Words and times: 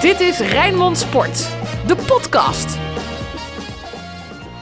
Dit 0.00 0.20
is 0.20 0.38
Rijnmond 0.38 0.98
Sport, 0.98 1.38
de 1.86 1.96
podcast. 2.06 2.78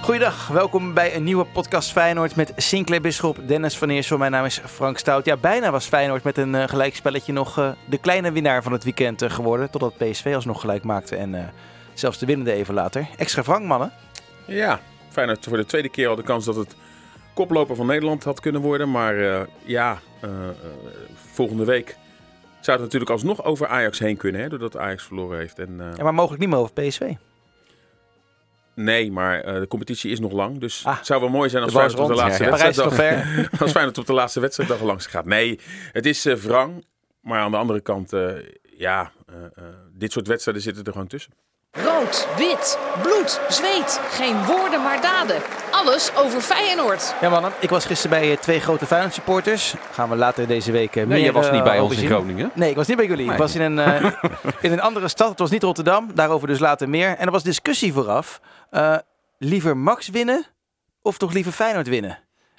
Goeiedag, 0.03 0.49
welkom 0.49 0.95
bij 0.95 1.15
een 1.15 1.25
nieuwe 1.25 1.45
podcast 1.45 1.93
Feyenoord 1.93 2.37
met 2.37 2.53
Sinclair 2.57 3.03
Bisschop, 3.03 3.39
Dennis 3.47 3.79
van 3.79 3.91
Eersel. 3.91 4.19
Mijn 4.19 4.31
naam 4.31 4.45
is 4.45 4.61
Frank 4.65 4.99
Stout. 4.99 5.25
Ja, 5.25 5.37
bijna 5.37 5.71
was 5.71 5.87
Feyenoord 5.87 6.23
met 6.25 6.37
een 6.37 6.55
uh, 6.55 6.69
gelijkspelletje 6.69 7.33
nog 7.33 7.59
uh, 7.59 7.71
de 7.85 7.99
kleine 7.99 8.33
winnaar 8.33 8.63
van 8.63 8.73
het 8.73 8.85
weekend 8.85 9.23
uh, 9.23 9.31
geworden. 9.31 9.71
Totdat 9.71 9.97
PSV 9.97 10.33
alsnog 10.35 10.61
gelijk 10.61 10.85
maakte 10.85 11.17
en 11.17 11.53
zelfs 11.95 12.19
de 12.19 12.27
winnende 12.27 12.53
even 12.53 12.75
later. 12.75 13.09
Extra 13.17 13.43
Frank, 13.43 13.65
mannen. 13.65 13.93
Ja, 14.45 14.81
Feyenoord 15.09 15.45
voor 15.45 15.57
de 15.57 15.67
tweede 15.67 15.89
keer 15.89 16.09
al 16.09 16.17
de 16.17 16.23
kans 16.23 16.45
dat 16.45 16.57
het 16.57 16.75
koploper 17.35 17.77
van 17.77 17.87
Nederland 17.87 18.25
had 18.25 18.41
kunnen 18.41 18.61
worden. 18.61 18.91
Maar 18.91 19.47
ja, 19.65 20.01
volgende 21.33 21.65
week 21.65 21.97
zou 22.69 22.81
het 22.81 22.93
natuurlijk 22.93 23.11
alsnog 23.11 23.45
over 23.45 23.67
Ajax 23.67 23.99
heen 23.99 24.17
kunnen, 24.17 24.41
hè, 24.41 24.49
doordat 24.49 24.77
Ajax 24.77 25.05
verloren 25.05 25.39
heeft. 25.39 25.59
En, 25.59 25.93
ja, 25.97 26.03
maar 26.03 26.15
mogelijk 26.15 26.41
niet 26.41 26.51
meer 26.51 26.59
over 26.59 26.73
PSV. 26.73 27.13
Nee, 28.75 29.13
maar 29.13 29.47
uh, 29.47 29.61
de 29.61 29.69
competitie 29.69 30.11
is 30.11 30.21
nog 30.21 30.33
lang. 30.33 30.59
Dus 30.59 30.85
ah, 30.85 30.97
het 30.97 31.07
zou 31.07 31.21
wel 31.21 31.29
mooi 31.29 31.49
zijn 31.49 31.63
als 31.63 31.73
Feyenoord 31.73 32.01
op 32.01 32.09
de 32.09 32.15
laatste 32.15 32.45
ja, 32.45 32.51
wedstrijd 32.51 33.49
als 33.61 33.71
Feyenoord 33.71 33.99
op 33.99 34.07
de 34.07 34.13
laatste 34.13 34.41
wedstrijd 34.41 34.81
langs 34.81 35.07
gaat. 35.07 35.25
Nee, 35.25 35.61
het 35.93 36.07
is 36.07 36.27
uh, 36.27 36.35
wrang. 36.35 36.85
Maar 37.21 37.41
aan 37.41 37.51
de 37.51 37.57
andere 37.57 37.81
kant, 37.81 38.13
uh, 38.13 38.31
ja, 38.63 39.13
dit 39.93 40.13
soort 40.13 40.27
wedstrijden 40.27 40.63
zitten 40.63 40.85
er 40.85 40.93
gewoon 40.93 41.07
tussen. 41.07 41.33
Rood, 41.71 42.29
wit, 42.37 42.79
bloed, 43.03 43.41
zweet. 43.49 44.01
Geen 44.11 44.45
woorden 44.45 44.83
maar 44.83 45.01
daden. 45.01 45.43
Alles 45.79 46.15
over 46.15 46.41
Feyenoord. 46.41 47.15
Ja 47.21 47.29
mannen, 47.29 47.53
ik 47.61 47.71
was 47.71 47.85
gisteren 47.85 48.21
bij 48.21 48.37
twee 48.37 48.61
grote 48.61 48.87
Feyenoord 48.87 49.15
supporters. 49.15 49.75
Gaan 49.93 50.09
we 50.09 50.17
later 50.17 50.47
deze 50.47 50.73
week 50.73 50.97
uh, 50.97 51.07
Nee, 51.07 51.23
je 51.23 51.33
was 51.33 51.51
niet 51.51 51.63
bij 51.65 51.81
ons 51.81 51.97
in 51.97 52.07
Groningen. 52.07 52.51
Nee, 52.55 52.71
ik 52.71 52.77
was 52.77 52.87
niet 52.87 52.97
bij 52.97 53.07
jullie. 53.07 53.25
Nee. 53.25 53.35
Ik 53.35 53.41
was 53.41 53.55
in 53.55 53.61
een, 53.61 53.79
uh, 53.79 54.05
in 54.61 54.73
een 54.73 54.81
andere 54.81 55.09
stad. 55.09 55.29
Het 55.29 55.39
was 55.39 55.51
niet 55.51 55.63
Rotterdam. 55.63 56.11
Daarover 56.15 56.49
dus 56.49 56.59
later 56.59 56.89
meer. 56.89 57.17
En 57.17 57.27
er 57.27 57.33
was 57.33 57.43
discussie 57.43 57.93
vooraf. 57.93 58.41
Uh, 58.71 58.97
liever 59.39 59.77
Max 59.77 60.09
winnen 60.09 60.47
of 61.03 61.19
toch 61.19 61.33
liever 61.33 61.53
Feyenoord 61.53 61.89
winnen? 61.89 62.19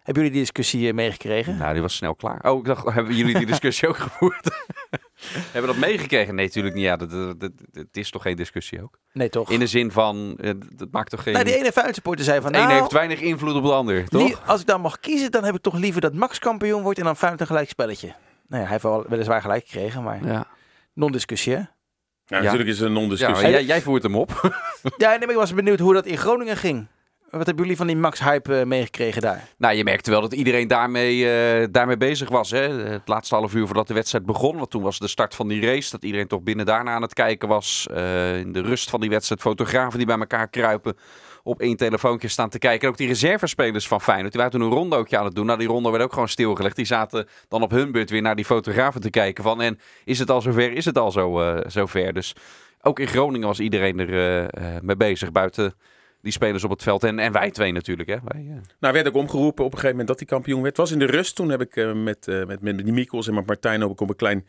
Hebben 0.09 0.27
jullie 0.27 0.39
die 0.39 0.53
discussie 0.53 0.93
meegekregen? 0.93 1.57
Nou, 1.57 1.73
die 1.73 1.81
was 1.81 1.95
snel 1.95 2.15
klaar. 2.15 2.51
Oh, 2.51 2.59
ik 2.59 2.65
dacht, 2.65 2.85
hebben 2.93 3.15
jullie 3.15 3.37
die 3.37 3.45
discussie 3.55 3.87
ook 3.87 3.97
gevoerd? 3.97 4.43
hebben 5.51 5.61
we 5.61 5.67
dat 5.67 5.89
meegekregen? 5.89 6.35
Nee, 6.35 6.45
natuurlijk 6.45 6.75
niet. 6.75 6.83
Ja, 6.83 6.95
dat, 6.95 7.09
dat, 7.09 7.39
dat, 7.39 7.51
het 7.71 7.97
is 7.97 8.11
toch 8.11 8.21
geen 8.21 8.35
discussie 8.35 8.81
ook? 8.83 8.99
Nee, 9.13 9.29
toch? 9.29 9.51
In 9.51 9.59
de 9.59 9.67
zin 9.67 9.91
van, 9.91 10.39
dat 10.75 10.87
maakt 10.91 11.09
toch 11.09 11.23
geen... 11.23 11.33
Nou, 11.33 11.45
die 11.45 11.55
ene 11.55 11.71
supporter 11.91 12.25
zei 12.25 12.41
van... 12.41 12.51
De 12.51 12.57
nou, 12.57 12.73
heeft 12.73 12.91
weinig 12.91 13.19
invloed 13.19 13.55
op 13.55 13.63
de 13.63 13.73
ander, 13.73 14.07
toch? 14.07 14.47
Als 14.47 14.61
ik 14.61 14.67
dan 14.67 14.81
mag 14.81 14.99
kiezen, 14.99 15.31
dan 15.31 15.43
heb 15.43 15.55
ik 15.55 15.61
toch 15.61 15.77
liever 15.77 16.01
dat 16.01 16.13
Max 16.13 16.39
kampioen 16.39 16.81
wordt 16.81 16.99
en 16.99 17.05
dan 17.05 17.15
Feyenoord 17.15 17.41
een 17.41 17.47
gelijk 17.47 17.69
spelletje. 17.69 18.07
Nou 18.07 18.17
ja, 18.47 18.57
hij 18.57 18.69
heeft 18.69 18.83
wel 18.83 19.05
weliswaar 19.07 19.41
gelijk 19.41 19.67
gekregen, 19.67 20.03
maar 20.03 20.25
ja. 20.25 20.47
non-discussie, 20.93 21.53
hè? 21.53 21.61
Ja, 22.25 22.41
natuurlijk 22.41 22.69
is 22.69 22.79
het 22.79 22.87
een 22.87 22.93
non-discussie. 22.93 23.47
Ja, 23.47 23.51
jij, 23.51 23.63
jij, 23.63 23.81
voert 23.81 24.03
hem 24.03 24.15
op. 24.15 24.29
ja, 24.97 25.09
nee, 25.09 25.19
maar 25.19 25.29
ik 25.29 25.35
was 25.35 25.53
benieuwd 25.53 25.79
hoe 25.79 25.93
dat 25.93 26.05
in 26.05 26.17
Groningen 26.17 26.57
ging. 26.57 26.87
Wat 27.31 27.45
hebben 27.45 27.63
jullie 27.63 27.77
van 27.77 27.87
die 27.87 27.95
Max-hype 27.95 28.59
uh, 28.59 28.65
meegekregen 28.65 29.21
daar? 29.21 29.47
Nou, 29.57 29.75
je 29.75 29.83
merkte 29.83 30.11
wel 30.11 30.21
dat 30.21 30.33
iedereen 30.33 30.67
daarmee, 30.67 31.17
uh, 31.17 31.67
daarmee 31.71 31.97
bezig 31.97 32.29
was. 32.29 32.51
Hè? 32.51 32.69
Het 32.69 33.07
laatste 33.07 33.35
half 33.35 33.53
uur 33.53 33.65
voordat 33.65 33.87
de 33.87 33.93
wedstrijd 33.93 34.25
begon. 34.25 34.57
Want 34.57 34.69
toen 34.69 34.81
was 34.81 34.99
de 34.99 35.07
start 35.07 35.35
van 35.35 35.47
die 35.47 35.65
race. 35.65 35.91
Dat 35.91 36.03
iedereen 36.03 36.27
toch 36.27 36.41
binnen 36.41 36.65
daarna 36.65 36.91
aan 36.91 37.01
het 37.01 37.13
kijken 37.13 37.47
was. 37.47 37.87
Uh, 37.91 38.39
in 38.39 38.51
de 38.51 38.61
rust 38.61 38.89
van 38.89 38.99
die 38.99 39.09
wedstrijd. 39.09 39.41
Fotografen 39.41 39.97
die 39.97 40.07
bij 40.07 40.17
elkaar 40.17 40.47
kruipen 40.47 40.97
op 41.43 41.61
één 41.61 41.77
telefoontje 41.77 42.27
staan 42.27 42.49
te 42.49 42.59
kijken. 42.59 42.81
En 42.81 42.89
ook 42.89 42.97
die 42.97 43.07
reservespelers 43.07 43.87
van 43.87 44.01
Feyenoord, 44.01 44.31
die 44.31 44.41
waren 44.41 44.59
toen 44.59 44.67
een 44.69 44.77
ronde 44.77 45.17
aan 45.17 45.25
het 45.25 45.35
doen. 45.35 45.45
Nou, 45.45 45.59
die 45.59 45.67
ronde 45.67 45.89
werd 45.89 46.03
ook 46.03 46.13
gewoon 46.13 46.29
stilgelegd. 46.29 46.75
Die 46.75 46.85
zaten 46.85 47.27
dan 47.47 47.61
op 47.61 47.71
hun 47.71 47.91
beurt 47.91 48.09
weer 48.09 48.21
naar 48.21 48.35
die 48.35 48.45
fotografen 48.45 49.01
te 49.01 49.09
kijken 49.09 49.43
van... 49.43 49.61
en 49.61 49.79
is 50.05 50.19
het 50.19 50.31
al 50.31 50.41
zover? 50.41 50.73
Is 50.73 50.85
het 50.85 50.97
al 50.97 51.11
zo, 51.11 51.41
uh, 51.41 51.59
zover? 51.67 52.13
Dus 52.13 52.35
ook 52.81 52.99
in 52.99 53.07
Groningen 53.07 53.47
was 53.47 53.59
iedereen 53.59 53.99
er 53.99 54.49
mee 54.81 54.95
bezig, 54.97 55.31
buiten 55.31 55.73
die 56.21 56.31
spelers 56.31 56.63
op 56.63 56.69
het 56.69 56.83
veld. 56.83 57.03
En, 57.03 57.19
en 57.19 57.31
wij 57.31 57.51
twee 57.51 57.71
natuurlijk. 57.71 58.09
Hè? 58.09 58.17
Wij, 58.23 58.61
Nou, 58.79 58.93
werd 58.93 59.07
ook 59.07 59.15
omgeroepen 59.15 59.65
op 59.65 59.71
een 59.71 59.79
gegeven 59.79 59.89
moment 59.89 60.07
dat 60.07 60.17
hij 60.17 60.27
kampioen 60.27 60.61
werd. 60.61 60.77
Was 60.77 60.91
in 60.91 60.99
de 60.99 61.05
rust. 61.05 61.35
Toen 61.35 61.49
heb 61.49 61.61
ik 61.61 61.93
met, 61.93 62.25
met, 62.25 62.61
met 62.61 62.77
die 62.77 62.93
Mikkels 62.93 63.27
en 63.27 63.33
met 63.33 63.45
Martijn 63.45 63.83
ook 63.83 64.01
op 64.01 64.09
een 64.09 64.15
klein 64.15 64.47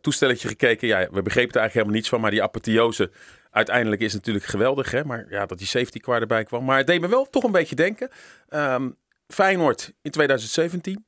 toestelletje 0.00 0.48
gekeken. 0.48 0.88
Ja, 0.88 0.98
we 0.98 1.22
begrepen 1.22 1.54
er 1.54 1.60
eigenlijk 1.60 1.72
helemaal 1.72 1.94
niets 1.94 2.08
van. 2.08 2.20
Maar 2.20 2.30
die 2.30 2.42
apotheose 2.42 3.10
uiteindelijk 3.50 4.00
is 4.00 4.14
natuurlijk 4.14 4.44
geweldig. 4.44 4.90
Hè? 4.90 5.04
Maar 5.04 5.26
ja, 5.30 5.46
dat 5.46 5.58
die 5.58 5.66
safety 5.66 5.98
car 5.98 6.20
erbij 6.20 6.44
kwam. 6.44 6.64
Maar 6.64 6.76
het 6.76 6.86
deed 6.86 7.00
me 7.00 7.08
wel 7.08 7.30
toch 7.30 7.42
een 7.42 7.52
beetje 7.52 7.74
denken. 7.74 8.10
Um, 8.50 8.96
Feyenoord 9.28 9.92
in 10.02 10.10
2017. 10.10 11.06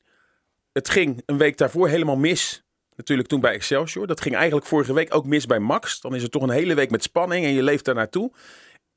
Het 0.72 0.88
ging 0.88 1.22
een 1.26 1.38
week 1.38 1.56
daarvoor 1.56 1.88
helemaal 1.88 2.16
mis. 2.16 2.64
Natuurlijk 2.96 3.28
toen 3.28 3.40
bij 3.40 3.52
Excelsior. 3.52 4.06
Dat 4.06 4.20
ging 4.20 4.34
eigenlijk 4.34 4.66
vorige 4.66 4.92
week 4.92 5.14
ook 5.14 5.26
mis 5.26 5.46
bij 5.46 5.58
Max. 5.58 6.00
Dan 6.00 6.14
is 6.14 6.22
het 6.22 6.32
toch 6.32 6.42
een 6.42 6.50
hele 6.50 6.74
week 6.74 6.90
met 6.90 7.02
spanning 7.02 7.44
en 7.44 7.52
je 7.52 7.62
leeft 7.62 7.84
daar 7.84 7.94
naartoe. 7.94 8.32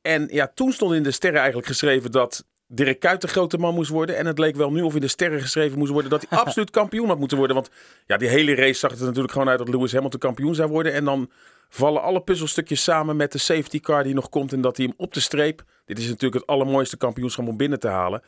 En 0.04 0.28
ja, 0.32 0.52
toen 0.56 0.72
stond 0.72 0.94
in 0.94 1.04
de 1.04 1.12
sterren 1.12 1.40
eigenlijk 1.40 1.68
geschreven 1.68 2.12
dat 2.12 2.46
Dirk 2.68 3.00
Kuyt 3.00 3.22
de 3.22 3.28
grote 3.28 3.58
man 3.58 3.74
moest 3.74 3.90
worden. 3.90 4.18
En 4.18 4.26
het 4.26 4.40
leek 4.40 4.56
wel 4.56 4.72
nu 4.72 4.82
of 4.82 4.96
in 4.96 5.02
de 5.02 5.08
sterren 5.08 5.42
geschreven 5.42 5.78
moest 5.78 5.92
worden 5.92 6.10
dat 6.10 6.26
hij 6.30 6.40
absoluut 6.44 6.70
kampioen 6.70 7.08
had 7.08 7.20
moeten 7.20 7.38
worden. 7.38 7.56
Want 7.56 7.70
ja, 8.06 8.18
die 8.18 8.28
hele 8.28 8.56
race 8.56 8.80
zag 8.80 8.92
het 8.92 9.00
er 9.00 9.06
natuurlijk 9.06 9.34
gewoon 9.34 9.50
uit 9.50 9.58
dat 9.58 9.70
Lewis 9.70 9.94
Hamilton 9.94 10.20
kampioen 10.20 10.56
zou 10.56 10.70
worden. 10.70 10.94
En 10.94 11.06
dan 11.06 11.30
vallen 11.70 12.02
alle 12.02 12.22
puzzelstukjes 12.22 12.84
samen 12.84 13.16
met 13.16 13.32
de 13.32 13.38
safety 13.38 13.80
car 13.80 14.04
die 14.04 14.14
nog 14.14 14.30
komt. 14.30 14.54
En 14.54 14.62
dat 14.62 14.78
hij 14.78 14.86
hem 14.86 14.96
op 14.98 15.14
de 15.14 15.20
streep. 15.20 15.64
Dit 15.86 16.00
is 16.00 16.08
natuurlijk 16.08 16.34
het 16.34 16.48
allermooiste 16.48 16.98
kampioenschap 16.98 17.48
om 17.48 17.58
binnen 17.58 17.80
te 17.80 17.88
halen. 17.88 18.22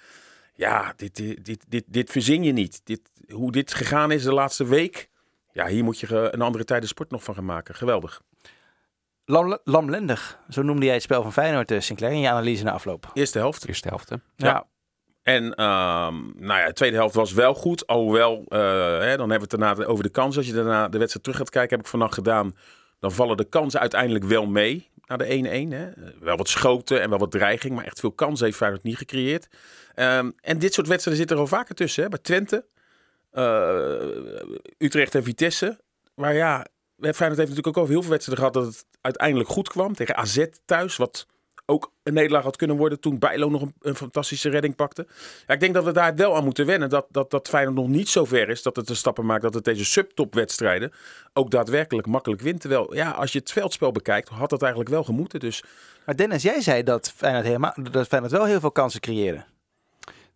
Ja, 0.53 0.94
dit, 0.96 1.16
dit, 1.16 1.46
dit, 1.46 1.66
dit, 1.68 1.84
dit 1.88 2.12
verzin 2.12 2.44
je 2.44 2.52
niet. 2.52 2.81
Dit, 2.84 3.02
hoe 3.30 3.52
dit 3.52 3.74
gegaan 3.74 4.12
is 4.12 4.24
de 4.24 4.34
laatste 4.34 4.66
week. 4.66 5.09
Ja, 5.52 5.68
hier 5.68 5.84
moet 5.84 6.00
je 6.00 6.34
een 6.34 6.42
andere 6.42 6.66
tijd 6.66 6.81
de 6.81 6.88
sport 6.88 7.12
nog 7.12 7.24
van 7.24 7.36
gaan 7.36 7.46
maken. 7.46 7.75
Geweldig. 7.75 8.22
Lam, 9.25 9.58
lamlendig, 9.63 10.40
zo 10.50 10.62
noemde 10.62 10.86
jij 10.86 10.94
het 10.94 11.03
spel 11.03 11.22
van 11.22 11.34
Feyenoord, 11.34 11.72
uh, 11.72 11.80
Sinclair, 11.80 12.13
in 12.13 12.19
je 12.19 12.30
analyse 12.30 12.63
na 12.63 12.72
afloop. 12.72 13.12
Eerste 13.13 13.38
helft. 13.38 13.68
Eerste 13.68 13.88
helft, 13.88 14.09
hè? 14.09 14.16
Ja. 14.36 14.47
ja. 14.47 14.68
En 15.24 15.44
um, 15.44 16.34
nou 16.38 16.59
ja, 16.59 16.66
de 16.66 16.74
tweede 16.74 16.96
helft 16.96 17.16
was 17.16 17.34
wel 17.34 17.53
goed. 17.53 17.88
Alhoewel, 17.88 18.46
uh, 18.47 18.59
hè, 19.00 19.18
dan 19.18 19.30
hebben 19.30 19.50
we 19.50 19.56
het 19.56 19.59
daarna 19.59 19.86
over 19.86 20.03
de 20.03 20.09
kans. 20.09 20.38
Als 20.38 20.46
je 20.46 20.53
daarna 20.53 20.88
de 20.88 20.97
wedstrijd 20.97 21.24
terug 21.24 21.40
gaat 21.40 21.50
kijken, 21.50 21.75
heb 21.75 21.86
ik 21.86 21.91
vannacht 21.91 22.13
gedaan. 22.13 22.56
Dan 23.00 23.12
vallen 23.12 23.38
de 23.38 23.44
kansen 23.44 23.80
uiteindelijk 23.80 24.25
wel 24.25 24.46
mee 24.46 24.90
naar 25.06 25.18
de 25.18 25.96
1-1. 25.96 26.19
Wel 26.19 26.38
wat 26.38 26.50
schoten 26.50 27.02
en 27.02 27.09
wel 27.09 27.19
wat 27.19 27.31
dreiging, 27.31 27.75
maar 27.75 27.86
echt 27.86 28.00
veel 28.00 28.12
kansen 28.12 28.46
heeft 28.46 28.57
Feyenoord 28.57 28.84
niet 28.84 28.97
gecreëerd. 28.97 29.47
Um, 29.96 30.36
en 30.42 30.59
dit 30.59 30.74
soort 30.74 30.88
wedstrijden 30.88 31.18
zitten 31.18 31.36
er 31.36 31.42
al 31.42 31.57
vaker 31.57 31.75
tussen. 31.75 32.03
Hè? 32.03 32.09
Bij 32.09 32.19
Twente, 32.19 32.66
uh, 33.34 34.78
Utrecht 34.78 35.16
en 35.16 35.24
Vitesse. 35.24 35.80
Maar 36.16 36.34
ja, 36.34 36.66
Feyenoord 37.00 37.19
heeft 37.19 37.38
natuurlijk 37.38 37.67
ook 37.67 37.78
over 37.78 37.91
heel 37.91 38.01
veel 38.01 38.11
wedstrijden 38.11 38.45
gehad 38.45 38.63
dat 38.63 38.73
het 38.73 38.85
uiteindelijk 39.01 39.50
goed 39.50 39.69
kwam. 39.69 39.94
Tegen 39.94 40.16
AZ 40.16 40.45
thuis, 40.66 40.95
wat 40.97 41.28
ook 41.66 41.91
een 42.03 42.13
nederlaag 42.13 42.44
had 42.44 42.56
kunnen 42.56 42.78
worden 42.78 43.00
toen 43.00 43.19
Bijlo 43.19 43.50
nog 43.50 43.67
een, 43.81 43.95
fantastische 43.95 44.50
redding 44.50 44.75
pakte. 44.75 45.07
Ja, 45.47 45.53
ik 45.53 45.59
denk 45.59 45.73
dat 45.73 45.83
we 45.83 45.91
daar 45.91 46.16
wel 46.16 46.35
aan 46.35 46.44
moeten 46.44 46.66
wennen. 46.66 46.89
Dat, 46.89 47.06
dat, 47.09 47.31
dat 47.31 47.47
Feyenoord 47.47 47.75
nog 47.75 47.88
niet 47.88 48.09
zo 48.09 48.25
ver 48.25 48.50
is 48.50 48.61
dat 48.61 48.75
het 48.75 48.88
de 48.88 48.95
stappen 48.95 49.25
maakt 49.25 49.41
dat 49.41 49.53
het 49.53 49.63
deze 49.63 49.85
subtopwedstrijden 49.85 50.91
ook 51.33 51.51
daadwerkelijk 51.51 52.07
makkelijk 52.07 52.41
wint. 52.41 52.61
Terwijl, 52.61 52.95
ja, 52.95 53.12
als 53.12 53.31
je 53.31 53.39
het 53.39 53.51
veldspel 53.51 53.91
bekijkt, 53.91 54.29
had 54.29 54.50
dat 54.50 54.62
eigenlijk 54.62 54.91
wel 54.91 55.03
gemoeten. 55.03 55.39
Dus... 55.39 55.63
Maar 56.06 56.16
Dennis, 56.16 56.44
jij 56.44 56.62
zei 56.62 56.83
dat 56.83 57.13
Feyenoord, 57.16 57.45
helemaal, 57.45 57.75
dat 57.91 58.07
Feyenoord 58.07 58.33
wel 58.33 58.45
heel 58.45 58.59
veel 58.59 58.72
kansen 58.72 59.00
creëren. 59.00 59.45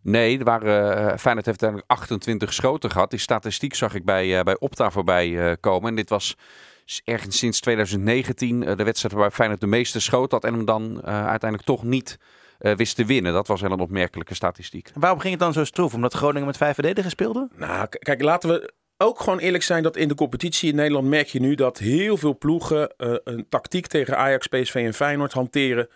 Nee, 0.02 0.38
er 0.38 0.44
waren, 0.44 0.98
uh, 0.98 1.16
Feyenoord 1.16 1.46
heeft 1.46 1.46
uiteindelijk 1.46 1.90
28 1.90 2.52
schoten 2.52 2.90
gehad. 2.90 3.10
Die 3.10 3.18
statistiek 3.18 3.74
zag 3.74 3.94
ik 3.94 4.04
bij, 4.04 4.38
uh, 4.38 4.42
bij 4.42 4.58
Opta 4.58 4.90
voorbij 4.90 5.28
uh, 5.28 5.52
komen. 5.60 5.88
En 5.88 5.96
dit 5.96 6.08
was 6.08 6.36
ergens 7.04 7.38
sinds 7.38 7.60
2019 7.60 8.60
de 8.60 8.84
wedstrijd 8.84 9.14
waarbij 9.14 9.30
Feyenoord 9.30 9.60
de 9.60 9.66
meeste 9.66 10.00
schoten 10.00 10.30
had. 10.30 10.44
En 10.44 10.54
hem 10.54 10.64
dan 10.64 11.02
uiteindelijk 11.04 11.62
toch 11.62 11.82
niet 11.82 12.18
wist 12.58 12.96
te 12.96 13.04
winnen. 13.04 13.32
Dat 13.32 13.46
was 13.46 13.60
wel 13.60 13.70
een 13.70 13.80
opmerkelijke 13.80 14.34
statistiek. 14.34 14.90
En 14.94 15.00
waarom 15.00 15.18
ging 15.18 15.32
het 15.32 15.42
dan 15.42 15.52
zo 15.52 15.64
stroef? 15.64 15.94
Omdat 15.94 16.14
Groningen 16.14 16.46
met 16.46 16.56
vijf 16.56 16.74
verdedigers 16.74 17.12
speelde? 17.12 17.48
Nou, 17.56 17.86
kijk, 17.88 18.22
laten 18.22 18.48
we 18.48 18.72
ook 18.96 19.20
gewoon 19.20 19.38
eerlijk 19.38 19.62
zijn 19.62 19.82
dat 19.82 19.96
in 19.96 20.08
de 20.08 20.14
competitie 20.14 20.70
in 20.70 20.76
Nederland 20.76 21.08
merk 21.08 21.26
je 21.26 21.40
nu 21.40 21.54
dat 21.54 21.78
heel 21.78 22.16
veel 22.16 22.38
ploegen 22.38 22.92
een 23.24 23.46
tactiek 23.48 23.86
tegen 23.86 24.16
Ajax, 24.16 24.46
PSV 24.46 24.74
en 24.74 24.94
Feyenoord 24.94 25.32
hanteren 25.32 25.88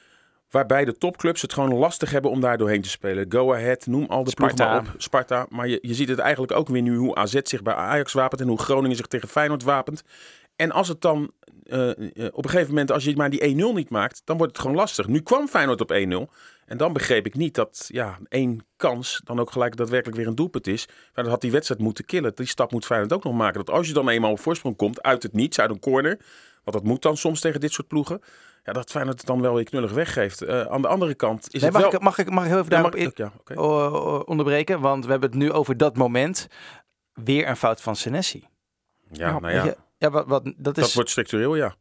Waarbij 0.54 0.84
de 0.84 0.98
topclubs 0.98 1.42
het 1.42 1.52
gewoon 1.52 1.74
lastig 1.74 2.10
hebben 2.10 2.30
om 2.30 2.40
daar 2.40 2.58
doorheen 2.58 2.82
te 2.82 2.88
spelen. 2.88 3.26
Go 3.28 3.52
Ahead, 3.54 3.86
noem 3.86 4.06
al 4.08 4.24
de 4.24 4.30
Sparta. 4.30 4.68
maar 4.68 4.78
op. 4.78 4.94
Sparta. 4.96 5.46
Maar 5.48 5.68
je, 5.68 5.78
je 5.82 5.94
ziet 5.94 6.08
het 6.08 6.18
eigenlijk 6.18 6.52
ook 6.52 6.68
weer 6.68 6.82
nu 6.82 6.96
hoe 6.96 7.14
AZ 7.14 7.38
zich 7.42 7.62
bij 7.62 7.74
Ajax 7.74 8.12
wapent. 8.12 8.40
En 8.40 8.48
hoe 8.48 8.58
Groningen 8.58 8.96
zich 8.96 9.06
tegen 9.06 9.28
Feyenoord 9.28 9.62
wapent. 9.62 10.04
En 10.56 10.70
als 10.70 10.88
het 10.88 11.00
dan 11.00 11.30
uh, 11.64 11.88
op 12.32 12.44
een 12.44 12.50
gegeven 12.50 12.68
moment, 12.68 12.90
als 12.90 13.04
je 13.04 13.16
maar 13.16 13.30
die 13.30 13.54
1-0 13.54 13.74
niet 13.74 13.90
maakt, 13.90 14.22
dan 14.24 14.36
wordt 14.36 14.52
het 14.52 14.60
gewoon 14.60 14.76
lastig. 14.76 15.06
Nu 15.06 15.20
kwam 15.20 15.48
Feyenoord 15.48 15.80
op 15.80 15.92
1-0. 15.92 16.32
En 16.66 16.76
dan 16.76 16.92
begreep 16.92 17.26
ik 17.26 17.34
niet 17.34 17.54
dat 17.54 17.84
ja, 17.88 18.18
één 18.28 18.66
kans 18.76 19.20
dan 19.24 19.40
ook 19.40 19.50
gelijk 19.50 19.76
daadwerkelijk 19.76 20.16
weer 20.18 20.26
een 20.26 20.34
doelpunt 20.34 20.66
is. 20.66 20.86
Maar 20.86 21.24
dat 21.24 21.32
had 21.32 21.40
die 21.40 21.52
wedstrijd 21.52 21.80
moeten 21.80 22.04
killen. 22.04 22.32
Die 22.34 22.46
stap 22.46 22.72
moet 22.72 22.86
Feyenoord 22.86 23.12
ook 23.12 23.24
nog 23.24 23.34
maken. 23.34 23.64
Dat 23.64 23.74
als 23.74 23.86
je 23.86 23.92
dan 23.92 24.08
eenmaal 24.08 24.30
op 24.30 24.40
voorsprong 24.40 24.76
komt, 24.76 25.02
uit 25.02 25.22
het 25.22 25.32
niets, 25.32 25.60
uit 25.60 25.70
een 25.70 25.80
corner. 25.80 26.18
Want 26.64 26.76
dat 26.76 26.84
moet 26.84 27.02
dan 27.02 27.16
soms 27.16 27.40
tegen 27.40 27.60
dit 27.60 27.72
soort 27.72 27.88
ploegen. 27.88 28.20
Ja, 28.64 28.72
dat 28.72 28.90
Feyenoord 28.90 29.18
het 29.18 29.26
dan 29.26 29.40
wel 29.40 29.54
weer 29.54 29.64
knullig 29.64 29.92
weggeeft. 29.92 30.42
Uh, 30.42 30.60
aan 30.60 30.82
de 30.82 30.88
andere 30.88 31.14
kant 31.14 31.46
is 31.46 31.60
nee, 31.60 31.62
het 31.62 31.72
mag 31.72 31.82
wel... 31.82 31.92
Ik, 31.92 32.00
mag, 32.00 32.18
ik, 32.18 32.30
mag 32.30 32.44
ik 32.44 32.50
heel 32.50 32.58
even 32.58 32.70
daarop 32.70 32.96
ja, 32.96 33.10
ja, 33.14 33.32
okay. 33.40 33.56
onderbreken? 34.24 34.80
Want 34.80 35.04
we 35.04 35.10
hebben 35.10 35.30
het 35.30 35.38
nu 35.38 35.52
over 35.52 35.76
dat 35.76 35.96
moment. 35.96 36.48
Weer 37.12 37.48
een 37.48 37.56
fout 37.56 37.80
van 37.80 37.96
Senesi. 37.96 38.48
Ja, 39.10 39.28
nou, 39.30 39.40
nou 39.40 39.54
ja. 39.54 39.74
ja 39.98 40.10
wat, 40.10 40.26
wat, 40.26 40.52
dat, 40.56 40.76
is... 40.76 40.84
dat 40.84 40.92
wordt 40.92 41.10
structureel, 41.10 41.54
ja. 41.54 41.74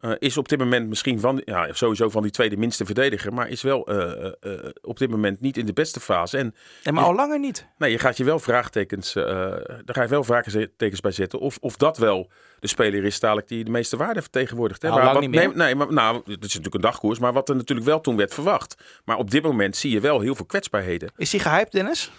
Uh, 0.00 0.12
is 0.18 0.36
op 0.36 0.48
dit 0.48 0.58
moment 0.58 0.88
misschien 0.88 1.20
van, 1.20 1.42
ja, 1.44 1.72
sowieso 1.72 2.08
van 2.08 2.22
die 2.22 2.30
tweede 2.30 2.56
minste 2.56 2.84
verdediger. 2.84 3.34
Maar 3.34 3.48
is 3.48 3.62
wel 3.62 3.92
uh, 3.92 4.30
uh, 4.40 4.52
op 4.82 4.98
dit 4.98 5.10
moment 5.10 5.40
niet 5.40 5.56
in 5.56 5.66
de 5.66 5.72
beste 5.72 6.00
fase. 6.00 6.38
En, 6.38 6.54
ja, 6.82 6.92
maar 6.92 7.04
al 7.04 7.14
langer 7.14 7.38
niet. 7.38 7.66
Nee, 7.78 7.90
je 7.90 7.98
gaat 7.98 8.16
je 8.16 8.24
wel 8.24 8.38
vraagtekens, 8.38 9.12
daar 9.12 9.82
ga 9.84 10.02
je 10.02 10.08
wel 10.08 10.24
vraagtekens 10.24 11.00
bij 11.00 11.12
zetten. 11.12 11.38
Of, 11.38 11.58
of 11.60 11.76
dat 11.76 11.98
wel 11.98 12.30
de 12.60 12.68
speler 12.68 13.04
is 13.04 13.20
dadelijk 13.20 13.48
die 13.48 13.64
de 13.64 13.70
meeste 13.70 13.96
waarde 13.96 14.20
vertegenwoordigt. 14.20 14.82
Hè? 14.82 14.88
Nou, 14.88 15.02
maar, 15.02 15.14
wat, 15.14 15.26
nee, 15.26 15.48
nee, 15.48 15.74
maar 15.74 15.92
nou, 15.92 16.16
het 16.16 16.26
is 16.26 16.40
natuurlijk 16.40 16.74
een 16.74 16.80
dagkoers. 16.80 17.18
Maar 17.18 17.32
wat 17.32 17.48
er 17.48 17.56
natuurlijk 17.56 17.88
wel 17.88 18.00
toen 18.00 18.16
werd 18.16 18.34
verwacht. 18.34 18.76
Maar 19.04 19.16
op 19.16 19.30
dit 19.30 19.42
moment 19.42 19.76
zie 19.76 19.90
je 19.90 20.00
wel 20.00 20.20
heel 20.20 20.34
veel 20.34 20.46
kwetsbaarheden. 20.46 21.12
Is 21.16 21.32
hij 21.32 21.40
gehyped, 21.40 21.72
Dennis? 21.72 22.10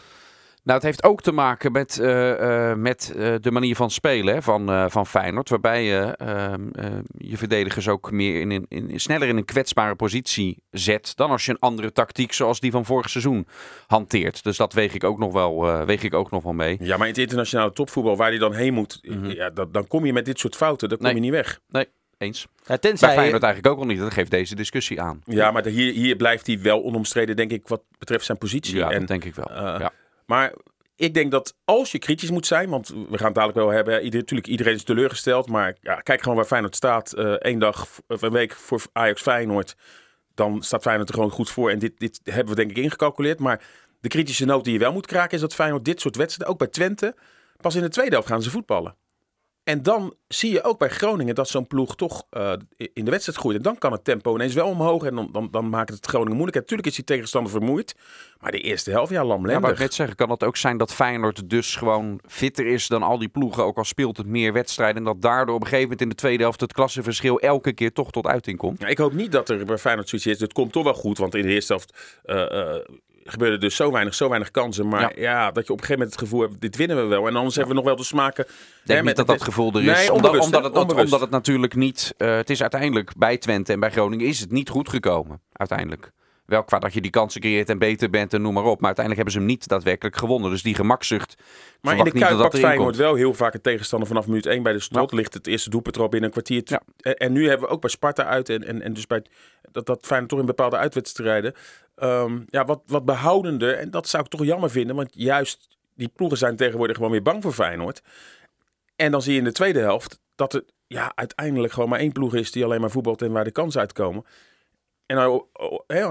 Nou, 0.70 0.82
het 0.82 0.90
heeft 0.90 1.04
ook 1.04 1.22
te 1.22 1.32
maken 1.32 1.72
met, 1.72 1.98
uh, 2.02 2.40
uh, 2.40 2.74
met 2.74 3.14
uh, 3.16 3.36
de 3.42 3.52
manier 3.52 3.76
van 3.76 3.92
spelen 3.92 4.34
hè, 4.34 4.42
van, 4.42 4.92
van 4.92 5.08
Feyenoord. 5.08 5.50
Waarbij 5.50 5.84
je 5.84 6.02
ehm, 6.18 6.62
je 7.18 7.38
verdedigers 7.38 7.88
ook 7.88 8.12
meer 8.12 8.42
in, 8.42 8.52
in, 8.52 8.66
in, 8.70 9.00
sneller 9.00 9.28
in 9.28 9.38
een 9.38 9.46
kwetsbare 9.46 9.96
positie 9.96 10.64
zet. 10.72 11.16
Dan 11.16 11.30
als 11.30 11.46
je 11.46 11.52
een 11.52 11.60
andere 11.60 11.92
tactiek 11.92 12.34
zoals 12.34 12.60
die 12.60 12.72
van 12.72 12.86
vorig 12.86 13.10
seizoen 13.10 13.48
hanteert. 13.88 14.44
Dus 14.44 14.58
dat 14.58 14.74
weeg 14.74 14.94
ik 14.94 15.04
ook 15.04 15.20
nog 15.20 15.34
wel, 15.34 15.86
weeg 15.86 16.04
ik 16.04 16.14
ook 16.14 16.32
nog 16.32 16.44
wel 16.44 16.54
mee. 16.54 16.78
Ja, 16.80 16.98
maar 16.98 17.08
in 17.08 17.14
het 17.14 17.22
internationale 17.22 17.72
topvoetbal 17.72 18.18
waar 18.18 18.30
hij 18.30 18.38
dan 18.38 18.54
heen 18.54 18.74
moet. 18.74 19.00
Mm 19.02 19.18
-hmm. 19.18 19.30
ja, 19.30 19.50
dat, 19.50 19.74
dan 19.74 19.88
kom 19.88 20.06
je 20.06 20.14
met 20.14 20.26
dit 20.26 20.40
soort 20.40 20.56
fouten. 20.56 20.90
Dan 20.90 20.98
kom 20.98 21.08
nee. 21.08 21.16
je 21.16 21.22
niet 21.22 21.32
weg. 21.32 21.60
Nee. 21.70 21.88
Eens. 22.18 22.48
Ja, 22.66 22.78
tenzij... 22.78 23.08
Bij 23.08 23.18
Feyenoord 23.18 23.44
eigenlijk 23.44 23.74
ook 23.74 23.82
al 23.82 23.88
niet. 23.88 24.00
Dat 24.00 24.14
geeft 24.14 24.32
deze 24.32 24.56
discussie 24.56 25.02
aan. 25.02 25.22
Ja, 25.26 25.52
maar 25.52 25.64
de, 25.64 25.70
hier, 25.70 25.94
hier 25.94 26.16
blijft 26.16 26.48
hij 26.48 26.62
wel 26.62 26.84
onomstreden, 26.84 27.36
denk 27.36 27.52
ik, 27.52 27.68
wat 27.68 27.82
betreft 27.98 28.26
zijn 28.26 28.38
positie. 28.38 28.76
Ja, 28.76 28.92
en, 28.92 29.00
dat 29.00 29.08
denk 29.08 29.24
ik 29.24 29.36
wel. 29.36 29.52
ja. 29.54 29.92
Maar 30.30 30.54
ik 30.96 31.14
denk 31.14 31.32
dat 31.32 31.56
als 31.66 31.92
je 31.92 32.00
kritisch 32.00 32.32
moet 32.32 32.46
zijn, 32.46 32.70
want 32.70 32.88
we 32.88 33.18
gaan 33.18 33.26
het 33.26 33.36
dadelijk 33.36 33.58
wel 33.58 33.70
hebben. 33.70 34.04
Natuurlijk, 34.04 34.48
iedereen 34.48 34.74
is 34.74 34.84
teleurgesteld. 34.84 35.48
Maar 35.48 35.76
ja, 35.82 35.96
kijk 35.96 36.22
gewoon 36.22 36.38
waar 36.38 36.46
Feyenoord 36.46 36.76
staat. 36.76 37.14
Uh, 37.18 37.32
één 37.32 37.60
dag, 37.60 37.88
of 38.08 38.22
een 38.22 38.32
week 38.32 38.54
voor 38.54 38.82
Ajax 38.92 39.22
Feyenoord. 39.22 39.76
Dan 40.34 40.62
staat 40.62 40.82
Feyenoord 40.82 41.10
er 41.10 41.16
gewoon 41.16 41.32
goed 41.32 41.50
voor. 41.50 41.70
En 41.70 41.80
dit, 41.80 42.00
dit 42.00 42.20
hebben 42.24 42.56
we 42.56 42.56
denk 42.56 42.70
ik 42.70 42.84
ingecalculeerd. 42.84 43.40
Maar 43.40 43.62
de 44.00 44.08
kritische 44.08 44.46
noot 44.46 44.64
die 44.64 44.74
je 44.74 44.80
wel 44.80 44.94
moet 44.94 45.06
kraken 45.06 45.36
is 45.36 45.42
dat 45.42 45.56
Feyenoord 45.56 45.86
dit 45.86 46.02
soort 46.02 46.16
wedstrijden, 46.16 46.54
ook 46.54 46.60
bij 46.60 46.68
Twente, 46.68 47.16
pas 47.58 47.76
in 47.76 47.82
de 47.82 47.90
tweede 47.90 48.12
helft 48.12 48.28
gaan 48.28 48.42
ze 48.42 48.50
voetballen. 48.50 48.96
En 49.70 49.84
dan 49.84 50.14
zie 50.28 50.52
je 50.52 50.64
ook 50.64 50.80
bij 50.80 50.90
Groningen 50.90 51.36
dat 51.36 51.50
zo'n 51.50 51.68
ploeg 51.68 51.96
toch 51.96 52.24
uh, 52.32 52.54
in 52.94 53.06
de 53.06 53.12
wedstrijd 53.12 53.38
groeit. 53.38 53.58
En 53.58 53.64
dan 53.64 53.78
kan 53.78 53.92
het 53.92 54.04
tempo 54.04 54.36
ineens 54.36 54.54
wel 54.54 54.68
omhoog. 54.68 55.04
En 55.04 55.16
dan, 55.16 55.30
dan, 55.32 55.48
dan 55.52 55.70
maakt 55.70 55.90
het 55.90 56.06
Groningen 56.06 56.34
moeilijk. 56.36 56.56
En 56.56 56.62
natuurlijk 56.62 56.88
is 56.88 56.96
die 56.96 57.04
tegenstander 57.04 57.52
vermoeid. 57.52 57.96
Maar 58.40 58.52
de 58.52 58.60
eerste 58.60 58.92
helft, 58.92 59.12
ja, 59.12 59.24
lamlendig. 59.24 59.54
Ja, 59.54 59.60
maar 59.60 59.72
ik 59.72 59.80
net 59.80 59.94
zeggen, 59.94 60.16
kan 60.16 60.30
het 60.30 60.44
ook 60.44 60.58
zijn 60.58 60.78
dat 60.78 60.94
Feyenoord 60.94 61.50
dus 61.50 61.76
gewoon 61.76 62.20
fitter 62.28 62.66
is 62.66 62.88
dan 62.88 63.04
al 63.04 63.18
die 63.20 63.28
ploegen. 63.28 63.64
Ook 63.64 63.78
al 63.78 63.84
speelt 63.84 64.18
het 64.18 64.28
meer 64.28 64.54
wedstrijden. 64.54 64.98
En 64.98 65.04
dat 65.04 65.22
daardoor 65.22 65.56
op 65.56 65.62
een 65.62 65.68
gegeven 65.68 65.90
moment 65.90 66.02
in 66.02 66.10
de 66.10 66.16
tweede 66.16 66.44
helft 66.44 66.62
het 66.62 66.74
klassenverschil 66.74 67.40
elke 67.40 67.74
keer 67.74 67.94
toch 67.94 68.12
tot 68.12 68.26
uiting 68.26 68.58
komt. 68.58 68.80
Ja, 68.80 68.88
ik 68.88 68.98
hoop 68.98 69.14
niet 69.14 69.32
dat 69.32 69.50
er 69.50 69.66
bij 69.66 69.78
Feyenoord 69.78 70.10
zoiets 70.10 70.28
is. 70.28 70.40
Het 70.40 70.54
komt 70.54 70.72
toch 70.72 70.84
wel 70.84 70.94
goed. 70.94 71.18
Want 71.18 71.36
in 71.36 71.46
de 71.46 71.54
eerste 71.54 71.74
helft... 71.74 72.20
Uh, 72.26 72.36
uh, 72.36 72.76
gebeurde 73.30 73.58
dus 73.58 73.76
zo 73.76 73.92
weinig, 73.92 74.16
zo 74.16 74.28
weinig 74.28 74.52
kansen. 74.52 74.88
Maar 74.88 75.02
ja. 75.02 75.12
ja. 75.16 75.52
dat 75.52 75.68
je 75.68 75.74
op 75.74 75.80
een 75.80 75.86
gegeven 75.86 75.92
moment 75.92 76.12
het 76.12 76.20
gevoel 76.20 76.42
hebt, 76.42 76.62
dit 76.62 76.76
winnen 76.76 76.98
we 76.98 77.04
wel. 77.04 77.28
En 77.28 77.36
anders 77.36 77.56
hebben 77.56 77.74
we 77.74 77.80
nog 77.80 77.90
wel 77.90 77.98
de 77.98 78.04
smaken. 78.04 78.46
Denk 78.84 79.00
hè, 79.00 79.06
niet 79.06 79.16
dat 79.16 79.28
dat 79.28 79.44
gevoel 79.44 79.74
er 79.74 79.80
is. 79.80 79.86
Nee, 79.86 80.14
omdat, 80.14 80.14
onbewust, 80.14 80.46
omdat, 80.46 80.64
het, 80.64 80.74
onbewust. 80.74 81.06
omdat 81.06 81.22
het 81.22 81.30
natuurlijk 81.30 81.76
niet... 81.76 82.14
Uh, 82.18 82.36
het 82.36 82.50
is 82.50 82.62
uiteindelijk 82.62 83.12
bij 83.18 83.38
Twente 83.38 83.74
en 83.74 83.80
bij 83.80 83.92
Groningen 83.92 84.28
is 84.28 84.40
het 84.40 84.52
niet 84.52 84.70
goed 84.70 84.90
gekomen. 84.90 85.42
Uiteindelijk. 85.52 86.12
Wel 86.50 86.64
qua 86.64 86.80
dat 86.80 86.94
je 86.94 87.02
die 87.02 87.12
kansen 87.12 87.42
creëert 87.42 87.70
en 87.70 87.78
beter 87.78 88.10
bent 88.10 88.34
en 88.34 88.42
noem 88.42 88.54
maar 88.54 88.64
op. 88.64 88.78
Maar 88.80 88.86
uiteindelijk 88.96 89.16
hebben 89.16 89.34
ze 89.34 89.40
hem 89.40 89.48
niet 89.48 89.68
daadwerkelijk 89.68 90.18
gewonnen. 90.18 90.52
Dus 90.52 90.64
die 90.64 90.76
gemakzucht. 90.76 91.36
Maar 91.82 91.98
in 91.98 92.04
de 92.04 92.12
Kuip 92.12 92.38
pakt 92.38 92.60
Feyenoord 92.60 92.96
wel 92.96 93.16
heel 93.16 93.34
vaak 93.34 93.54
een 93.54 93.62
tegenstander 93.62 94.08
vanaf 94.08 94.28
minuut 94.28 94.46
1 94.46 94.64
bij 94.64 94.74
de 94.74 94.80
slot. 94.80 95.12
Ja. 95.12 95.18
Ligt 95.18 95.34
het 95.34 95.48
eerste 95.48 95.70
doelpunt 95.70 95.96
er 95.96 96.02
al 96.02 96.10
binnen 96.10 96.30
een 96.30 96.44
kwartier. 96.44 96.62
Ja. 96.66 96.82
En, 97.14 97.32
nu 97.32 97.48
hebben 97.48 97.68
we 97.68 97.74
ook 97.74 97.82
bij 97.82 97.90
Sparta 97.90 98.26
uit. 98.26 98.50
En, 98.50 98.64
en, 98.64 98.82
en 98.82 98.94
dus 98.94 99.08
bij 99.08 99.24
dat, 99.72 99.86
dat 99.86 100.06
Feyenoord 100.06 100.30
toch 100.30 100.40
in 100.40 100.46
bepaalde 100.46 100.78
uitwedstrijden. 100.78 101.54
Um, 102.04 102.46
ja, 102.50 102.66
wat, 102.66 102.82
wat 102.86 103.06
behoudender. 103.06 103.74
En 103.74 103.92
dat 103.92 104.08
zou 104.08 104.24
ik 104.24 104.30
toch 104.30 104.44
jammer 104.44 104.70
vinden. 104.70 104.96
Want 104.96 105.10
juist 105.14 105.78
die 105.96 106.12
ploegen 106.16 106.38
zijn 106.38 106.56
tegenwoordig 106.56 106.96
gewoon 106.96 107.12
weer 107.12 107.22
bang 107.22 107.44
voor 107.44 107.54
Feyenoord. 107.54 108.02
En 108.96 109.12
dan 109.12 109.22
zie 109.22 109.34
je 109.34 109.40
in 109.40 109.44
de 109.44 109.52
tweede 109.52 109.80
helft 109.80 110.20
dat 110.36 110.52
het 110.52 110.74
ja, 110.88 111.12
uiteindelijk 111.16 111.74
gewoon 111.74 111.90
maar 111.90 112.00
één 112.00 112.12
ploeg 112.12 112.36
is 112.36 112.52
die 112.52 112.64
alleen 112.64 112.82
maar 112.82 112.92
voetbalt 112.92 113.22
en 113.22 113.32
waar 113.32 113.44
de 113.44 113.52
kansen 113.52 113.80
uitkomen. 113.80 114.26
En 115.10 115.16
nou, 115.16 115.44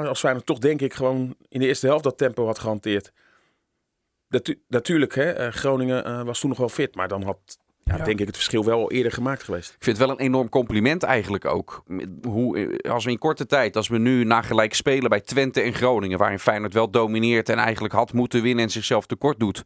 als 0.07 0.21
Feyenoord 0.21 0.47
toch 0.47 0.59
denk 0.59 0.81
ik 0.81 0.95
gewoon 0.95 1.37
in 1.49 1.61
de 1.61 1.67
eerste 1.67 1.87
helft 1.87 2.05
dat 2.05 2.19
tempo 2.19 2.47
had 2.47 2.59
gehanteerd. 2.59 3.13
Dat, 4.29 4.55
natuurlijk, 4.69 5.15
hè, 5.15 5.51
Groningen 5.51 6.07
uh, 6.07 6.23
was 6.23 6.41
toen 6.41 6.49
nog 6.49 6.59
wel 6.59 6.69
fit, 6.69 6.95
maar 6.95 7.09
dan 7.09 7.23
had 7.23 7.59
ja, 7.79 7.97
ja. 7.97 8.05
denk 8.05 8.21
ik 8.21 8.27
het 8.27 8.37
verschil 8.37 8.65
wel 8.65 8.79
al 8.79 8.91
eerder 8.91 9.13
gemaakt 9.13 9.43
geweest. 9.43 9.69
Ik 9.69 9.85
vind 9.85 9.99
het 9.99 10.07
wel 10.07 10.17
een 10.17 10.25
enorm 10.25 10.49
compliment 10.49 11.03
eigenlijk 11.03 11.45
ook. 11.45 11.83
Hoe, 12.23 12.79
als 12.89 13.05
we 13.05 13.11
in 13.11 13.19
korte 13.19 13.47
tijd, 13.47 13.77
als 13.77 13.89
we 13.89 13.99
nu 13.99 14.25
na 14.25 14.43
gelijk 14.43 14.75
spelen 14.75 15.11
bij 15.11 15.21
Twente 15.21 15.61
en 15.61 15.75
Groningen, 15.75 16.19
waarin 16.19 16.39
Feyenoord 16.39 16.75
wel 16.75 16.91
domineert 16.91 17.49
en 17.49 17.59
eigenlijk 17.59 17.95
had 17.95 18.13
moeten 18.13 18.43
winnen 18.43 18.65
en 18.65 18.71
zichzelf 18.71 19.07
tekort 19.07 19.41
doet, 19.41 19.63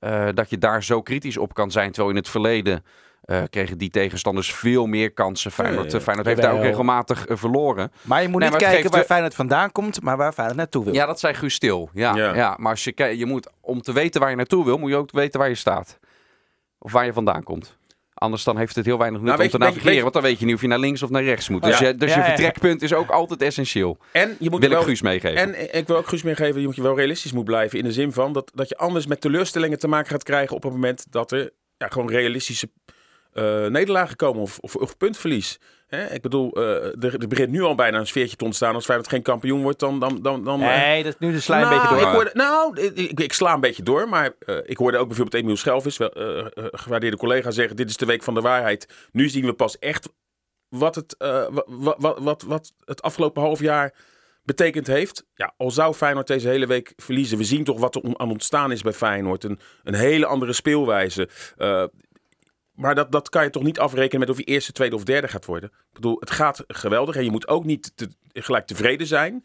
uh, 0.00 0.28
dat 0.34 0.50
je 0.50 0.58
daar 0.58 0.84
zo 0.84 1.02
kritisch 1.02 1.36
op 1.36 1.54
kan 1.54 1.70
zijn. 1.70 1.90
Terwijl 1.90 2.10
in 2.10 2.20
het 2.20 2.28
verleden 2.28 2.84
uh, 3.26 3.42
kregen 3.50 3.78
die 3.78 3.90
tegenstanders 3.90 4.54
veel 4.54 4.86
meer 4.86 5.12
kansen. 5.12 5.50
Feyenoord, 5.50 5.90
ja, 5.90 5.96
ja. 5.98 6.02
Feyenoord 6.04 6.26
heeft 6.26 6.42
daar 6.42 6.52
ook 6.54 6.62
regelmatig 6.62 7.28
uh, 7.28 7.36
verloren. 7.36 7.92
Maar 8.02 8.22
je 8.22 8.28
moet 8.28 8.40
Nee, 8.40 8.48
niet 8.50 8.58
kijken 8.58 8.78
geeft 8.80 8.90
waar 8.90 9.00
de- 9.00 9.06
Feyenoord 9.06 9.34
vandaan 9.34 9.72
komt, 9.72 10.02
maar 10.02 10.16
waar 10.16 10.32
Feyenoord 10.32 10.56
naartoe 10.58 10.84
wil. 10.84 10.94
Ja, 10.94 11.06
dat 11.06 11.20
zei 11.20 11.34
Guus 11.34 11.54
Stil. 11.54 11.90
Ja, 11.92 12.14
Ja. 12.16 12.34
ja. 12.34 12.56
maar 12.58 12.70
als 12.70 12.84
je, 12.84 13.18
je 13.18 13.26
moet, 13.26 13.48
om 13.60 13.82
te 13.82 13.92
weten 13.92 14.20
waar 14.20 14.30
je 14.30 14.36
naartoe 14.36 14.64
wil, 14.64 14.78
moet 14.78 14.90
je 14.90 14.96
ook 14.96 15.10
weten 15.12 15.40
waar 15.40 15.48
je 15.48 15.54
staat. 15.54 15.98
Of 16.78 16.92
waar 16.92 17.04
je 17.04 17.12
vandaan 17.12 17.42
komt. 17.42 17.78
Anders 18.14 18.44
dan 18.44 18.56
heeft 18.56 18.74
het 18.76 18.84
heel 18.84 18.98
weinig 18.98 19.20
nut 19.20 19.28
Nou, 19.30 19.42
om 19.42 19.48
te 19.50 19.56
je- 19.58 19.62
navigeren. 19.64 19.92
weet 19.92 20.02
Want 20.02 20.14
dan 20.14 20.22
weet 20.22 20.38
je 20.38 20.44
niet 20.46 20.54
of 20.54 20.60
je 20.60 20.66
naar 20.66 20.78
links 20.78 21.02
of 21.02 21.10
naar 21.10 21.22
rechts 21.24 21.48
moet. 21.48 21.62
Dus, 21.62 21.78
Ja. 21.78 21.86
je, 21.86 21.94
dus 21.94 22.10
Ja, 22.10 22.16
je 22.18 22.24
vertrekpunt 22.24 22.82
is 22.82 22.92
ook 22.92 23.10
altijd 23.10 23.42
essentieel. 23.42 23.98
En 24.12 24.36
je 24.38 24.50
moet 24.50 24.60
Wil 24.60 24.68
ik 24.70 24.74
wel, 24.76 24.84
Guus 24.84 25.02
meegeven. 25.02 25.54
En 25.54 25.76
ik 25.78 25.86
wil 25.86 25.96
ook 25.96 26.06
Guus 26.08 26.22
meegeven, 26.22 26.60
je 26.60 26.66
moet 26.66 26.76
je 26.76 26.82
wel 26.82 26.96
realistisch 26.96 27.32
moet 27.32 27.44
blijven. 27.44 27.78
In 27.78 27.84
de 27.84 27.92
zin 27.92 28.12
van 28.12 28.32
dat, 28.32 28.50
dat 28.54 28.68
je 28.68 28.76
anders 28.76 29.06
met 29.06 29.20
teleurstellingen 29.20 29.78
te 29.78 29.88
maken 29.88 30.10
gaat 30.10 30.22
krijgen 30.22 30.56
op 30.56 30.62
het 30.62 30.72
moment 30.72 31.06
dat 31.10 31.32
er 31.32 31.50
ja, 31.76 31.86
gewoon 31.88 32.10
realistische 32.10 32.70
eh, 33.32 33.66
nederlagen 33.66 34.16
komen 34.16 34.42
of, 34.42 34.58
of, 34.58 34.76
of 34.76 34.96
puntverlies. 34.96 35.58
Hè? 35.86 36.12
Ik 36.14 36.22
bedoel, 36.22 36.52
eh, 36.52 37.04
er, 37.04 37.20
er 37.20 37.28
begint 37.28 37.50
nu 37.50 37.62
al 37.62 37.74
bijna 37.74 37.98
een 37.98 38.06
sfeertje 38.06 38.36
te 38.36 38.44
ontstaan. 38.44 38.74
Als 38.74 38.84
Feyenoord 38.84 39.10
geen 39.10 39.22
kampioen 39.22 39.62
wordt, 39.62 39.78
dan... 39.78 40.00
dan, 40.00 40.22
dan, 40.22 40.44
dan 40.44 40.62
eh, 40.62 40.76
Nee, 40.76 41.02
dat, 41.02 41.18
nu 41.18 41.32
de 41.32 41.40
sla 41.40 41.60
nou, 41.60 41.72
een 41.72 41.80
beetje 41.80 41.94
door. 41.94 42.06
Ik 42.06 42.14
hoorde, 42.14 42.30
nou, 42.34 42.80
ik, 43.22 43.32
sla 43.32 43.54
een 43.54 43.60
beetje 43.60 43.82
door, 43.82 44.08
maar 44.08 44.32
ik 44.64 44.76
hoorde 44.76 44.98
ook 44.98 45.06
bijvoorbeeld 45.06 45.42
Emiel 45.42 45.56
Schelvis, 45.56 45.96
wel, 45.96 46.10
gewaardeerde 46.54 47.16
collega, 47.16 47.50
zeggen: 47.50 47.76
Dit 47.76 47.90
is 47.90 47.96
de 47.96 48.06
week 48.06 48.22
van 48.22 48.34
de 48.34 48.40
waarheid. 48.40 49.08
Nu 49.12 49.28
zien 49.28 49.44
we 49.44 49.52
pas 49.52 49.78
echt 49.78 50.08
wat 50.68 50.94
het, 50.94 51.14
wat, 51.68 51.96
wat, 51.98 52.18
wat, 52.18 52.42
wat 52.42 52.72
het 52.84 53.02
afgelopen 53.02 53.42
half 53.42 53.60
jaar 53.60 53.94
betekend 54.42 54.86
heeft. 54.86 55.26
Ja, 55.34 55.54
al 55.56 55.70
zou 55.70 55.94
Feyenoord 55.94 56.26
deze 56.26 56.48
hele 56.48 56.66
week 56.66 56.92
verliezen, 56.96 57.38
we 57.38 57.44
zien 57.44 57.64
toch 57.64 57.78
wat 57.78 57.94
er 57.94 58.02
aan 58.16 58.30
ontstaan 58.30 58.72
is 58.72 58.82
bij 58.82 58.92
Feyenoord. 58.92 59.44
Een, 59.44 59.58
een 59.82 59.94
hele 59.94 60.26
andere 60.26 60.52
speelwijze. 60.52 61.28
Maar 62.80 62.94
dat, 62.94 63.12
dat 63.12 63.28
kan 63.28 63.44
je 63.44 63.50
toch 63.50 63.62
niet 63.62 63.78
afrekenen 63.78 64.20
met 64.20 64.30
of 64.30 64.36
je 64.36 64.44
eerste, 64.44 64.72
tweede 64.72 64.96
of 64.96 65.04
derde 65.04 65.28
gaat 65.28 65.44
worden. 65.44 65.70
Ik 65.70 65.92
bedoel, 65.92 66.16
het 66.20 66.30
gaat 66.30 66.64
geweldig 66.66 67.16
en 67.16 67.24
je 67.24 67.30
moet 67.30 67.48
ook 67.48 67.64
niet 67.64 67.92
te- 67.94 68.08
gelijk 68.32 68.66
tevreden 68.66 69.06
zijn. 69.06 69.44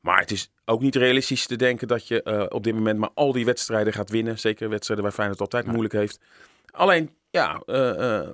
Maar 0.00 0.18
het 0.18 0.30
is 0.30 0.50
ook 0.64 0.80
niet 0.80 0.96
realistisch 0.96 1.46
te 1.46 1.56
denken 1.56 1.88
dat 1.88 2.08
je 2.08 2.22
eh, 2.22 2.44
op 2.48 2.64
dit 2.64 2.74
moment 2.74 2.98
maar 2.98 3.10
al 3.14 3.32
die 3.32 3.44
wedstrijden 3.44 3.92
gaat 3.92 4.10
winnen. 4.10 4.38
Zeker 4.38 4.68
wedstrijden 4.68 5.04
waar 5.04 5.14
Feyenoord 5.14 5.38
het 5.38 5.52
altijd 5.52 5.72
moeilijk 5.72 5.94
heeft. 5.94 6.20
Alleen, 6.70 7.10
ja, 7.30 7.62
eh, 7.66 8.20
eh, 8.20 8.28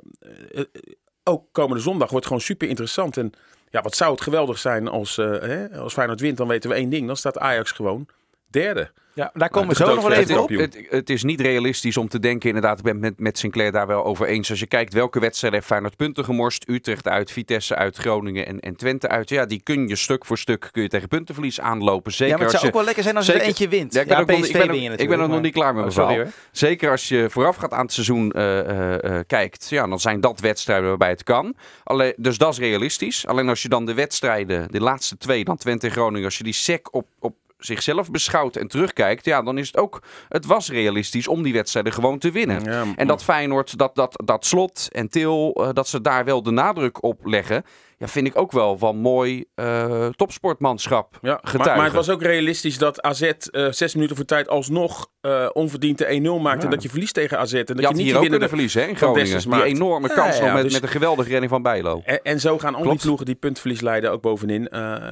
ook 1.25 1.45
komende 1.53 1.83
zondag 1.83 2.11
wordt 2.11 2.27
gewoon 2.27 2.43
super 2.43 2.69
interessant. 2.69 3.17
En 3.17 3.33
ja, 3.71 3.81
wat 3.81 3.97
zou 3.97 4.11
het 4.11 4.21
geweldig 4.21 4.59
zijn 4.59 4.89
als, 4.89 5.17
hè, 5.17 5.79
als 5.79 5.93
Feyenoord 5.93 6.21
wint, 6.21 6.37
dan 6.37 6.49
weten 6.49 6.71
we 6.71 6.77
één 6.77 6.91
ding. 6.91 7.07
Dan 7.07 7.17
staat 7.17 7.39
Ajax 7.39 7.71
gewoon 7.71 8.09
derde. 8.51 8.91
Ja, 9.19 9.31
daar 9.35 9.49
komen 9.49 9.69
we 9.69 9.75
zo 9.75 9.95
nog 9.95 10.09
wel 10.09 10.13
even 10.13 10.43
op. 10.43 10.49
Het, 10.49 10.87
het 10.89 11.11
is 11.11 11.23
niet 11.23 11.41
realistisch 11.41 11.97
om 11.97 12.09
te 12.09 12.19
denken, 12.19 12.49
inderdaad, 12.49 12.79
ik 12.79 12.85
ben 12.85 12.93
het 12.93 13.03
met, 13.03 13.19
met 13.19 13.39
Sinclair 13.39 13.73
daar 13.73 13.87
wel 13.87 14.05
over 14.05 14.27
eens. 14.27 14.51
Als 14.51 14.61
je 14.61 14.67
kijkt 14.67 14.93
welke 14.93 15.21
wedstrijden 15.21 15.59
heeft 15.59 15.71
Feyenoord 15.71 15.97
punten 15.97 16.25
gemorst. 16.25 16.69
Utrecht 16.69 17.09
uit, 17.09 17.31
Vitesse 17.31 17.75
uit, 17.75 17.97
Groningen 17.97 18.47
en, 18.47 18.61
en 18.61 18.77
Twente 18.77 19.09
uit. 19.09 19.29
Ja, 19.29 19.47
die 19.47 19.61
kun 19.63 19.89
je 19.89 19.97
stuk 19.97 20.25
voor 20.25 20.39
stuk 20.39 20.69
kun 20.73 20.83
je 20.83 20.89
tegen 20.89 21.09
puntenverlies 21.09 21.61
aanlopen. 21.61 22.13
Zeker 22.13 22.27
Ja, 22.27 22.33
maar 22.39 22.45
het 22.45 22.53
als 22.53 22.63
zou 22.63 22.63
je, 22.63 22.69
ook 22.69 22.75
wel 22.77 22.85
lekker 22.85 23.03
zijn 23.03 23.17
als 23.17 23.27
je 23.27 23.33
er 23.33 23.39
zeker- 23.39 23.55
eentje 23.55 23.69
wint. 23.69 23.93
Ja, 23.95 24.01
ik 24.01 24.07
ben, 24.09 24.19
ook 24.19 24.27
nog, 24.27 24.47
ik 24.47 24.53
ben, 24.53 24.81
je 24.81 24.91
ik 24.91 25.09
ben 25.09 25.21
er 25.21 25.29
nog 25.29 25.41
niet 25.41 25.53
klaar 25.53 25.75
met 25.75 25.85
maar- 25.85 26.07
mijn 26.07 26.19
Oh, 26.19 26.25
hoor. 26.25 26.33
Zeker 26.53 26.91
als 26.91 27.09
je 27.09 27.27
voorafgaand 27.31 27.73
aan 27.73 27.85
het 27.85 27.93
seizoen 27.93 28.33
eh, 28.33 28.59
eh, 28.59 29.05
eh, 29.05 29.25
kijkt. 29.27 29.69
Ja, 29.69 29.87
dan 29.87 30.01
zijn 30.01 30.21
dat 30.21 30.41
wedstrijden 30.41 30.89
waarbij 30.89 31.09
het 31.11 31.23
kan. 31.23 31.57
Alleen, 31.85 32.15
dus 32.17 32.39
dat 32.39 32.53
is 32.53 32.59
realistisch. 32.59 33.27
Alleen 33.27 33.49
als 33.49 33.63
je 33.63 33.69
dan 33.69 33.87
de 33.87 33.95
wedstrijden, 33.95 34.71
de 34.71 34.81
laatste 34.81 35.17
twee, 35.17 35.45
dan 35.45 35.57
Twente 35.57 35.87
en 35.87 35.93
Groningen, 35.93 36.25
als 36.25 36.39
je 36.39 36.45
die 36.45 36.53
sec 36.53 36.95
op, 36.95 37.07
op 37.19 37.35
zichzelf 37.59 38.11
beschouwt 38.11 38.57
en 38.57 38.69
terugkijkt, 38.69 39.25
ja, 39.25 39.43
dan 39.43 39.59
is 39.59 39.67
het 39.67 39.77
ook, 39.77 40.03
het 40.29 40.47
was 40.47 40.71
realistisch 40.71 41.29
om 41.29 41.43
die 41.43 41.53
wedstrijden 41.53 41.93
gewoon 41.93 42.19
te 42.19 42.31
winnen. 42.31 42.65
Ja, 42.65 42.85
En 42.97 43.07
dat 43.07 43.25
Feyenoord, 43.25 43.79
dat, 43.79 43.95
dat, 43.95 44.23
dat 44.25 44.47
slot 44.47 44.89
en 44.93 45.09
Til, 45.09 45.53
eh, 45.55 45.69
dat 45.73 45.89
ze 45.89 46.01
daar 46.01 46.25
wel 46.25 46.43
de 46.43 46.51
nadruk 46.51 47.03
op 47.03 47.27
leggen. 47.27 47.65
Ja, 47.99 48.09
vind 48.09 48.27
ik 48.27 48.39
ook 48.39 48.53
wel 48.53 48.79
van 48.79 48.97
mooi 48.97 49.45
uh, 49.57 50.07
topsportmanschap 50.07 51.19
ja, 51.23 51.41
maar, 51.57 51.67
maar, 51.67 51.85
het 51.85 51.93
was 51.93 52.11
ook 52.11 52.23
realistisch 52.23 52.79
dat 52.79 53.03
AZ 53.03 53.23
uh, 53.23 53.71
zes 53.71 53.95
minuten 53.95 54.17
voor 54.17 54.25
tijd 54.25 54.49
alsnog 54.49 55.11
uh, 55.23 55.49
onverdiend 55.53 55.99
de 55.99 56.39
1-0 56.39 56.43
maakte. 56.43 56.65
En 56.65 56.71
dat 56.71 56.83
je 56.83 56.89
verliest 56.89 57.15
tegen 57.15 57.39
AZ. 57.39 57.53
En 57.53 57.65
dat 57.65 57.77
je, 57.77 57.83
je 57.83 57.95
niet 57.95 58.05
hier 58.05 58.17
ook 58.17 58.29
kunnen 58.29 58.49
verliezen 58.49 58.83
hè, 58.83 58.89
in 58.89 58.97
Groningen. 58.97 59.51
Die 59.51 59.65
enorme 59.65 60.09
kans 60.09 60.41
met, 60.41 60.63
dus, 60.63 60.73
met 60.73 60.83
een 60.83 60.89
geweldige 60.89 61.29
redding 61.29 61.51
van 61.51 61.63
Bijlo. 61.63 62.03
En, 62.05 62.21
en 62.23 62.41
zo 62.41 62.59
gaan 62.59 62.75
al 62.75 62.83
die 62.83 62.99
ploegen 62.99 63.27
die 63.27 63.35
puntverlies 63.35 63.81
leiden 63.81 64.11
ook 64.11 64.23
bovenin. 64.23 64.69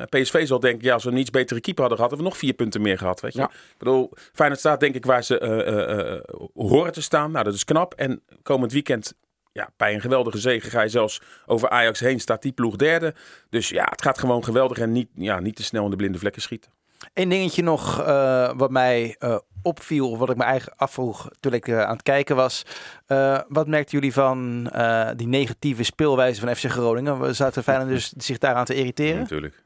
PSV 0.09 0.47
zal 0.47 0.61
denken, 0.61 0.85
ja, 0.85 0.93
als 0.93 1.05
we 1.05 1.11
een 1.11 1.17
iets 1.17 1.31
betere 1.31 1.61
keeper 1.61 1.83
hadden 1.83 1.99
gehad, 1.99 2.11
hadden 2.11 2.19
we 2.19 2.25
nog 2.25 2.37
vier 2.37 2.55
punten 2.55 2.83
meer 2.83 2.99
gehad. 2.99 3.21
Weet 3.21 3.35
je? 3.35 3.43
Ik 3.43 3.79
bedoel, 3.79 4.13
Feyenoord 4.33 4.61
staat 4.61 4.81
denk 4.81 4.95
ik 4.95 5.05
waar 5.05 5.25
ze 5.25 6.23
horen 6.55 6.93
te 6.93 7.03
staan. 7.03 7.31
Nou, 7.31 7.45
dat 7.45 7.55
is 7.55 7.65
knap. 7.65 7.95
En 7.95 8.23
komend 8.43 8.73
weekend 8.73 9.15
ja, 9.57 9.71
bij 9.77 9.95
een 9.95 10.01
geweldige 10.01 10.39
zege 10.39 10.71
ga 10.71 10.83
je 10.83 10.89
zelfs 10.89 11.21
over 11.47 11.69
Ajax 11.69 12.01
heen, 12.01 12.21
staat 12.21 12.43
die 12.43 12.53
ploeg 12.53 12.77
derde. 12.77 13.15
Dus 13.51 13.69
ja, 13.69 13.87
het 13.91 14.03
gaat 14.03 14.19
gewoon 14.19 14.45
geweldig 14.45 14.79
en 14.79 14.93
niet, 14.93 15.09
ja, 15.15 15.41
niet 15.41 15.57
te 15.57 15.63
snel 15.63 15.85
in 15.85 15.91
de 15.91 15.97
blinde 15.97 16.19
vlekken 16.19 16.43
schieten. 16.43 16.71
Eén 17.15 17.29
dingetje 17.29 17.63
nog 17.63 18.01
uh, 18.01 18.51
wat 18.57 18.71
mij 18.71 19.17
uh, 19.19 19.39
opviel, 19.63 20.19
wat 20.19 20.31
ik 20.31 20.37
me 20.37 20.45
eigen 20.45 20.73
afvroeg 20.77 21.29
toen 21.41 21.53
ik 21.53 21.69
uh, 21.69 21.83
aan 21.83 21.93
het 21.93 22.03
kijken 22.03 22.37
was. 22.37 22.63
wat 23.49 23.67
merkten 23.67 23.99
jullie 23.99 24.13
van 24.13 24.71
die 25.17 25.27
negatieve 25.27 25.83
speelwijze 25.83 26.41
van 26.41 26.57
FC 26.57 26.65
Groningen? 26.65 27.35
Zaten 27.35 27.63
Feyenoord 27.63 27.89
dus 27.89 28.13
zich 28.27 28.39
daaraan 28.39 28.65
te 28.65 28.75
irriteren? 28.75 29.15
Ja, 29.15 29.21
natuurlijk. 29.21 29.65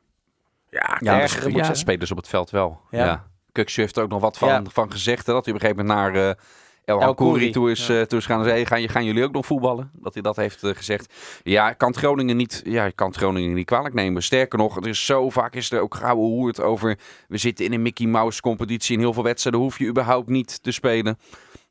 Ja, 0.71 0.97
ja, 1.01 1.21
erger, 1.21 1.51
ja, 1.51 1.75
spelers 1.75 2.11
op 2.11 2.17
het 2.17 2.29
veld 2.29 2.51
wel. 2.51 2.81
Ja. 2.91 3.05
ja. 3.53 3.65
heeft 3.65 3.97
er 3.97 4.03
ook 4.03 4.11
nog 4.11 4.21
wat 4.21 4.39
van, 4.39 4.71
van 4.71 4.93
gezegd. 4.93 5.27
Hè, 5.27 5.33
dat 5.33 5.45
hij 5.45 5.55
op 5.55 5.61
een 5.61 5.67
gegeven 5.67 5.87
moment 5.87 6.15
naar 6.15 6.37
El, 6.85 7.01
El 7.01 7.15
Koeri 7.15 7.51
toe 7.51 7.71
is, 7.71 7.87
ja. 7.87 8.05
gaan 8.09 8.45
zeggen, 8.45 8.67
gaan, 8.67 8.89
gaan 8.89 9.05
jullie 9.05 9.25
ook 9.25 9.33
nog 9.33 9.47
voetballen? 9.47 9.91
Dat 9.93 10.13
hij 10.13 10.23
dat 10.23 10.37
heeft 10.37 10.63
uh, 10.63 10.71
gezegd. 10.75 11.15
Ja, 11.43 11.73
kan 11.73 11.95
Groningen 11.95 12.37
niet, 12.37 12.63
ja, 12.65 12.91
kan 12.91 13.15
Groningen 13.15 13.55
niet 13.55 13.67
kwalijk 13.67 13.95
nemen. 13.95 14.23
Sterker 14.23 14.59
nog, 14.59 14.77
er 14.77 14.89
is 14.89 15.05
zo 15.07 15.31
vaak 15.31 15.55
is 15.55 15.71
er 15.71 15.81
ook 15.81 15.95
gouden 15.95 16.25
hoerd 16.25 16.61
over. 16.61 16.99
We 17.29 17.39
zitten 17.39 17.65
in 17.65 17.73
een 17.73 17.83
Mickey 17.83 18.07
Mouse 18.07 18.41
competitie. 18.41 18.95
In 18.95 19.01
heel 19.01 19.13
veel 19.13 19.23
wedstrijden 19.23 19.61
hoef 19.61 19.79
je 19.79 19.87
überhaupt 19.87 20.29
niet 20.29 20.63
te 20.63 20.71
spelen. 20.71 21.19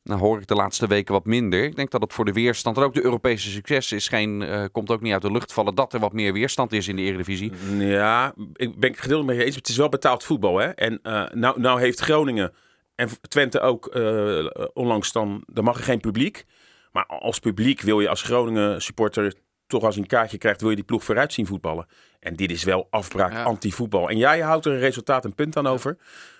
Nou 0.03 0.19
hoor 0.21 0.39
ik 0.39 0.47
de 0.47 0.55
laatste 0.55 0.87
weken 0.87 1.13
wat 1.13 1.25
minder. 1.25 1.63
Ik 1.63 1.75
denk 1.75 1.91
dat 1.91 2.01
het 2.01 2.13
voor 2.13 2.25
de 2.25 2.33
weerstand 2.33 2.77
en 2.77 2.83
ook 2.83 2.93
de 2.93 3.03
Europese 3.03 3.49
succes 3.49 3.91
is 3.91 4.07
geen, 4.07 4.41
uh, 4.41 4.63
komt 4.71 4.91
ook 4.91 5.01
niet 5.01 5.13
uit 5.13 5.21
de 5.21 5.31
lucht 5.31 5.53
vallen 5.53 5.75
dat 5.75 5.93
er 5.93 5.99
wat 5.99 6.13
meer 6.13 6.33
weerstand 6.33 6.71
is 6.71 6.87
in 6.87 6.95
de 6.95 7.01
Eredivisie. 7.01 7.51
Ja, 7.77 8.33
ik 8.53 8.79
ben 8.79 8.91
het 8.91 8.99
gedeeld 8.99 9.25
met 9.25 9.35
je 9.35 9.43
eens. 9.43 9.55
Het 9.55 9.67
is 9.67 9.77
wel 9.77 9.89
betaald 9.89 10.23
voetbal. 10.23 10.57
Hè? 10.57 10.67
En 10.67 10.99
uh, 11.03 11.23
nou, 11.33 11.59
nou 11.59 11.79
heeft 11.79 11.99
Groningen 11.99 12.53
en 12.99 13.09
Twente 13.21 13.59
ook 13.59 13.95
uh, 13.95 14.45
onlangs 14.73 15.11
dan, 15.11 15.43
dan 15.47 15.63
mag 15.63 15.77
er 15.77 15.83
geen 15.83 15.99
publiek. 15.99 16.45
Maar 16.91 17.05
als 17.05 17.39
publiek 17.39 17.81
wil 17.81 17.99
je 17.99 18.09
als 18.09 18.21
Groningen 18.21 18.81
supporter 18.81 19.33
toch 19.67 19.83
als 19.83 19.95
een 19.95 20.07
kaartje 20.07 20.37
krijgt, 20.37 20.61
wil 20.61 20.69
je 20.69 20.75
die 20.75 20.85
ploeg 20.85 21.03
vooruit 21.03 21.33
zien 21.33 21.45
voetballen. 21.45 21.87
En 22.19 22.35
dit 22.35 22.51
is 22.51 22.63
wel 22.63 22.87
afbraak 22.89 23.45
anti-voetbal. 23.45 24.09
En 24.09 24.17
jij 24.17 24.39
houdt 24.39 24.65
er 24.65 24.71
een 24.71 24.79
resultaat 24.79 25.25
een 25.25 25.35
punt 25.35 25.57
aan 25.57 25.67
over. 25.67 25.97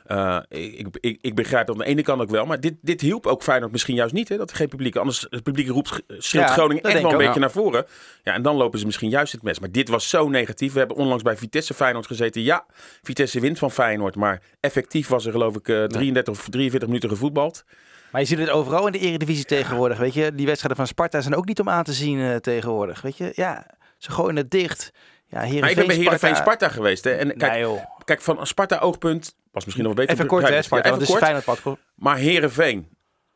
Uh, 0.07 0.39
ik, 0.49 0.87
ik, 0.99 1.17
ik, 1.21 1.35
begrijp 1.35 1.67
dat 1.67 1.75
aan 1.75 1.81
de 1.81 1.87
ene 1.87 2.01
kant 2.01 2.21
ook 2.21 2.29
wel. 2.29 2.45
Maar 2.45 2.59
dit, 2.59 2.73
dit 2.81 3.01
hielp 3.01 3.25
ook 3.25 3.43
Feyenoord 3.43 3.71
misschien 3.71 3.95
juist 3.95 4.13
niet. 4.13 4.29
Hè, 4.29 4.37
dat 4.37 4.49
er 4.49 4.55
geen 4.55 4.67
publiek. 4.67 4.95
Anders 4.95 5.27
het 5.29 5.43
publiek 5.43 5.67
roept, 5.67 6.01
schreeuwt 6.07 6.49
Groningen 6.49 6.83
echt 6.83 7.01
wel 7.01 7.11
een 7.11 7.17
beetje 7.17 7.39
naar 7.39 7.51
voren. 7.51 7.85
Ja, 8.23 8.33
en 8.33 8.41
dan 8.41 8.55
lopen 8.55 8.79
ze 8.79 8.85
misschien 8.85 9.09
juist 9.09 9.31
het 9.31 9.43
mes. 9.43 9.59
Maar 9.59 9.71
dit 9.71 9.89
was 9.89 10.09
zo 10.09 10.29
negatief. 10.29 10.73
We 10.73 10.79
hebben 10.79 10.97
onlangs 10.97 11.23
bij 11.23 11.37
Vitesse 11.37 11.73
Feyenoord 11.73 12.07
gezeten. 12.07 12.41
Ja, 12.41 12.65
Vitesse 13.01 13.39
wint 13.39 13.59
van 13.59 13.71
Feyenoord. 13.71 14.15
Maar 14.15 14.41
effectief 14.59 15.07
was 15.07 15.25
er 15.25 15.31
geloof 15.31 15.55
ik 15.55 15.67
uh, 15.67 15.83
33 15.83 16.33
of 16.33 16.49
43 16.49 16.87
minuten 16.87 17.09
gevoetbald. 17.09 17.63
Maar 18.11 18.21
je 18.21 18.27
ziet 18.27 18.37
het 18.37 18.49
overal 18.49 18.85
in 18.85 18.91
de 18.91 18.99
Eredivisie 18.99 19.45
tegenwoordig. 19.45 19.97
Weet 19.97 20.13
je, 20.13 20.35
die 20.35 20.45
wedstrijden 20.45 20.77
van 20.77 20.87
Sparta 20.87 21.21
zijn 21.21 21.35
ook 21.35 21.45
niet 21.45 21.59
om 21.59 21.69
aan 21.69 21.83
te 21.83 21.93
zien 21.93 22.17
uh, 22.17 22.35
tegenwoordig. 22.35 23.01
Weet 23.01 23.17
je, 23.17 23.31
ja, 23.35 23.65
ze 23.97 24.11
gooien 24.11 24.35
het 24.35 24.51
dicht. 24.51 24.91
Ja, 25.29 25.39
Heerenveen, 25.39 25.59
maar 25.59 25.69
ik 25.69 25.75
ben 25.75 25.87
bij 25.87 25.95
Heerenveen 25.95 26.35
Sparta, 26.35 26.41
Sparta 26.41 26.69
geweest. 26.69 27.03
Hè? 27.03 27.11
En 27.11 27.37
kijk, 27.37 27.51
nee, 27.51 27.79
kijk, 28.05 28.21
van 28.21 28.47
Sparta 28.47 28.77
oogpunt 28.77 29.35
was 29.51 29.65
misschien 29.65 29.85
nog 29.85 29.95
wel 29.95 30.05
beter. 30.05 30.19
Even 30.19 30.27
kort, 30.29 30.49
hè, 30.49 30.61
Sparta, 30.61 30.89
ja, 30.89 30.95
even 30.95 31.07
kort. 31.07 31.23
Fijn 31.23 31.43
pad. 31.43 31.77
Maar 31.95 32.17
Heerenveen, 32.17 32.87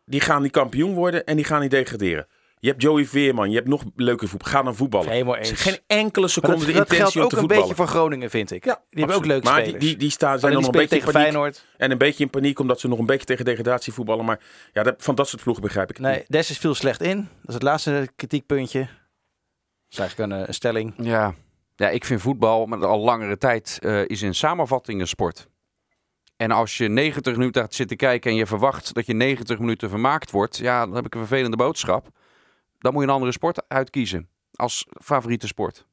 die 0.05 0.21
gaan 0.21 0.41
die 0.41 0.51
kampioen 0.51 0.93
worden 0.93 1.25
en 1.25 1.35
die 1.35 1.45
gaan 1.45 1.62
niet 1.62 1.71
degraderen. 1.71 2.27
Je 2.59 2.69
hebt 2.69 2.81
Joey 2.81 3.05
Veerman, 3.05 3.50
je 3.50 3.55
hebt 3.55 3.67
nog 3.67 3.83
leuke 3.95 4.27
voetbal. 4.27 4.51
Ga 4.51 4.62
dan 4.62 4.75
voetballen. 4.75 5.09
Helemaal 5.09 5.35
eens. 5.35 5.51
Geen 5.51 5.79
enkele 5.88 6.27
seconde 6.27 6.57
dat, 6.57 6.65
de 6.65 6.71
intentie 6.71 6.97
dat 6.97 7.12
geldt 7.12 7.35
ook 7.35 7.41
een 7.41 7.47
beetje 7.47 7.75
voor 7.75 7.88
Groningen, 7.88 8.29
vind 8.29 8.51
ik. 8.51 8.65
Ja, 8.65 8.81
die 8.89 9.00
hebben 9.00 9.15
ook 9.15 9.25
leuke 9.25 9.45
maar 9.45 9.62
spelers. 9.62 9.79
Die, 9.79 9.89
die, 9.89 9.97
die 9.97 10.09
staan, 10.09 10.39
zijn 10.39 10.53
nog 10.53 10.65
een 10.65 10.71
beetje 10.71 10.88
tegen 10.88 11.12
Feyenoord. 11.12 11.65
En 11.77 11.91
een 11.91 11.97
beetje 11.97 12.23
in 12.23 12.29
paniek, 12.29 12.59
omdat 12.59 12.79
ze 12.79 12.88
nog 12.88 13.00
een 13.00 13.05
beetje 13.05 13.25
tegen 13.25 13.45
degradatie 13.45 13.93
voetballen. 13.93 14.25
Maar 14.25 14.39
ja, 14.73 14.83
dat, 14.83 14.95
van 14.97 15.15
dat 15.15 15.27
soort 15.27 15.43
ploegen 15.43 15.63
begrijp 15.63 15.89
ik 15.89 16.00
Nee, 16.00 16.25
Des 16.27 16.50
is 16.50 16.57
veel 16.57 16.75
slecht 16.75 17.01
in. 17.01 17.17
Dat 17.17 17.47
is 17.47 17.53
het 17.53 17.63
laatste 17.63 18.09
kritiekpuntje. 18.15 18.79
Dat 18.79 18.89
is 19.89 20.00
eigenlijk 20.00 20.31
een, 20.31 20.47
een 20.47 20.53
stelling. 20.53 20.93
Ja. 20.97 21.33
Ja, 21.75 21.89
ik 21.89 22.06
vind 22.06 22.22
voetbal 22.22 22.65
maar 22.65 22.86
al 22.86 23.00
langere 23.00 23.38
tijd 23.38 23.80
uh, 23.82 24.06
is 24.06 24.22
in 24.22 24.36
samenvatting 24.36 25.01
een 25.01 25.08
sport. 25.08 25.48
En 26.38 26.51
als 26.51 26.77
je 26.77 26.88
90 26.88 27.38
minuten 27.38 27.62
gaat 27.62 27.74
zitten 27.74 27.98
kijken 27.98 28.32
en 28.32 28.38
je 28.38 28.46
verwacht 28.46 28.94
dat 28.94 29.06
je 29.06 29.13
90 29.13 29.60
minuten 29.60 29.89
vermaakt 29.89 30.32
wordt, 30.32 30.58
ja, 30.58 30.86
dan 30.86 30.96
heb 30.96 31.06
ik 31.06 31.13
een 31.13 31.20
vervelende 31.20 31.58
boodschap. 31.58 32.08
Dan 32.77 32.94
moet 32.94 33.01
je 33.01 33.08
een 33.08 33.13
andere 33.13 33.32
sport 33.32 33.63
uitkiezen 33.68 34.30
als 34.56 34.88
favoriete 35.01 35.48
sport. 35.48 35.86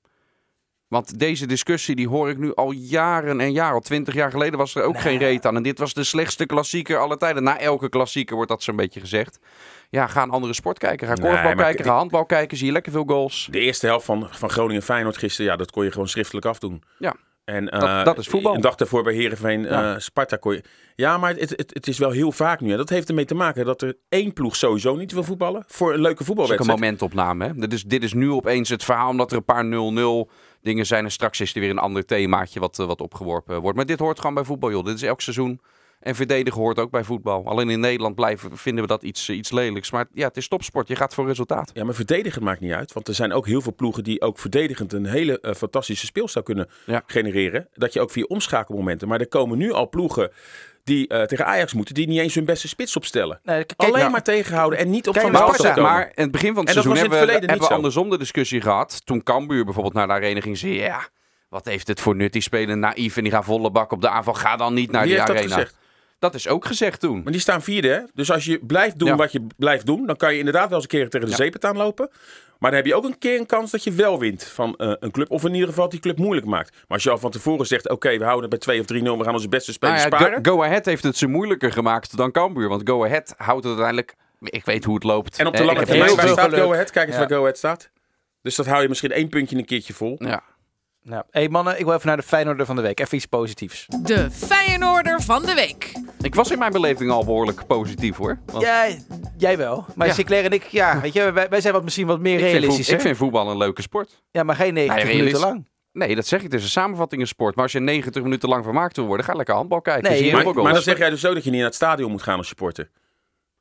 Want 0.91 1.19
deze 1.19 1.47
discussie 1.47 1.95
die 1.95 2.09
hoor 2.09 2.31
ik 2.31 2.39
nu 2.39 2.55
al 2.55 2.71
jaren 2.71 3.41
en 3.41 3.53
jaren. 3.53 3.75
Al 3.75 3.81
twintig 3.81 4.15
jaar 4.15 4.31
geleden 4.31 4.59
was 4.59 4.75
er 4.75 4.83
ook 4.83 5.01
geen 5.01 5.19
reet 5.19 5.47
aan. 5.47 5.57
En 5.57 5.63
dit 5.63 5.79
was 5.79 5.95
de 5.95 6.05
slechtste 6.05 6.47
klassieker 6.47 6.99
aller 6.99 7.19
tijden. 7.19 7.43
Na 7.43 7.59
elke 7.59 7.89
klassieker 7.89 8.35
wordt 8.35 8.51
dat 8.51 8.63
zo'n 8.63 8.77
beetje 8.77 9.01
gezegd. 9.01 9.39
Ja, 9.91 10.07
ga 10.07 10.23
een 10.23 10.31
andere 10.31 10.53
sport 10.53 10.79
kijken. 10.79 11.07
Ga 11.07 11.15
korfbal 11.15 11.55
kijken, 11.55 11.85
ga 11.85 11.95
handbal 11.95 12.25
kijken. 12.25 12.57
Zie 12.57 12.67
je 12.67 12.73
lekker 12.73 12.93
veel 12.93 13.05
goals. 13.07 13.49
De 13.51 13.61
eerste 13.61 13.87
helft 13.87 14.05
van, 14.05 14.29
van 14.31 14.51
Groningen-Feyenoord 14.51 15.17
gisteren, 15.17 15.51
ja, 15.51 15.57
dat 15.57 15.71
kon 15.71 15.85
je 15.85 15.91
gewoon 15.91 16.09
schriftelijk 16.09 16.47
afdoen. 16.47 16.83
Ja. 16.99 17.15
En, 17.45 17.65
dat, 17.65 17.83
uh, 17.83 18.05
dat, 18.05 18.19
is 18.19 18.27
voetbal. 18.27 18.55
Een 18.55 18.61
dag 18.61 18.75
daarvoor 18.75 19.03
bij 19.03 19.15
Heerenveen, 19.15 19.63
ja. 19.63 19.93
uh, 19.93 19.99
Sparta 19.99 20.37
kon 20.37 20.53
je... 20.53 20.63
Ja, 20.97 21.19
maar 21.19 21.35
het, 21.35 21.51
het, 21.51 21.71
het, 21.75 21.89
is 21.89 21.99
wel 21.99 22.11
heel 22.11 22.33
vaak 22.33 22.61
nu. 22.61 22.71
Hè. 22.71 22.77
Dat 22.77 22.89
heeft 22.89 23.09
ermee 23.09 23.25
te 23.25 23.35
maken 23.35 23.65
dat 23.65 23.83
er 23.83 23.97
één 24.09 24.33
ploeg 24.33 24.57
sowieso 24.57 24.97
niet 24.97 25.13
wil 25.13 25.25
voetballen. 25.25 25.65
Voor 25.67 25.95
een 25.95 26.01
leuke 26.01 26.25
voetbalwedstrijd. 26.25 26.71
een 26.71 26.81
momentopname. 26.81 27.47
Hè? 27.47 27.55
Dit, 27.55 27.73
is, 27.73 27.85
dit 27.85 28.03
is 28.03 28.13
nu 28.13 28.31
opeens 28.31 28.69
het 28.69 28.85
verhaal 28.85 29.09
omdat 29.09 29.31
er 29.31 29.37
een 29.37 29.45
paar 29.45 29.65
0-0 29.65 30.31
dingen 30.63 30.87
zijn. 30.87 31.05
En 31.05 31.11
straks 31.11 31.41
is 31.41 31.55
er 31.55 31.61
weer 31.61 31.71
een 31.71 31.79
ander 31.79 32.05
themaatje 32.05 32.61
wat, 32.61 32.77
wat 32.77 33.01
opgeworpen 33.01 33.61
wordt. 33.61 33.77
Maar 33.77 33.87
dit 33.87 33.99
hoort 33.99 34.19
gewoon 34.19 34.35
bij 34.35 34.45
voetbal, 34.45 34.71
joh. 34.71 34.85
Dit 34.85 34.95
is 34.95 35.03
elk 35.03 35.21
seizoen 35.21 35.61
en 36.01 36.15
verdedigen 36.15 36.61
hoort 36.61 36.79
ook 36.79 36.91
bij 36.91 37.05
voetbal. 37.05 37.47
Alleen 37.47 37.71
in 37.71 37.81
Nederland 37.81 38.15
blijven, 38.15 38.57
vinden 38.57 38.83
we 38.83 38.89
dat 38.89 39.03
iets, 39.03 39.29
eh, 39.29 39.37
iets 39.37 39.51
lelijks. 39.51 39.91
Maar 39.91 40.07
ja, 40.13 40.27
het 40.27 40.37
is 40.37 40.49
topsport. 40.49 40.89
Je 40.89 40.97
gaat 40.97 41.15
voor 41.15 41.27
resultaat. 41.27 41.71
Ja, 41.75 41.85
maar 41.85 41.95
verdedigen 41.95 42.43
maakt 42.43 42.61
niet 42.61 42.73
uit. 42.73 42.93
Want 42.93 43.09
er 43.09 43.15
zijn 43.15 43.33
ook 43.33 43.47
heel 43.47 43.61
veel 43.61 43.75
ploegen 43.75 44.05
die 44.05 44.21
ook 44.21 44.39
verdedigend 44.39 44.93
een 44.93 45.07
hele 45.07 45.39
uh, 45.43 45.53
fantastische 45.53 46.07
speelstijl 46.07 46.45
kunnen 46.45 46.69
ja. 46.87 47.03
genereren. 47.07 47.69
Dat 47.73 47.93
je 47.93 48.01
ook 48.01 48.11
via 48.11 48.25
omschakelmomenten. 48.25 49.09
Maar 49.09 49.21
er 49.21 49.29
komen 49.29 49.59
nu 49.59 49.73
al 49.73 49.89
ploegen 49.89 50.31
die 50.91 51.13
uh, 51.13 51.23
tegen 51.23 51.47
Ajax 51.47 51.73
moeten, 51.73 51.95
die 51.95 52.09
niet 52.09 52.19
eens 52.19 52.35
hun 52.35 52.45
beste 52.45 52.69
spits 52.69 52.97
opstellen. 52.97 53.41
Nee, 53.43 53.65
kijk, 53.65 53.81
Alleen 53.81 54.01
nou, 54.01 54.11
maar 54.11 54.23
tegenhouden 54.23 54.79
en 54.79 54.91
niet 54.91 55.09
op 55.09 55.19
van 55.19 55.33
de 55.33 55.81
Maar 55.81 56.07
in 56.15 56.23
het 56.23 56.31
begin 56.31 56.55
van 56.55 56.63
het 56.65 56.73
seizoen 56.73 56.97
hebben, 56.97 57.27
we, 57.27 57.33
hebben 57.33 57.59
we 57.59 57.69
andersom 57.69 58.11
de 58.11 58.19
discussie 58.19 58.61
gehad. 58.61 59.03
Toen 59.05 59.23
Cambuur 59.23 59.65
bijvoorbeeld 59.65 59.95
naar 59.95 60.07
de 60.07 60.13
arena 60.13 60.41
ging 60.41 60.59
zeggen, 60.59 60.81
ja, 60.81 61.09
wat 61.49 61.65
heeft 61.65 61.89
het 61.89 62.01
voor 62.01 62.17
nut? 62.17 62.33
Die 62.33 62.43
spelen 62.43 62.79
naïef 62.79 63.17
en 63.17 63.23
die 63.23 63.33
gaan 63.33 63.45
volle 63.45 63.71
bak 63.71 63.93
op 63.93 64.01
de 64.01 64.09
aanval. 64.09 64.35
Ga 64.35 64.57
dan 64.57 64.75
niet 64.75 64.91
naar 64.91 65.03
Wie 65.03 65.11
die 65.11 65.21
arena. 65.21 65.41
Dat 65.41 65.53
gezegd? 65.53 65.77
Dat 66.19 66.35
is 66.35 66.49
ook 66.49 66.65
gezegd 66.65 67.01
toen. 67.01 67.23
Maar 67.23 67.33
die 67.33 67.41
staan 67.41 67.63
vierde, 67.63 67.89
hè? 67.89 68.01
Dus 68.15 68.31
als 68.31 68.45
je 68.45 68.59
blijft 68.59 68.99
doen 68.99 69.09
ja. 69.09 69.17
wat 69.17 69.33
je 69.33 69.47
blijft 69.57 69.87
doen, 69.87 70.07
dan 70.07 70.17
kan 70.17 70.33
je 70.33 70.39
inderdaad 70.39 70.69
wel 70.69 70.75
eens 70.75 70.83
een 70.83 70.99
keer 70.99 71.09
tegen 71.09 71.27
de 71.27 71.33
ja. 71.33 71.39
zeepet 71.39 71.65
aanlopen. 71.65 72.11
Maar 72.61 72.71
dan 72.71 72.81
heb 72.81 72.89
je 72.89 72.95
ook 72.95 73.05
een 73.05 73.19
keer 73.19 73.39
een 73.39 73.47
kans 73.47 73.71
dat 73.71 73.85
je 73.85 73.93
wel 73.93 74.19
wint 74.19 74.45
van 74.45 74.75
uh, 74.79 74.93
een 74.99 75.11
club. 75.11 75.31
Of 75.31 75.45
in 75.45 75.55
ieder 75.55 75.69
geval 75.69 75.89
die 75.89 76.01
club 76.01 76.19
moeilijk 76.19 76.47
maakt. 76.47 76.71
Maar 76.73 76.85
als 76.89 77.03
je 77.03 77.11
al 77.11 77.19
van 77.19 77.31
tevoren 77.31 77.67
zegt, 77.67 77.85
oké, 77.85 77.95
okay, 77.95 78.19
we 78.19 78.25
houden 78.25 78.51
het 78.51 78.67
bij 78.67 78.77
2 78.77 78.81
of 78.81 79.17
3-0, 79.17 79.19
we 79.19 79.25
gaan 79.25 79.35
onze 79.35 79.49
beste 79.49 79.73
spelers 79.73 80.03
nou 80.03 80.11
ja, 80.11 80.17
sparen. 80.17 80.45
Go, 80.45 80.53
Go 80.53 80.63
Ahead 80.63 80.85
heeft 80.85 81.03
het 81.03 81.17
ze 81.17 81.27
moeilijker 81.27 81.73
gemaakt 81.73 82.17
dan 82.17 82.31
Cambuur. 82.31 82.69
Want 82.69 82.89
Go 82.89 83.05
Ahead 83.05 83.35
houdt 83.37 83.65
het 83.65 83.79
uiteindelijk... 83.79 84.15
Ik 84.41 84.65
weet 84.65 84.85
hoe 84.85 84.95
het 84.95 85.05
loopt. 85.05 85.39
En 85.39 85.47
op 85.47 85.57
de 85.57 85.65
lange 85.65 85.85
termijn, 85.85 86.17
waar 86.17 86.29
staat 86.29 86.55
Go 86.55 86.73
Ahead? 86.73 86.91
Kijk 86.91 87.09
eens 87.09 87.17
waar 87.17 87.29
Go 87.29 87.41
Ahead 87.41 87.59
staat. 87.59 87.91
Dus 88.43 88.55
dat 88.55 88.67
hou 88.67 88.83
je 88.83 88.89
misschien 88.89 89.13
één 89.13 89.29
puntje 89.29 89.57
een 89.57 89.65
keertje 89.65 89.95
vol. 89.95 90.17
Ja. 90.19 90.43
Nou, 91.03 91.25
hey 91.31 91.49
mannen, 91.49 91.79
ik 91.79 91.85
wil 91.85 91.95
even 91.95 92.07
naar 92.07 92.17
de 92.17 92.23
Feyenoorder 92.23 92.67
van 92.67 92.77
de 92.77 92.83
week. 92.83 93.01
Even 93.01 93.17
iets 93.17 93.27
positiefs. 93.27 93.87
De 94.03 94.31
Feyenoorder 94.31 95.21
van 95.23 95.43
de 95.43 95.55
week. 95.55 95.93
Ik 96.21 96.35
was 96.35 96.51
in 96.51 96.59
mijn 96.59 96.73
beleving 96.73 97.11
al 97.11 97.25
behoorlijk 97.25 97.67
positief 97.67 98.17
hoor. 98.17 98.39
Want... 98.45 98.65
Ja, 98.65 98.87
jij 99.41 99.57
wel. 99.57 99.85
Maar 99.95 100.07
ja. 100.07 100.13
Sinclair 100.13 100.45
en 100.45 100.53
ik, 100.53 100.65
ja, 100.65 101.01
weet 101.01 101.13
je, 101.13 101.33
wij, 101.33 101.49
wij 101.49 101.61
zijn 101.61 101.75
wat 101.75 101.85
misschien 101.85 102.07
wat 102.07 102.21
meer 102.21 102.39
realistisch. 102.39 102.89
Ik, 102.89 102.95
ik 102.95 103.01
vind 103.01 103.17
voetbal 103.17 103.51
een 103.51 103.57
leuke 103.57 103.83
sport. 103.83 104.23
Ja, 104.31 104.43
maar 104.43 104.57
geen 104.57 104.75
90 104.75 105.05
nee, 105.05 105.17
minuten 105.17 105.41
lang. 105.41 105.69
Nee, 105.93 106.15
dat 106.15 106.27
zeg 106.27 106.39
ik. 106.39 106.45
Het 106.45 106.55
is 106.55 106.63
een 106.63 106.71
samenvatting 106.71 107.21
in 107.21 107.27
sport. 107.27 107.55
Maar 107.55 107.65
als 107.65 107.73
je 107.73 107.81
90 107.81 108.23
minuten 108.23 108.49
lang 108.49 108.65
vermaakt 108.65 108.97
wil 108.97 109.07
worden, 109.07 109.27
ga 109.27 109.33
lekker 109.33 109.55
handbal 109.55 109.81
kijken. 109.81 110.11
Nee, 110.11 110.33
maar, 110.33 110.55
maar, 110.55 110.73
dan 110.73 110.83
zeg 110.83 110.99
jij 110.99 111.11
dus 111.11 111.21
zo 111.21 111.35
dat 111.35 111.45
je 111.45 111.51
niet 111.51 111.59
naar 111.59 111.69
het 111.69 111.77
stadion 111.77 112.11
moet 112.11 112.23
gaan 112.23 112.39
als 112.39 112.49
supporter. 112.49 112.91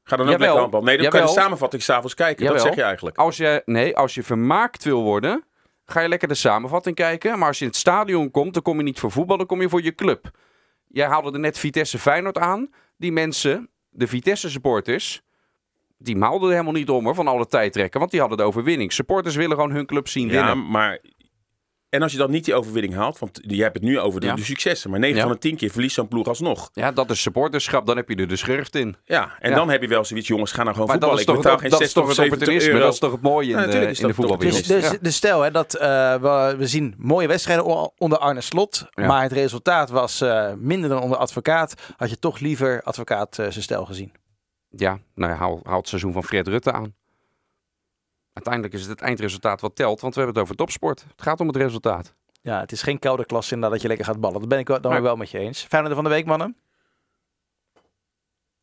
Ga 0.03 0.15
dan 0.15 0.25
ook 0.25 0.31
Jawel. 0.31 0.39
lekker 0.39 0.59
handbal. 0.59 0.81
Nee, 0.81 0.95
dan 0.95 1.05
Jawel. 1.05 1.19
kan 1.19 1.29
je 1.29 1.35
de 1.35 1.41
samenvatting 1.41 1.83
s'avonds 1.83 2.13
kijken. 2.13 2.43
Jawel. 2.43 2.57
Dat 2.57 2.67
zeg 2.67 2.75
je 2.75 2.83
eigenlijk. 2.83 3.17
Als 3.17 3.37
je, 3.37 3.61
nee, 3.65 3.97
als 3.97 4.13
je 4.13 4.23
vermaakt 4.23 4.83
wil 4.83 5.03
worden, 5.03 5.43
ga 5.85 6.01
je 6.01 6.09
lekker 6.09 6.27
de 6.27 6.33
samenvatting 6.33 6.95
kijken. 6.95 7.39
Maar 7.39 7.47
als 7.47 7.57
je 7.57 7.63
in 7.63 7.69
het 7.69 7.79
stadion 7.79 8.31
komt, 8.31 8.53
dan 8.53 8.61
kom 8.61 8.77
je 8.77 8.83
niet 8.83 8.99
voor 8.99 9.11
voetbal, 9.11 9.37
dan 9.37 9.45
kom 9.45 9.61
je 9.61 9.69
voor 9.69 9.83
je 9.83 9.95
club. 9.95 10.31
Jij 10.87 11.07
haalde 11.07 11.31
er 11.31 11.39
net 11.39 11.57
Vitesse 11.57 11.99
Feyenoord 11.99 12.37
aan. 12.37 12.69
Die 12.97 13.11
mensen, 13.11 13.69
de 13.89 14.07
Vitesse 14.07 14.49
supporters, 14.49 15.21
die 16.01 16.15
maalden 16.15 16.47
er 16.47 16.53
helemaal 16.53 16.73
niet 16.73 16.89
om 16.89 17.05
hoor, 17.05 17.15
van 17.15 17.27
alle 17.27 17.45
tijdrekken. 17.47 17.99
Want 17.99 18.11
die 18.11 18.19
hadden 18.19 18.37
de 18.37 18.43
overwinning. 18.43 18.93
Supporters 18.93 19.35
willen 19.35 19.55
gewoon 19.55 19.71
hun 19.71 19.85
club 19.85 20.07
zien 20.07 20.27
ja, 20.29 20.33
winnen. 20.45 20.69
maar 20.71 20.99
En 21.89 22.01
als 22.01 22.11
je 22.11 22.17
dan 22.17 22.31
niet 22.31 22.45
die 22.45 22.53
overwinning 22.55 22.93
haalt, 22.93 23.19
want 23.19 23.39
je 23.41 23.61
hebt 23.61 23.73
het 23.73 23.83
nu 23.83 23.99
over 23.99 24.19
de, 24.21 24.25
Ja. 24.27 24.35
de 24.35 24.43
successen, 24.43 24.89
maar 24.89 24.99
9 24.99 25.15
Ja. 25.17 25.23
van 25.23 25.31
de 25.31 25.37
10 25.37 25.55
keer 25.55 25.69
verliest 25.69 25.95
zo'n 25.95 26.07
ploeg 26.07 26.27
alsnog. 26.27 26.69
Ja, 26.73 26.91
dat 26.91 27.09
is 27.09 27.21
supporterschap. 27.21 27.85
Dan 27.85 27.95
heb 27.97 28.09
je 28.09 28.15
er 28.15 28.27
de 28.27 28.35
schurft 28.35 28.75
in. 28.75 28.95
Ja, 29.05 29.35
en 29.39 29.49
Ja. 29.49 29.55
dan 29.55 29.69
heb 29.69 29.81
je 29.81 29.87
wel 29.87 30.05
zoiets, 30.05 30.27
jongens, 30.27 30.51
ga 30.51 30.63
nou 30.63 30.73
gewoon 30.73 30.87
Maar 30.87 30.99
dat 30.99 31.09
voetballen. 31.09 31.37
is 31.37 31.43
toch, 31.43 31.53
ik 31.53 31.59
het- 31.61 31.61
geen 31.61 31.69
dat 31.69 31.81
is 31.81 31.91
60 31.93 32.01
toch 32.01 32.07
het 32.07 32.15
70 32.15 32.47
opportunisme. 32.47 32.71
euro. 32.73 32.83
Dat 32.85 32.93
is 32.93 32.99
toch 32.99 33.11
het 33.11 33.21
mooie 33.21 33.51
in, 33.51 33.57
Ja, 33.59 33.65
de, 33.65 33.71
is 33.71 33.99
in 33.99 34.07
de 34.07 34.13
dat 34.21 34.29
het 34.29 34.39
Dus, 34.41 34.61
dus 34.67 34.97
de 35.01 35.11
stel 35.11 35.41
hè, 35.41 35.51
dat 35.51 35.73
eh, 35.73 36.15
we, 36.15 36.55
we 36.57 36.67
zien 36.67 36.93
mooie 36.97 37.27
wedstrijden 37.27 37.91
onder 37.97 38.17
Arne 38.17 38.41
Slot, 38.41 38.85
Ja. 38.91 39.05
maar 39.07 39.21
het 39.23 39.31
resultaat 39.31 39.89
was 39.89 40.21
eh, 40.21 40.53
minder 40.57 40.89
dan 40.89 41.01
onder 41.01 41.17
advocaat. 41.17 41.73
Had 41.97 42.09
je 42.09 42.19
toch 42.19 42.39
liever 42.39 42.81
advocaat 42.83 43.39
eh, 43.39 43.45
zijn 43.49 43.63
stijl 43.63 43.85
gezien? 43.85 44.11
Ja, 44.69 44.99
nou 45.15 45.31
ja, 45.31 45.37
haal, 45.37 45.59
haal 45.63 45.77
het 45.77 45.87
seizoen 45.87 46.13
van 46.13 46.23
Fred 46.23 46.47
Rutte 46.47 46.71
aan. 46.71 46.95
Uiteindelijk 48.33 48.73
is 48.73 48.81
het 48.81 48.89
het 48.89 49.01
eindresultaat 49.01 49.61
wat 49.61 49.75
telt, 49.75 50.01
want 50.01 50.13
we 50.15 50.21
hebben 50.21 50.37
het 50.41 50.43
over 50.51 50.59
topsport. 50.59 51.01
Het 51.11 51.21
gaat 51.21 51.39
om 51.39 51.47
het 51.47 51.55
resultaat. 51.55 52.15
Ja, 52.41 52.59
het 52.59 52.71
is 52.71 52.81
geen 52.81 52.99
koude 52.99 53.25
klasse 53.25 53.53
inderdaad 53.53 53.73
dat 53.73 53.81
je 53.81 53.87
lekker 53.95 54.13
gaat 54.13 54.19
ballen. 54.21 54.39
Dat 54.39 54.49
ben 54.49 54.59
ik 54.59 54.67
wel- 54.67 54.81
dan 54.81 55.01
wel 55.01 55.15
met 55.15 55.29
je 55.31 55.37
eens. 55.39 55.61
Feyenoord 55.63 55.93
van 55.95 56.03
de 56.03 56.09
week, 56.09 56.25
mannen? 56.25 56.57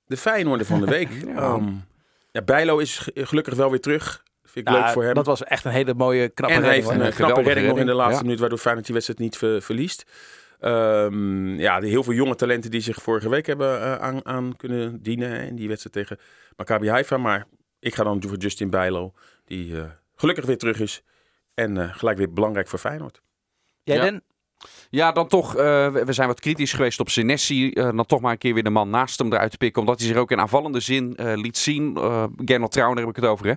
De 0.07 0.17
Feyenoorder 0.17 0.67
van 0.67 0.81
de 0.81 0.87
week. 0.87 1.11
Ja. 1.27 1.37
Ehm, 1.37 1.73
ja, 2.33 2.43
Bijlo 2.43 2.79
is 2.79 3.09
gelukkig 3.15 3.55
wel 3.55 3.71
weer 3.71 3.81
terug. 3.81 4.25
Vind 4.43 4.69
ik 4.69 4.75
Ja, 4.75 4.81
leuk 4.85 4.93
voor 4.93 5.05
hem. 5.05 5.15
Dat 5.15 5.27
was 5.27 5.45
echt 5.45 5.65
een 5.65 5.71
hele 5.73 5.95
mooie, 5.95 6.29
knappe 6.29 6.55
en 6.57 6.63
hij 6.63 6.75
heeft 6.75 6.87
redding, 6.89 7.07
een 7.07 7.13
hoor. 7.13 7.21
eh, 7.21 7.25
knappe 7.31 7.43
redding 7.49 7.69
nog 7.69 7.79
in 7.79 7.87
de 7.87 7.93
laatste 7.93 8.17
ja. 8.17 8.23
minuut, 8.23 8.41
waardoor 8.41 8.59
Feyenoord 8.59 8.85
die 8.87 8.95
wedstrijd 8.95 9.21
niet 9.21 9.37
ver- 9.37 9.63
verliest. 9.63 10.05
Ehm, 10.67 11.55
ja, 11.59 11.81
de 11.81 11.89
heel 11.89 12.03
veel 12.03 12.13
jonge 12.13 12.35
talenten 12.35 12.71
die 12.71 12.81
zich 12.81 13.03
vorige 13.03 13.29
week 13.29 13.47
hebben 13.47 13.81
eh, 13.81 13.95
aan, 13.95 14.25
aan 14.25 14.57
kunnen 14.57 15.03
dienen 15.03 15.31
hè, 15.31 15.43
in 15.43 15.57
die 15.57 15.69
wedstrijd 15.69 15.95
tegen 15.95 16.25
Maccabi 16.57 16.89
Haifa. 16.89 17.17
Maar 17.17 17.47
ik 17.79 17.95
ga 17.95 18.05
dan 18.05 18.23
voor 18.23 18.37
Justin 18.37 18.71
Bijlo, 18.71 19.13
die 19.45 19.81
eh, 19.81 19.91
gelukkig 20.15 20.45
weer 20.45 20.59
terug 20.59 20.81
is. 20.81 21.03
En 21.55 21.77
eh, 21.77 21.95
gelijk 21.97 22.19
weer 22.19 22.33
belangrijk 22.33 22.69
voor 22.69 22.79
Feyenoord. 22.79 23.23
Jij, 23.83 23.97
Ja. 23.97 24.03
Den? 24.03 24.23
Ja, 24.91 25.13
dan 25.13 25.29
toch, 25.29 25.57
eh, 25.57 25.89
we 25.89 26.13
zijn 26.13 26.29
wat 26.29 26.41
kritisch 26.41 26.73
geweest 26.73 27.01
op 27.01 27.11
Senesi. 27.11 27.71
eh, 27.71 27.85
dan 27.85 28.07
toch 28.07 28.21
maar 28.21 28.33
een 28.33 28.39
keer 28.39 28.55
weer 28.55 28.63
de 28.63 28.71
man 28.71 28.91
naast 28.91 29.19
hem 29.19 29.33
eruit 29.33 29.51
te 29.51 29.57
pikken. 29.57 29.81
Omdat 29.81 29.99
hij 29.99 30.09
zich 30.09 30.17
ook 30.17 30.31
in 30.31 30.41
aanvallende 30.41 30.81
zin 30.81 31.17
eh, 31.17 31.33
liet 31.35 31.59
zien. 31.59 31.99
Gernot 32.45 32.73
Trauner 32.73 32.99
heb 32.99 33.09
ik 33.09 33.17
het 33.17 33.25
over, 33.25 33.47
hè. 33.47 33.53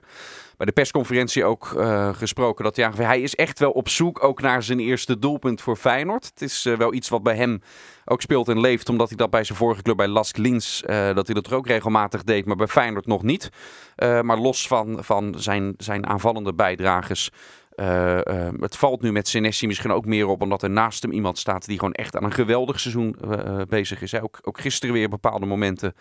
Bij 0.58 0.66
de 0.66 0.74
persconferentie 0.74 1.46
ook 1.46 1.66
gesproken. 2.12 2.64
Dat 2.64 2.76
hij, 2.76 2.92
hij 2.96 3.22
is 3.22 3.36
echt 3.36 3.60
wel 3.60 3.72
op 3.72 3.90
zoek 3.90 4.24
ook 4.24 4.42
naar 4.42 4.64
zijn 4.64 4.80
eerste 4.80 5.20
doelpunt 5.20 5.62
voor 5.62 5.76
Feyenoord. 5.76 6.26
Het 6.26 6.42
is 6.42 6.64
wel 6.64 6.94
iets 6.94 7.10
wat 7.10 7.24
bij 7.24 7.36
hem 7.36 7.62
ook 8.06 8.22
speelt 8.22 8.48
en 8.48 8.60
leeft. 8.60 8.90
Omdat 8.90 9.08
hij 9.08 9.18
dat 9.18 9.30
bij 9.30 9.44
zijn 9.44 9.58
vorige 9.58 9.82
club 9.82 9.98
bij 9.98 10.08
Lask 10.08 10.38
Lins, 10.38 10.84
dat 10.86 11.26
hij 11.26 11.34
dat 11.36 11.48
er 11.48 11.56
ook 11.56 11.68
regelmatig 11.68 12.24
deed. 12.24 12.46
Maar 12.46 12.56
bij 12.56 12.68
Feyenoord 12.68 13.06
nog 13.06 13.24
niet. 13.24 13.50
Maar 13.98 14.38
los 14.38 14.68
van, 14.68 14.98
van 15.04 15.34
zijn, 15.38 15.74
zijn 15.78 16.08
aanvallende 16.08 16.54
bijdrages... 16.54 17.32
Eh, 17.80 18.26
eh, 18.26 18.54
het 18.60 18.78
valt 18.78 19.02
nu 19.02 19.12
met 19.12 19.28
Senesi 19.28 19.68
misschien 19.68 19.92
ook 19.92 20.06
meer 20.06 20.28
op, 20.28 20.42
omdat 20.42 20.64
er 20.64 20.70
naast 20.70 21.02
hem 21.02 21.12
iemand 21.12 21.38
staat 21.38 21.66
die 21.66 21.78
gewoon 21.78 21.94
echt 21.94 22.16
aan 22.16 22.24
een 22.24 22.32
geweldig 22.32 22.80
seizoen 22.80 23.16
eh, 23.22 23.62
bezig 23.70 24.02
is. 24.02 24.20
Ook, 24.20 24.40
ook 24.42 24.60
gisteren 24.60 24.96
weer 24.96 25.10
bepaalde 25.10 25.46
momenten. 25.46 25.94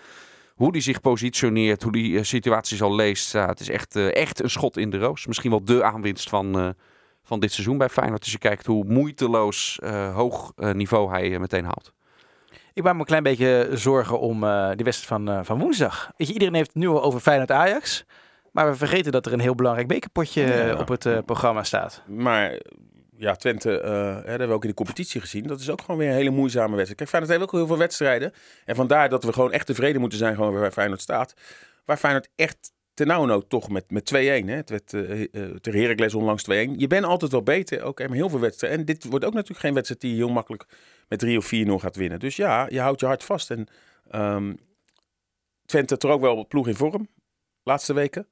Hoe 0.54 0.72
die 0.72 0.82
zich 0.82 1.00
positioneert, 1.00 1.82
hoe 1.82 1.92
die 1.92 2.24
situaties 2.24 2.82
al 2.82 2.94
leest. 2.94 3.32
Het 3.32 3.60
is 3.60 3.68
echt, 3.68 3.96
echt 3.96 4.42
een 4.42 4.50
schot 4.50 4.76
in 4.76 4.90
de 4.90 4.98
roos. 4.98 5.26
Misschien 5.26 5.50
wel 5.50 5.64
de 5.64 5.84
aanwinst 5.84 6.28
van, 6.28 6.74
van 7.22 7.40
dit 7.40 7.52
seizoen 7.52 7.78
bij 7.78 7.88
Feyenoord. 7.88 8.22
Als 8.22 8.32
je 8.32 8.38
kijkt 8.38 8.66
hoe 8.66 8.84
moeiteloos 8.84 9.78
hoog 10.14 10.52
niveau 10.72 11.10
hij 11.10 11.38
meteen 11.38 11.64
haalt. 11.64 11.92
Ik 12.74 12.82
maak 12.82 12.94
me 12.94 13.00
een 13.00 13.06
klein 13.06 13.22
beetje 13.22 13.70
zorgen 13.72 14.20
om 14.20 14.40
die 14.74 14.84
wedstrijd 14.84 15.22
van, 15.22 15.44
van 15.44 15.58
woensdag. 15.58 16.10
Iedereen 16.16 16.54
heeft 16.54 16.72
het 16.72 16.82
nu 16.82 16.88
al 16.88 17.02
over 17.02 17.20
Feyenoord 17.20 17.50
Ajax. 17.50 18.04
Maar 18.52 18.70
we 18.70 18.76
vergeten 18.76 19.12
dat 19.12 19.26
er 19.26 19.32
een 19.32 19.40
heel 19.40 19.54
belangrijk 19.54 19.88
bekerpotje 19.88 20.44
eh, 20.44 20.66
Ja. 20.66 20.78
op 20.78 20.88
het 20.88 21.06
eh, 21.06 21.18
programma 21.26 21.62
staat. 21.62 22.02
Maar 22.06 22.60
ja, 23.16 23.34
Twente, 23.34 23.80
eh, 23.80 23.90
hè, 23.90 24.14
dat 24.14 24.24
hebben 24.24 24.48
we 24.48 24.54
ook 24.54 24.62
in 24.62 24.68
de 24.68 24.74
competitie 24.74 25.20
gezien. 25.20 25.46
Dat 25.46 25.60
is 25.60 25.70
ook 25.70 25.80
gewoon 25.80 25.96
weer 25.96 26.08
een 26.08 26.14
hele 26.14 26.30
moeizame 26.30 26.76
wedstrijd. 26.76 26.96
Kijk, 26.96 27.08
Feyenoord 27.08 27.32
heeft 27.32 27.44
ook 27.44 27.52
heel 27.58 27.66
veel 27.66 27.78
wedstrijden. 27.78 28.32
En 28.64 28.76
vandaar 28.76 29.08
dat 29.08 29.24
we 29.24 29.32
gewoon 29.32 29.52
echt 29.52 29.66
tevreden 29.66 30.00
moeten 30.00 30.18
zijn 30.18 30.34
gewoon 30.34 30.54
waar 30.54 30.72
Feyenoord 30.72 31.00
staat. 31.00 31.34
Waar 31.84 31.96
Feyenoord 31.96 32.28
echt 32.34 32.72
ten 32.94 33.06
nauwnood 33.06 33.48
toch 33.48 33.68
met, 33.68 33.90
met 33.90 34.14
2-1. 34.14 34.14
Hè. 34.48 34.54
Het 34.54 34.70
werd 34.70 34.92
eh, 34.92 35.22
tegen 35.60 35.80
Heracles 35.80 36.14
onlangs 36.14 36.44
2-1. 36.44 36.46
Je 36.76 36.86
bent 36.86 37.04
altijd 37.04 37.30
wel 37.32 37.42
beter. 37.42 37.82
Ook 37.82 37.98
maar 37.98 38.10
heel 38.10 38.28
veel 38.28 38.40
wedstrijden. 38.40 38.78
En 38.78 38.84
dit 38.84 39.04
wordt 39.04 39.24
ook 39.24 39.32
natuurlijk 39.32 39.60
geen 39.60 39.74
wedstrijd 39.74 40.00
die 40.00 40.10
je 40.10 40.16
heel 40.16 40.28
makkelijk 40.32 40.66
met 41.08 41.18
3 41.18 41.38
of 41.38 41.50
4-0 41.54 41.82
gaat 41.82 41.96
winnen. 41.96 42.18
Dus 42.20 42.36
ja, 42.36 42.66
je 42.70 42.80
houdt 42.80 43.00
je 43.00 43.06
hart 43.06 43.24
vast. 43.24 43.50
En 43.50 43.66
ehm 44.10 44.52
Twente 45.66 45.96
er 45.98 46.08
ook 46.08 46.20
wel 46.20 46.46
ploeg 46.46 46.68
in 46.68 46.74
vorm. 46.74 47.08
Laatste 47.62 47.92
weken. 47.92 48.26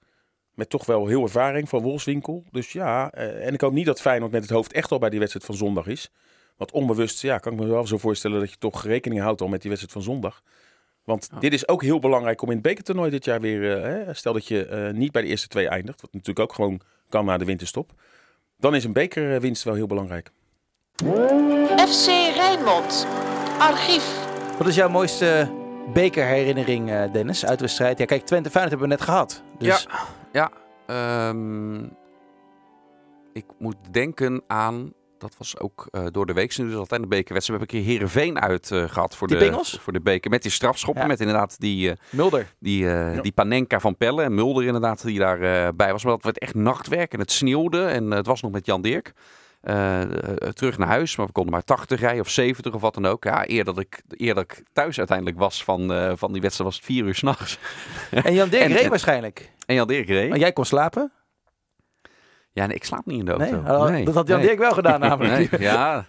Met 0.56 0.70
toch 0.70 0.86
wel 0.86 1.06
heel 1.06 1.22
ervaring 1.22 1.68
van 1.68 1.82
Wolfswinkel. 1.82 2.44
Dus 2.50 2.72
ja, 2.72 3.10
eh, 3.10 3.46
en 3.46 3.54
ik 3.54 3.60
hoop 3.60 3.72
niet 3.72 3.86
dat 3.86 4.00
Feyenoord 4.00 4.32
met 4.32 4.42
het 4.42 4.50
hoofd 4.50 4.72
echt 4.72 4.90
al 4.92 4.98
bij 4.98 5.10
die 5.10 5.18
wedstrijd 5.18 5.46
van 5.46 5.54
zondag 5.54 5.86
is. 5.86 6.10
Want 6.56 6.70
onbewust, 6.72 7.22
ja, 7.22 7.38
kan 7.38 7.52
ik 7.52 7.58
me 7.58 7.66
wel 7.66 7.86
zo 7.86 7.98
voorstellen 7.98 8.40
dat 8.40 8.50
je 8.50 8.56
toch 8.58 8.84
rekening 8.84 9.20
houdt 9.20 9.40
al 9.40 9.48
met 9.48 9.60
die 9.60 9.70
wedstrijd 9.70 10.04
van 10.04 10.12
zondag. 10.14 10.42
Want 11.04 11.28
Ja. 11.32 11.38
dit 11.38 11.52
is 11.52 11.68
ook 11.68 11.82
heel 11.82 11.98
belangrijk 11.98 12.42
om 12.42 12.48
in 12.48 12.54
het 12.54 12.62
bekertoernooi 12.62 13.10
dit 13.10 13.24
jaar 13.24 13.40
weer... 13.40 13.82
eh, 13.82 13.82
hè, 14.06 14.14
stel 14.14 14.32
dat 14.32 14.46
je 14.46 14.66
eh, 14.66 14.92
niet 14.92 15.12
bij 15.12 15.22
de 15.22 15.28
eerste 15.28 15.48
twee 15.48 15.68
eindigt, 15.68 16.00
wat 16.00 16.12
natuurlijk 16.12 16.40
ook 16.50 16.54
gewoon 16.54 16.80
kan 17.08 17.24
na 17.24 17.36
de 17.38 17.44
winterstop. 17.44 17.90
Dan 18.58 18.74
is 18.74 18.84
een 18.84 18.92
bekerwinst 18.92 19.62
wel 19.64 19.74
heel 19.74 19.86
belangrijk. 19.86 20.30
FC 21.88 22.06
Rijnmond. 22.34 23.06
Archief. 23.58 24.26
Wat 24.58 24.66
is 24.66 24.74
jouw 24.74 24.88
mooiste 24.88 25.50
bekerherinnering, 25.92 26.90
eh, 26.90 27.12
Dennis, 27.12 27.46
uit 27.46 27.58
de 27.58 27.64
wedstrijd? 27.64 27.98
Ja, 27.98 28.04
kijk, 28.04 28.24
Twente 28.26 28.50
Feyenoord 28.50 28.70
hebben 28.78 28.88
we 28.88 28.94
net 28.96 29.04
gehad. 29.04 29.42
Dus 29.58 29.82
Ja, 29.82 29.90
ehm, 30.86 31.82
ik 33.32 33.44
moet 33.58 33.76
denken 33.90 34.42
aan. 34.46 34.92
Dat 35.18 35.34
was 35.38 35.58
ook 35.58 35.86
eh, 35.90 36.04
door 36.10 36.26
de 36.26 36.32
week. 36.32 36.58
Nu 36.58 36.68
is 36.70 36.74
altijd 36.74 37.02
een 37.02 37.08
bekerwedstrijd. 37.08 37.60
We 37.60 37.66
hebben 37.66 37.84
een 37.84 37.84
keer 37.84 37.94
Herenveen 37.94 38.40
uit 38.40 38.70
eh, 38.70 38.88
gehad 38.92 39.16
voor 39.16 39.28
Die 39.28 39.36
de, 39.38 39.60
voor 39.80 39.92
de 39.92 40.00
beker. 40.00 40.30
Met 40.30 40.42
die 40.42 40.50
strafschoppen. 40.50 41.02
Ja. 41.02 41.08
Met 41.08 41.20
inderdaad 41.20 41.60
die, 41.60 41.90
eh, 41.90 41.96
Mulder. 42.10 42.54
die, 42.58 42.88
eh, 42.90 43.14
Ja. 43.14 43.20
die 43.22 43.32
Panenka 43.32 43.80
van 43.80 43.96
Pelle. 43.96 44.22
En 44.22 44.34
Mulder 44.34 44.64
inderdaad 44.64 45.04
die 45.04 45.18
daarbij 45.18 45.74
bij 45.74 45.92
was. 45.92 46.04
Maar 46.04 46.12
dat 46.12 46.24
werd 46.24 46.38
echt 46.38 46.54
nachtwerk. 46.54 47.12
En 47.12 47.18
het 47.18 47.30
sneeuwde. 47.32 47.84
En 47.84 48.10
het 48.10 48.26
was 48.26 48.40
nog 48.42 48.52
met 48.52 48.66
Jan 48.66 48.82
Dirk. 48.82 49.12
Terug 50.52 50.78
naar 50.78 50.88
huis. 50.88 51.16
Maar 51.16 51.26
we 51.26 51.32
konden 51.32 51.52
maar 51.52 51.64
80 51.64 52.00
rijden 52.00 52.20
of 52.20 52.28
70 52.30 52.74
of 52.74 52.80
wat 52.80 52.94
dan 52.94 53.06
ook. 53.06 53.24
Ja, 53.24 53.48
eer 53.48 53.64
dat 53.64 53.78
ik, 53.78 54.02
eer 54.08 54.34
dat 54.34 54.42
ik 54.44 54.62
thuis 54.72 54.98
uiteindelijk 54.98 55.38
was 55.38 55.64
van, 55.64 55.92
eh, 55.92 56.12
van 56.14 56.32
die 56.32 56.40
wedstrijd 56.42 56.70
was 56.70 56.76
het 56.78 56.86
vier 56.88 57.04
uur 57.04 57.14
s'nachts. 57.14 57.58
En 58.10 58.34
Jan 58.34 58.48
Dirk 58.48 58.62
En- 58.68 58.72
reed 58.72 58.82
en- 58.82 58.88
waarschijnlijk. 58.90 59.50
En 59.66 59.74
Jan 59.74 59.86
Dirk 59.86 60.08
reed. 60.08 60.28
Want 60.28 60.40
jij 60.40 60.52
kon 60.52 60.64
slapen? 60.64 61.12
Ja, 62.52 62.66
nee, 62.66 62.76
ik 62.76 62.84
slaap 62.84 63.06
niet 63.06 63.18
in 63.18 63.24
de 63.24 63.36
Nee, 63.36 63.52
auto. 63.52 63.96
Oh, 63.98 64.04
dat 64.04 64.14
had 64.14 64.28
Jan 64.28 64.38
nee. 64.38 64.46
Dirk 64.46 64.58
wel 64.58 64.72
gedaan 64.72 65.00
namelijk. 65.08 65.50
Nee, 65.50 65.60
ja. 65.60 66.06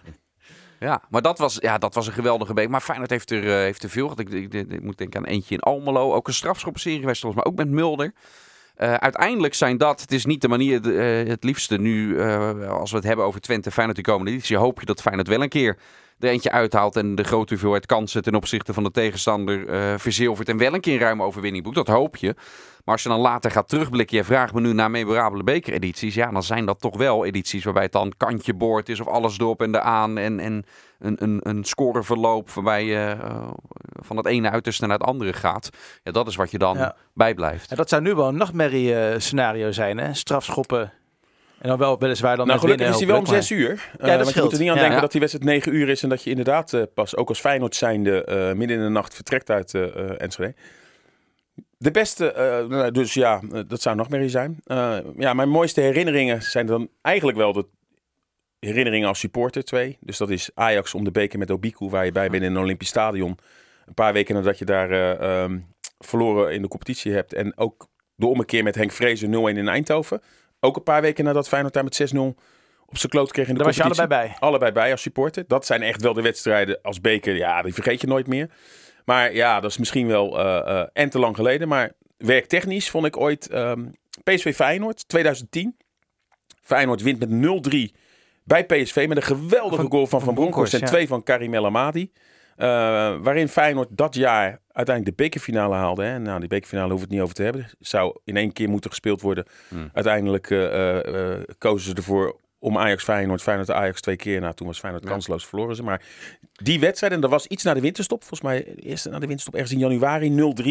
Ja, 0.80 1.02
maar 1.10 1.22
dat 1.22 1.38
was, 1.38 1.56
ja, 1.60 1.78
dat 1.78 1.94
was 1.94 2.06
een 2.06 2.12
geweldige 2.12 2.54
beek. 2.54 2.68
Maar 2.68 2.80
Feyenoord 2.80 3.10
heeft 3.10 3.30
er, 3.30 3.44
eh, 3.44 3.50
heeft 3.50 3.82
er 3.82 3.88
veel. 3.90 4.02
gehad. 4.08 4.18
Ik, 4.18 4.28
ik, 4.30 4.52
ik, 4.54 4.72
ik 4.72 4.82
moet 4.82 4.98
denken 4.98 5.20
aan 5.20 5.26
eentje 5.26 5.54
in 5.54 5.60
Almelo. 5.60 6.14
Ook 6.14 6.26
een 6.26 6.34
strafschoppenserie 6.34 7.00
geweest 7.00 7.20
volgens 7.20 7.42
mij. 7.42 7.52
Ook 7.52 7.58
met 7.58 7.68
Mulder. 7.68 8.12
Eh, 8.74 8.94
uiteindelijk 8.94 9.54
zijn 9.54 9.76
dat, 9.76 10.00
het 10.00 10.12
is 10.12 10.24
niet 10.24 10.40
de 10.40 10.48
manier, 10.48 10.98
eh, 10.98 11.28
het 11.28 11.44
liefste 11.44 11.78
nu, 11.78 12.22
als 12.68 12.90
we 12.90 12.96
het 12.96 13.06
hebben 13.06 13.24
over 13.24 13.40
Twente 13.40 13.70
Feyenoord 13.70 13.96
de 13.96 14.02
komende 14.04 14.30
editie, 14.30 14.56
hoop 14.56 14.80
je 14.80 14.86
dat 14.86 15.00
Feyenoord 15.00 15.28
wel 15.28 15.42
een 15.42 15.48
keer 15.48 15.78
er 16.20 16.28
eentje 16.28 16.50
uithaalt 16.50 16.96
en 16.96 17.14
de 17.14 17.22
grote 17.24 17.52
hoeveelheid 17.52 17.86
kansen 17.86 18.22
ten 18.22 18.34
opzichte 18.34 18.72
van 18.74 18.82
de 18.84 18.90
tegenstander 18.90 19.68
eh 19.68 19.94
verzilvert 19.96 20.48
en 20.48 20.56
wel 20.58 20.74
een 20.74 20.80
keer 20.80 20.92
een 20.94 21.00
ruime 21.00 21.22
overwinning 21.22 21.64
boekt. 21.64 21.76
Dat 21.76 21.86
hoop 21.88 22.16
je. 22.16 22.34
Maar 22.84 22.96
als 22.96 23.06
je 23.06 23.12
dan 23.12 23.20
later 23.20 23.50
gaat 23.50 23.68
terugblikken, 23.68 24.16
je 24.16 24.24
vraagt 24.24 24.54
me 24.54 24.60
nu 24.60 24.72
naar 24.72 24.90
memorabele 24.90 25.42
bekeredities, 25.42 26.14
ja, 26.14 26.30
dan 26.30 26.42
zijn 26.42 26.66
dat 26.66 26.80
toch 26.80 26.96
wel 26.96 27.24
edities 27.24 27.64
waarbij 27.64 27.82
het 27.82 27.92
dan 27.92 28.12
kantje 28.16 28.54
boord 28.54 28.88
is 28.88 29.00
of 29.00 29.06
alles 29.06 29.38
erop 29.38 29.62
en 29.62 29.74
eraan 29.74 30.18
en, 30.18 30.40
en 30.40 30.64
een, 30.98 31.16
een, 31.22 31.40
een 31.42 31.64
scoreverloop 31.64 32.50
waarbij 32.50 32.84
je 32.84 33.16
eh, 33.22 33.48
van 34.02 34.16
het 34.16 34.26
ene 34.26 34.50
uiterste 34.50 34.86
naar 34.86 34.98
het 34.98 35.06
andere 35.06 35.32
gaat. 35.32 35.70
Ja, 36.02 36.12
dat 36.12 36.26
is 36.28 36.36
wat 36.36 36.50
je 36.50 36.58
dan 36.58 36.76
Ja. 36.78 36.96
bijblijft. 37.14 37.70
En 37.70 37.76
dat 37.76 37.88
zou 37.88 38.02
nu 38.02 38.14
wel 38.14 38.28
een 38.28 38.36
nachtmerrie 38.36 39.20
scenario 39.20 39.72
zijn, 39.72 39.98
hè? 39.98 40.14
Strafschoppen. 40.14 40.92
En 41.60 41.68
dan 41.68 41.78
wel 41.78 41.98
weliswaar 41.98 42.36
dan 42.36 42.46
Nou, 42.46 42.58
gelukkig 42.60 42.88
is 42.88 42.96
hij 42.96 43.06
wel 43.06 43.18
om 43.18 43.26
zes 43.26 43.50
uur. 43.50 43.90
dat 43.98 44.08
Eh, 44.10 44.16
want 44.16 44.34
je 44.34 44.42
moet 44.42 44.52
er 44.52 44.58
niet 44.58 44.68
aan 44.68 44.74
Ja. 44.74 44.80
denken 44.80 44.94
Ja. 44.94 45.00
dat 45.00 45.10
die 45.10 45.20
wedstrijd 45.20 45.48
negen 45.48 45.74
uur 45.74 45.88
is 45.88 46.02
en 46.02 46.08
dat 46.08 46.22
je 46.22 46.30
inderdaad 46.30 46.72
eh, 46.72 46.82
pas 46.94 47.16
ook 47.16 47.28
als 47.28 47.40
Feyenoord 47.40 47.74
zijnde 47.76 48.24
eh 48.24 48.52
midden 48.52 48.76
in 48.76 48.82
de 48.82 48.88
nacht 48.88 49.14
vertrekt 49.14 49.50
uit 49.50 49.74
Enschede. 50.16 50.54
De 51.78 51.90
beste, 51.90 52.34
nou, 52.68 52.90
dus 52.90 53.14
ja, 53.14 53.40
dat 53.66 53.82
zou 53.82 53.96
nog 53.96 54.08
meer 54.08 54.30
zijn. 54.30 54.60
Ja, 55.16 55.32
mijn 55.34 55.48
mooiste 55.48 55.80
herinneringen 55.80 56.42
zijn 56.42 56.66
dan 56.66 56.88
eigenlijk 57.02 57.38
wel 57.38 57.52
de 57.52 57.66
herinneringen 58.58 59.08
als 59.08 59.18
supporter 59.18 59.64
twee. 59.64 59.98
Dus 60.00 60.16
dat 60.16 60.30
is 60.30 60.50
Ajax 60.54 60.94
om 60.94 61.04
de 61.04 61.10
beker 61.10 61.38
met 61.38 61.50
Obiku, 61.50 61.88
waar 61.88 62.04
je 62.04 62.12
bij 62.12 62.28
bent 62.30 62.42
in 62.42 62.50
een 62.54 62.62
Olympisch 62.62 62.88
Stadion. 62.88 63.38
Een 63.86 63.94
paar 63.94 64.12
weken 64.12 64.34
nadat 64.34 64.58
je 64.58 64.64
daar 64.64 64.90
eh, 64.90 65.42
ehm, 65.42 65.58
verloren 65.98 66.52
in 66.54 66.62
de 66.62 66.68
competitie 66.68 67.12
hebt. 67.12 67.32
En 67.34 67.58
ook 67.58 67.86
de 68.14 68.26
ommekeer 68.26 68.62
met 68.62 68.74
Henk 68.74 68.92
Vrezen 68.92 69.30
0-1 69.30 69.56
in 69.58 69.68
Eindhoven. 69.68 70.22
Ook 70.60 70.76
een 70.76 70.82
paar 70.82 71.02
weken 71.02 71.24
nadat 71.24 71.48
Feyenoord 71.48 71.74
daar 71.74 71.84
met 71.84 72.12
6-0 72.14 72.18
op 72.86 72.98
zijn 72.98 73.12
kloot 73.12 73.32
kreeg 73.32 73.46
in 73.48 73.52
de 73.52 73.58
Daar 73.58 73.68
was 73.68 73.76
je 73.76 73.82
allebei 73.82 74.08
bij. 74.08 74.36
Allebei 74.38 74.72
bij 74.72 74.90
als 74.90 75.02
supporter. 75.02 75.44
Dat 75.46 75.66
zijn 75.66 75.82
echt 75.82 76.02
wel 76.02 76.12
de 76.12 76.22
wedstrijden 76.22 76.78
als 76.82 77.00
beker. 77.00 77.36
Ja, 77.36 77.62
die 77.62 77.74
vergeet 77.74 78.00
je 78.00 78.06
nooit 78.06 78.26
meer. 78.26 78.50
Maar 79.04 79.34
ja, 79.34 79.60
dat 79.60 79.70
is 79.70 79.78
misschien 79.78 80.06
wel 80.06 80.38
eh, 80.38 80.80
eh, 80.80 80.86
en 80.92 81.10
te 81.10 81.18
lang 81.18 81.36
geleden. 81.36 81.68
Maar 81.68 81.92
werktechnisch 82.16 82.90
vond 82.90 83.06
ik 83.06 83.16
ooit 83.16 83.48
ehm, 83.48 83.86
PSV 84.24 84.54
Feyenoord 84.54 85.08
2010. 85.08 85.76
Feyenoord 86.62 87.02
wint 87.02 87.18
met 87.18 87.30
0-3 87.92 87.96
bij 88.44 88.64
PSV 88.64 89.04
met 89.08 89.16
een 89.16 89.22
geweldige 89.22 89.82
Van- 89.82 89.90
goal 89.90 90.06
van 90.06 90.18
van 90.18 90.20
Van 90.20 90.34
Bronckhorst 90.34 90.74
en 90.74 90.80
ja. 90.80 90.86
twee 90.86 91.08
van 91.08 91.22
Karim 91.22 91.54
El 91.54 91.66
Amadi. 91.66 92.12
Eh, 92.58 92.66
waarin 93.20 93.48
Feyenoord 93.48 93.88
dat 93.90 94.14
jaar 94.14 94.60
uiteindelijk 94.72 95.16
de 95.16 95.22
bekerfinale 95.22 95.74
haalde. 95.74 96.02
Hè. 96.02 96.18
Nou, 96.18 96.38
die 96.38 96.48
bekerfinale 96.48 96.90
hoeven 96.90 97.08
we 97.08 97.14
het 97.14 97.22
niet 97.22 97.32
over 97.32 97.34
te 97.34 97.42
hebben. 97.42 97.76
Zou 97.78 98.18
in 98.24 98.36
één 98.36 98.52
keer 98.52 98.68
moeten 98.68 98.90
gespeeld 98.90 99.20
worden. 99.20 99.44
Hmm. 99.68 99.90
Uiteindelijk 99.92 100.50
eh, 100.50 101.34
eh, 101.36 101.42
kozen 101.58 101.88
ze 101.90 101.94
ervoor 101.94 102.36
om 102.58 102.78
Ajax 102.78 103.04
Feyenoord. 103.04 103.42
Feyenoord 103.42 103.70
Ajax 103.70 104.00
twee 104.00 104.16
keer. 104.16 104.40
Nou, 104.40 104.54
toen 104.54 104.66
was 104.66 104.78
Feyenoord 104.78 105.04
Ja. 105.04 105.10
kansloos 105.10 105.46
verloren 105.46 105.76
ze. 105.76 105.82
Maar 105.82 106.02
die 106.52 106.80
wedstrijd, 106.80 107.12
en 107.12 107.20
dat 107.20 107.30
was 107.30 107.46
iets 107.46 107.62
na 107.62 107.74
de 107.74 107.80
winterstop. 107.80 108.20
Volgens 108.20 108.40
mij 108.40 108.74
eerst 108.74 109.04
na 109.04 109.18
de 109.18 109.26
winterstop 109.26 109.54
ergens 109.54 109.72
in 109.72 109.78
januari 109.78 110.30
0-3. 110.30 110.64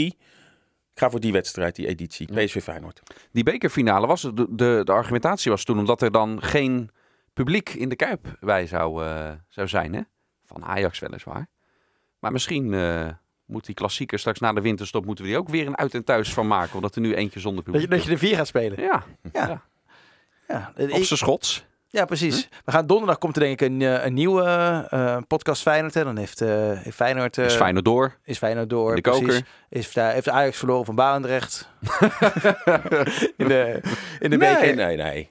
Ik 0.94 1.04
ga 1.04 1.10
voor 1.10 1.20
die 1.20 1.32
wedstrijd, 1.32 1.76
die 1.76 1.88
editie. 1.88 2.28
PSV 2.34 2.64
Feyenoord. 2.64 3.02
Die 3.32 3.44
bekerfinale 3.44 4.08
was, 4.08 4.22
de, 4.22 4.34
de, 4.50 4.82
de 4.84 4.92
argumentatie 4.92 5.52
was 5.52 5.64
toen 5.64 5.80
omdat 5.80 6.02
er 6.02 6.12
dan 6.12 6.44
geen 6.44 6.90
publiek 7.34 7.70
in 7.70 7.90
de 7.90 7.96
Kuip 7.96 8.38
bij 8.40 8.68
zou, 8.68 9.04
zou 9.48 9.68
zijn. 9.68 9.94
Hè? 9.94 10.02
Van 10.46 10.66
Ajax 10.66 11.00
weliswaar. 11.00 11.48
Maar 12.28 12.36
misschien 12.36 12.74
eh, 12.74 13.08
moet 13.46 13.66
die 13.66 13.76
klassieker 13.76 14.20
straks 14.20 14.40
na 14.40 14.54
de 14.54 14.62
winterstop 14.62 15.06
moeten 15.06 15.24
we 15.26 15.30
die 15.30 15.40
ook 15.40 15.50
weer 15.50 15.68
een 15.68 15.78
uit 15.78 15.94
en 15.94 16.04
thuis 16.04 16.34
van 16.34 16.48
maken. 16.48 16.76
Omdat 16.76 16.96
er 16.96 17.02
nu 17.02 17.14
eentje 17.16 17.40
zonder 17.40 17.64
Dat 17.64 17.74
je, 17.74 17.80
publiek 17.80 17.98
dat 18.00 18.08
je 18.08 18.12
er 18.14 18.18
vier 18.28 18.36
gaat 18.36 18.48
spelen. 18.48 18.78
is. 18.78 18.84
Ja, 18.84 19.04
Ja, 20.48 20.72
op 20.78 20.88
ik- 20.90 21.06
zijn 21.06 21.20
schots. 21.20 21.66
ja 21.90 22.06
precies. 22.06 22.50
We 22.66 22.72
gaan 22.72 22.88
donderdag 22.88 23.18
komt 23.18 23.36
er 23.36 23.42
denk 23.42 23.62
ik 23.62 23.68
een, 23.70 23.82
eh, 23.82 24.06
een 24.06 24.14
nieuwe 24.14 24.44
eh, 24.90 25.18
podcast 25.28 25.62
Feyenoord. 25.62 25.94
Hè. 25.94 26.04
Dan 26.04 26.18
heeft, 26.18 26.42
eh 26.42 26.50
heeft 26.74 26.96
Feyenoord, 26.96 27.38
eh, 27.38 27.46
is 27.46 27.56
Feyenoord 27.56 27.86
door. 27.86 28.18
is 28.24 28.38
Feyenoord 28.38 28.70
door. 28.70 28.96
de 28.96 29.02
precies. 29.02 29.22
koker. 29.22 29.46
Is, 29.70 29.94
daar 29.94 30.14
heeft 30.14 30.30
Ajax 30.30 30.58
verloren 30.58 30.86
van 30.86 30.96
Barendrecht. 30.96 31.70
in 33.38 33.48
de, 33.48 33.80
in 34.20 34.30
de 34.30 34.38
nee, 34.38 34.56
beker. 34.56 34.76
nee, 34.76 34.98
nee. 34.98 35.30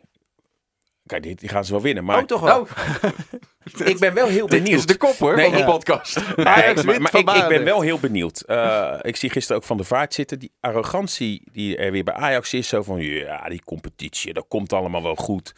Kijk, 1.07 1.23
die, 1.23 1.35
die 1.35 1.49
gaan 1.49 1.65
ze 1.65 1.73
wel 1.73 1.83
winnen. 1.83 2.05
Maar 2.05 2.19
Oh, 2.19 2.25
toch 2.25 2.41
wel. 2.41 2.61
Oh, 2.61 2.69
ik 3.85 3.99
ben 3.99 4.15
wel 4.15 4.27
heel 4.27 4.47
dit 4.49 4.63
benieuwd. 4.63 4.79
is 4.79 4.87
de 4.87 4.97
kop 4.97 5.17
hoor 5.17 5.37
Nee, 5.37 5.45
van 5.45 5.55
de 5.55 5.59
ja. 5.59 5.65
podcast. 5.65 6.17
Nee, 6.37 6.47
Ajax 6.47 6.83
maar, 6.83 7.17
ik, 7.17 7.31
ik 7.31 7.49
ben 7.49 7.65
wel 7.65 7.81
heel 7.81 7.99
benieuwd. 7.99 8.41
Eh, 8.41 8.99
ik 9.03 9.17
zie 9.17 9.31
gisteren 9.31 9.57
ook 9.57 9.67
Van 9.67 9.77
de 9.77 9.85
Vaart 9.85 10.15
zitten. 10.15 10.39
Die 10.39 10.53
arrogantie 10.61 11.43
die 11.53 11.77
er 11.77 11.93
weer 11.93 12.05
bij 12.05 12.15
Ajax 12.15 12.55
is. 12.55 12.69
Zo 12.69 12.83
van, 12.83 13.01
ja, 13.03 13.49
die 13.49 13.63
competitie, 13.65 14.33
dat 14.33 14.45
komt 14.49 14.73
allemaal 14.73 15.03
wel 15.03 15.15
goed. 15.17 15.55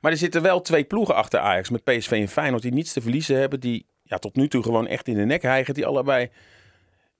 Maar 0.00 0.12
er 0.12 0.18
zitten 0.18 0.42
wel 0.42 0.60
twee 0.60 0.84
ploegen 0.84 1.14
achter 1.14 1.40
Ajax. 1.40 1.70
Met 1.70 1.84
PSV 1.84 2.10
en 2.10 2.28
Feyenoord 2.28 2.62
die 2.62 2.72
niets 2.72 2.92
te 2.92 3.00
verliezen 3.00 3.36
hebben. 3.38 3.60
Die 3.60 3.86
ja, 4.02 4.18
tot 4.18 4.36
nu 4.36 4.48
toe 4.48 4.62
gewoon 4.62 4.86
echt 4.86 5.08
in 5.08 5.14
de 5.16 5.24
nek 5.24 5.42
hijgen. 5.42 5.74
Die 5.74 5.86
allebei 5.86 6.30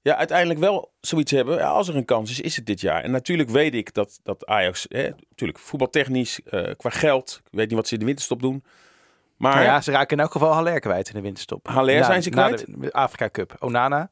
ja, 0.02 0.16
uiteindelijk 0.16 0.60
wel 0.60 0.92
zoiets 1.00 1.30
hebben. 1.30 1.56
Ja, 1.56 1.68
als 1.68 1.88
er 1.88 1.96
een 1.96 2.04
kans 2.04 2.30
is, 2.30 2.40
is 2.40 2.56
het 2.56 2.66
dit 2.66 2.80
jaar. 2.80 3.02
En 3.02 3.10
natuurlijk 3.10 3.50
weet 3.50 3.74
ik 3.74 3.94
dat, 3.94 4.20
dat 4.22 4.46
Ajax, 4.46 4.86
hè, 4.88 5.08
natuurlijk 5.28 5.58
voetbaltechnisch, 5.58 6.40
eh, 6.44 6.70
qua 6.76 6.90
geld. 6.90 7.40
Ik 7.44 7.50
weet 7.58 7.66
niet 7.66 7.76
wat 7.76 7.86
ze 7.86 7.94
in 7.94 8.00
de 8.00 8.06
winterstop 8.06 8.40
doen. 8.40 8.64
Maar 9.42 9.54
Nou 9.54 9.66
ja, 9.66 9.80
ze 9.80 9.90
raken 9.90 10.16
in 10.16 10.22
elk 10.22 10.32
geval 10.32 10.52
Haller 10.52 10.80
kwijt 10.80 11.08
in 11.08 11.14
de 11.14 11.20
winterstop. 11.20 11.68
Haller 11.68 11.98
Na- 12.00 12.04
zijn 12.04 12.22
ze 12.22 12.30
kwijt? 12.30 12.64
de 12.68 12.92
Afrika 12.92 13.28
Cup. 13.30 13.56
Onana. 13.60 14.10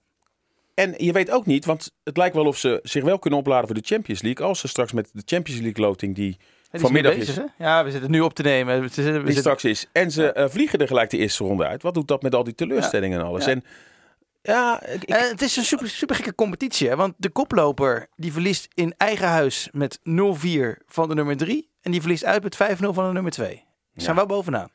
En 0.75 0.95
je 0.97 1.13
weet 1.13 1.31
ook 1.31 1.47
niet, 1.47 1.65
want 1.65 1.93
het 2.05 2.17
lijkt 2.17 2.35
wel 2.35 2.47
of 2.47 2.57
ze 2.57 2.81
zich 2.83 3.05
wel 3.05 3.19
kunnen 3.19 3.39
opladen 3.39 3.67
voor 3.67 3.75
de 3.75 3.83
Champions 3.85 4.23
League. 4.23 4.47
Als 4.47 4.61
ze 4.61 4.69
straks 4.69 4.93
met 4.93 5.11
de 5.13 5.23
Champions 5.25 5.61
League 5.61 5.85
loting 5.85 6.15
die, 6.15 6.37
Vanmiddag 6.73 7.13
is 7.13 7.27
bezig? 7.27 7.45
Ja, 7.59 7.85
we 7.85 7.91
zitten 7.91 8.11
nu 8.11 8.21
op 8.21 8.35
te 8.35 8.43
nemen. 8.43 8.81
We 8.81 8.87
zitten, 8.89 9.05
we 9.05 9.11
die 9.13 9.19
zitten- 9.35 9.43
straks 9.43 9.65
is. 9.65 9.87
En 9.93 10.11
ze 10.11 10.33
eh, 10.33 10.49
vliegen 10.49 10.79
er 10.79 10.87
gelijk 10.87 11.11
de 11.11 11.17
eerste 11.17 11.45
ronde 11.45 11.67
uit. 11.67 11.83
Wat 11.83 11.95
doet 11.95 12.09
dat 12.09 12.23
met 12.23 12.35
al 12.35 12.45
die 12.45 12.55
teleurstellingen 12.55 13.21
en 13.21 13.27
alles? 13.27 13.45
Ja. 13.45 13.51
En 13.51 13.65
ja, 14.43 14.83
ik, 14.87 15.03
ik- 15.03 15.09
Eh, 15.09 15.29
het 15.31 15.43
is 15.43 15.57
een 15.57 15.65
super, 15.65 15.89
super 15.89 16.17
gekke 16.17 16.35
competitie. 16.35 16.89
Hè? 16.89 16.97
Want 16.97 17.15
de 17.17 17.29
koploper 17.31 18.07
die 18.17 18.33
verliest 18.33 18.69
in 18.75 18.95
eigen 18.97 19.29
huis 19.29 19.69
met 19.73 19.99
0-4 20.03 20.83
van 20.87 21.09
de 21.09 21.15
nummer 21.15 21.37
3. 21.37 21.71
En 21.83 21.91
die 21.91 22.01
verliest 22.01 22.25
uit 22.25 22.43
met 22.43 22.57
5-0 22.57 22.93
van 22.93 23.07
de 23.07 23.13
nummer 23.13 23.33
2. 23.33 23.49
Die 23.49 23.63
Ja. 23.93 24.03
staan 24.03 24.15
wel 24.17 24.27
bovenaan. 24.27 24.69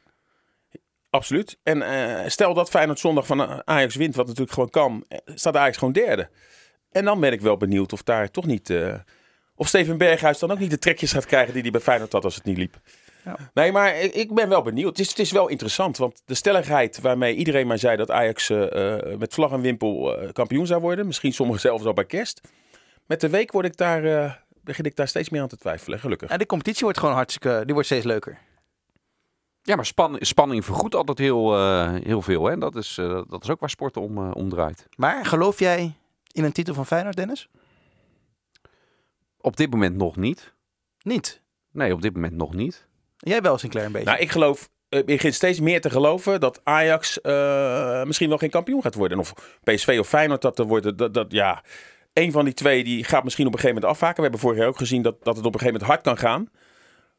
Absoluut. 1.15 1.57
En 1.63 1.81
eh, 1.81 2.29
stel 2.29 2.53
dat 2.53 2.69
Feyenoord 2.69 2.99
zondag 2.99 3.25
van 3.25 3.41
eh, 3.41 3.59
Ajax 3.63 3.95
wint, 3.95 4.15
wat 4.15 4.25
natuurlijk 4.25 4.53
gewoon 4.53 4.69
kan, 4.69 5.05
eh, 5.07 5.17
staat 5.35 5.55
Ajax 5.55 5.77
gewoon 5.77 5.93
derde. 5.93 6.29
En 6.91 7.05
dan 7.05 7.19
ben 7.19 7.31
ik 7.31 7.41
wel 7.41 7.57
benieuwd 7.57 7.93
of 7.93 8.03
daar 8.03 8.31
toch 8.31 8.45
niet... 8.45 8.73
of 9.55 9.67
Steven 9.67 9.97
Berghuis 9.97 10.39
dan 10.39 10.51
ook 10.51 10.59
niet 10.59 10.69
de 10.69 10.77
trekjes 10.77 11.11
gaat 11.11 11.25
krijgen 11.25 11.53
die 11.53 11.61
hij 11.61 11.71
bij 11.71 11.81
Feyenoord 11.81 12.11
had 12.11 12.23
als 12.23 12.35
het 12.35 12.43
niet 12.43 12.57
liep. 12.57 12.79
Ja. 13.25 13.37
Nee, 13.53 13.71
maar 13.71 13.99
ik, 13.99 14.33
ben 14.33 14.49
wel 14.49 14.61
benieuwd. 14.61 14.89
Het 14.89 14.99
is, 14.99 15.09
het 15.09 15.19
is 15.19 15.31
wel 15.31 15.47
interessant, 15.47 15.97
want 15.97 16.21
de 16.25 16.33
stelligheid 16.33 17.01
waarmee 17.01 17.35
iedereen 17.35 17.67
maar 17.67 17.77
zei 17.77 17.97
dat 17.97 18.11
Ajax 18.11 18.49
met 19.17 19.33
vlag 19.33 19.51
en 19.51 19.61
wimpel 19.61 20.17
kampioen 20.33 20.67
zou 20.67 20.81
worden, 20.81 21.05
misschien 21.05 21.33
sommigen 21.33 21.61
zelfs 21.61 21.85
al 21.85 21.93
bij 21.93 22.05
kerst. 22.05 22.41
Met 23.05 23.21
de 23.21 23.29
week 23.29 23.51
word 23.51 23.65
ik 23.65 23.77
daar, 23.77 24.43
begin 24.61 24.85
ik 24.85 24.95
daar 24.95 25.07
steeds 25.07 25.29
meer 25.29 25.41
aan 25.41 25.47
te 25.47 25.57
twijfelen, 25.57 25.99
gelukkig. 25.99 26.29
En 26.29 26.39
de 26.39 26.45
competitie 26.45 26.83
wordt 26.83 26.99
gewoon 26.99 27.15
hartstikke... 27.15 27.61
Die 27.63 27.73
wordt 27.73 27.87
steeds 27.87 28.05
leuker. 28.05 28.37
Ja, 29.65 29.75
maar 29.75 29.85
span, 29.85 30.17
spanning 30.19 30.65
vergoedt 30.65 30.95
altijd 30.95 31.17
heel, 31.17 31.55
eh, 31.57 31.93
heel 32.03 32.21
veel. 32.21 32.45
Hè? 32.45 32.57
Dat, 32.57 32.75
is, 32.75 32.97
eh, 32.97 33.21
dat 33.27 33.43
is 33.43 33.49
ook 33.49 33.59
waar 33.59 33.69
sport 33.69 33.97
om, 33.97 34.17
eh, 34.17 34.31
om 34.33 34.49
draait. 34.49 34.87
Maar 34.97 35.25
geloof 35.25 35.59
jij 35.59 35.93
in 36.31 36.43
een 36.43 36.51
titel 36.51 36.73
van 36.73 36.85
Feyenoord, 36.85 37.15
Dennis? 37.15 37.49
Op 39.37 39.57
dit 39.57 39.71
moment 39.71 39.95
nog 39.95 40.15
niet. 40.15 40.53
Niet. 41.01 41.41
Nee, 41.71 41.93
op 41.93 42.01
dit 42.01 42.13
moment 42.13 42.33
nog 42.33 42.53
niet. 42.53 42.87
Jij 43.17 43.41
wel, 43.41 43.57
Sinclair, 43.57 43.85
een 43.85 43.91
beetje. 43.91 44.07
Nou, 44.07 44.21
ik 44.21 44.31
geloof, 44.31 44.69
ik 44.89 45.05
begin 45.05 45.33
steeds 45.33 45.59
meer 45.59 45.81
te 45.81 45.89
geloven 45.89 46.39
dat 46.39 46.61
Ajax 46.63 47.21
eh, 47.21 48.03
misschien 48.03 48.29
wel 48.29 48.37
geen 48.37 48.49
kampioen 48.49 48.81
gaat 48.81 48.95
worden. 48.95 49.19
Of 49.19 49.33
PSV 49.63 49.97
of 49.99 50.07
Feyenoord 50.07 50.41
dat 50.41 50.59
er 50.59 50.65
worden. 50.65 50.97
Dat, 50.97 51.13
dat, 51.13 51.31
ja, 51.31 51.63
een 52.13 52.31
van 52.31 52.45
die 52.45 52.53
twee 52.53 52.83
die 52.83 53.03
gaat 53.03 53.23
misschien 53.23 53.47
op 53.47 53.53
een 53.53 53.59
gegeven 53.59 53.81
moment 53.81 53.99
afhaken. 53.99 54.15
We 54.15 54.21
hebben 54.21 54.39
vorig 54.39 54.57
jaar 54.57 54.67
ook 54.67 54.77
gezien 54.77 55.01
dat, 55.01 55.23
dat 55.23 55.35
het 55.37 55.45
op 55.45 55.53
een 55.53 55.59
gegeven 55.59 55.81
moment 55.81 55.91
hard 55.91 56.01
kan 56.01 56.29
gaan. 56.29 56.49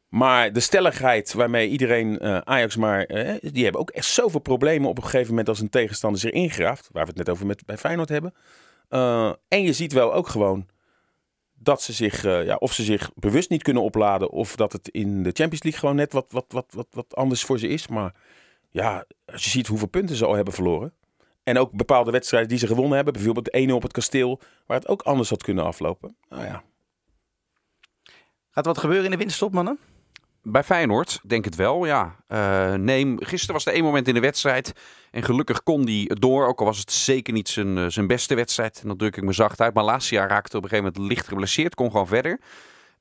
Maar 0.07 0.53
de 0.53 0.59
stelligheid 0.59 1.33
waarmee 1.33 1.69
iedereen 1.69 2.19
eh, 2.19 2.37
Ajax 2.37 2.75
maar... 2.75 3.03
eh, 3.03 3.51
die 3.51 3.63
hebben 3.63 3.81
ook 3.81 3.89
echt 3.89 4.05
zoveel 4.05 4.39
problemen 4.39 4.89
op 4.89 4.97
een 4.97 5.03
gegeven 5.03 5.29
moment 5.29 5.49
als 5.49 5.59
een 5.59 5.69
tegenstander 5.69 6.19
zich 6.19 6.31
ingraaft. 6.31 6.89
Waar 6.91 7.03
we 7.03 7.09
het 7.09 7.17
net 7.17 7.29
over 7.29 7.45
met, 7.45 7.65
bij 7.65 7.77
Feyenoord 7.77 8.09
hebben. 8.09 8.33
Eh, 8.89 9.33
en 9.47 9.61
je 9.61 9.73
ziet 9.73 9.93
wel 9.93 10.13
ook 10.13 10.27
gewoon 10.27 10.67
dat 11.53 11.81
ze 11.81 11.93
zich, 11.93 12.23
ja, 12.23 12.55
of 12.55 12.73
ze 12.73 12.83
zich 12.83 13.11
bewust 13.15 13.49
niet 13.49 13.63
kunnen 13.63 13.83
opladen, 13.83 14.29
of 14.29 14.55
dat 14.55 14.73
het 14.73 14.89
in 14.89 15.23
de 15.23 15.31
Champions 15.33 15.63
League 15.63 15.79
gewoon 15.79 15.95
net 15.95 16.13
wat, 16.13 16.25
wat, 16.29 16.45
wat, 16.47 16.65
wat, 16.69 16.87
wat 16.91 17.15
anders 17.15 17.43
voor 17.43 17.59
ze 17.59 17.67
is. 17.67 17.87
Maar 17.87 18.13
ja, 18.69 19.05
als 19.25 19.43
je 19.43 19.49
ziet 19.49 19.67
hoeveel 19.67 19.87
punten 19.87 20.15
ze 20.15 20.25
al 20.25 20.35
hebben 20.35 20.53
verloren. 20.53 20.93
En 21.43 21.57
ook 21.57 21.71
bepaalde 21.71 22.11
wedstrijden 22.11 22.49
die 22.49 22.57
ze 22.57 22.67
gewonnen 22.67 22.95
hebben, 22.95 23.13
bijvoorbeeld 23.13 23.69
1-0 23.69 23.73
op 23.73 23.81
het 23.81 23.91
kasteel, 23.91 24.39
waar 24.65 24.77
het 24.77 24.87
ook 24.87 25.01
anders 25.01 25.29
had 25.29 25.43
kunnen 25.43 25.63
aflopen. 25.63 26.17
Nou 26.29 26.43
ja, 26.43 26.63
Gaat 28.57 28.65
er 28.65 28.71
wat 28.71 28.81
gebeuren 28.81 29.05
in 29.05 29.11
de 29.11 29.17
winterstop, 29.17 29.53
mannen? 29.53 29.79
Bij 30.49 30.63
Feyenoord 30.63 31.19
denk 31.23 31.45
het 31.45 31.55
wel, 31.55 31.85
ja. 31.85 32.15
Eh 32.27 32.73
neem, 32.73 33.17
gisteren 33.23 33.55
was 33.55 33.65
er 33.65 33.73
één 33.73 33.83
moment 33.83 34.07
in 34.07 34.13
de 34.13 34.19
wedstrijd. 34.19 34.73
En 35.11 35.23
gelukkig 35.23 35.63
kon 35.63 35.85
die 35.85 36.15
door. 36.15 36.47
Ook 36.47 36.59
al 36.59 36.65
was 36.65 36.77
het 36.77 36.91
zeker 36.91 37.33
niet 37.33 37.49
zijn, 37.49 37.77
eh, 37.77 37.85
zijn 37.87 38.07
beste 38.07 38.35
wedstrijd. 38.35 38.79
En 38.81 38.87
dat 38.87 38.99
druk 38.99 39.17
ik 39.17 39.23
me 39.23 39.33
zacht 39.33 39.61
uit. 39.61 39.73
Maar 39.73 40.03
jaar 40.09 40.29
raakte 40.29 40.57
op 40.57 40.63
een 40.63 40.69
gegeven 40.69 40.91
moment 40.93 41.11
licht 41.11 41.27
geblesseerd. 41.27 41.75
Kon 41.75 41.91
gewoon 41.91 42.07
verder. 42.07 42.39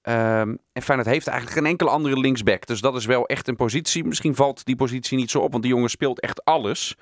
Ehm, 0.02 0.54
en 0.72 0.82
Feyenoord 0.82 1.08
heeft 1.08 1.26
eigenlijk 1.26 1.58
geen 1.58 1.70
enkele 1.70 1.90
andere 1.90 2.18
linksback. 2.18 2.66
Dus 2.66 2.80
dat 2.80 2.96
is 2.96 3.06
wel 3.06 3.26
echt 3.26 3.48
een 3.48 3.56
positie. 3.56 4.04
Misschien 4.04 4.34
valt 4.34 4.64
die 4.64 4.76
positie 4.76 5.18
niet 5.18 5.30
zo 5.30 5.40
op. 5.40 5.50
Want 5.50 5.62
die 5.62 5.72
jongen 5.72 5.90
speelt 5.90 6.20
echt 6.20 6.44
alles. 6.44 6.96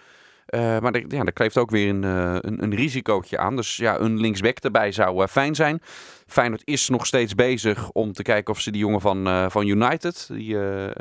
Eh, 0.46 0.78
maar 0.78 0.92
er, 0.92 1.04
ja, 1.08 1.22
kleeft 1.24 1.58
ook 1.58 1.70
weer 1.70 1.88
een, 1.88 2.04
eh, 2.04 2.36
een, 2.40 2.62
een 2.62 2.74
risicootje 2.74 3.38
aan. 3.38 3.56
Dus 3.56 3.76
ja, 3.76 3.98
een 3.98 4.20
linksback 4.20 4.58
erbij 4.58 4.92
zou 4.92 5.22
eh, 5.22 5.28
fijn 5.28 5.54
zijn. 5.54 5.80
Feyenoord 6.26 6.62
is 6.64 6.88
nog 6.88 7.06
steeds 7.06 7.34
bezig 7.34 7.90
om 7.90 8.12
te 8.12 8.22
kijken 8.22 8.54
of 8.54 8.60
ze 8.60 8.70
die 8.70 8.80
jongen 8.80 9.00
van, 9.00 9.26
eh, 9.26 9.46
van 9.48 9.66
United, 9.66 10.28
die, 10.32 10.56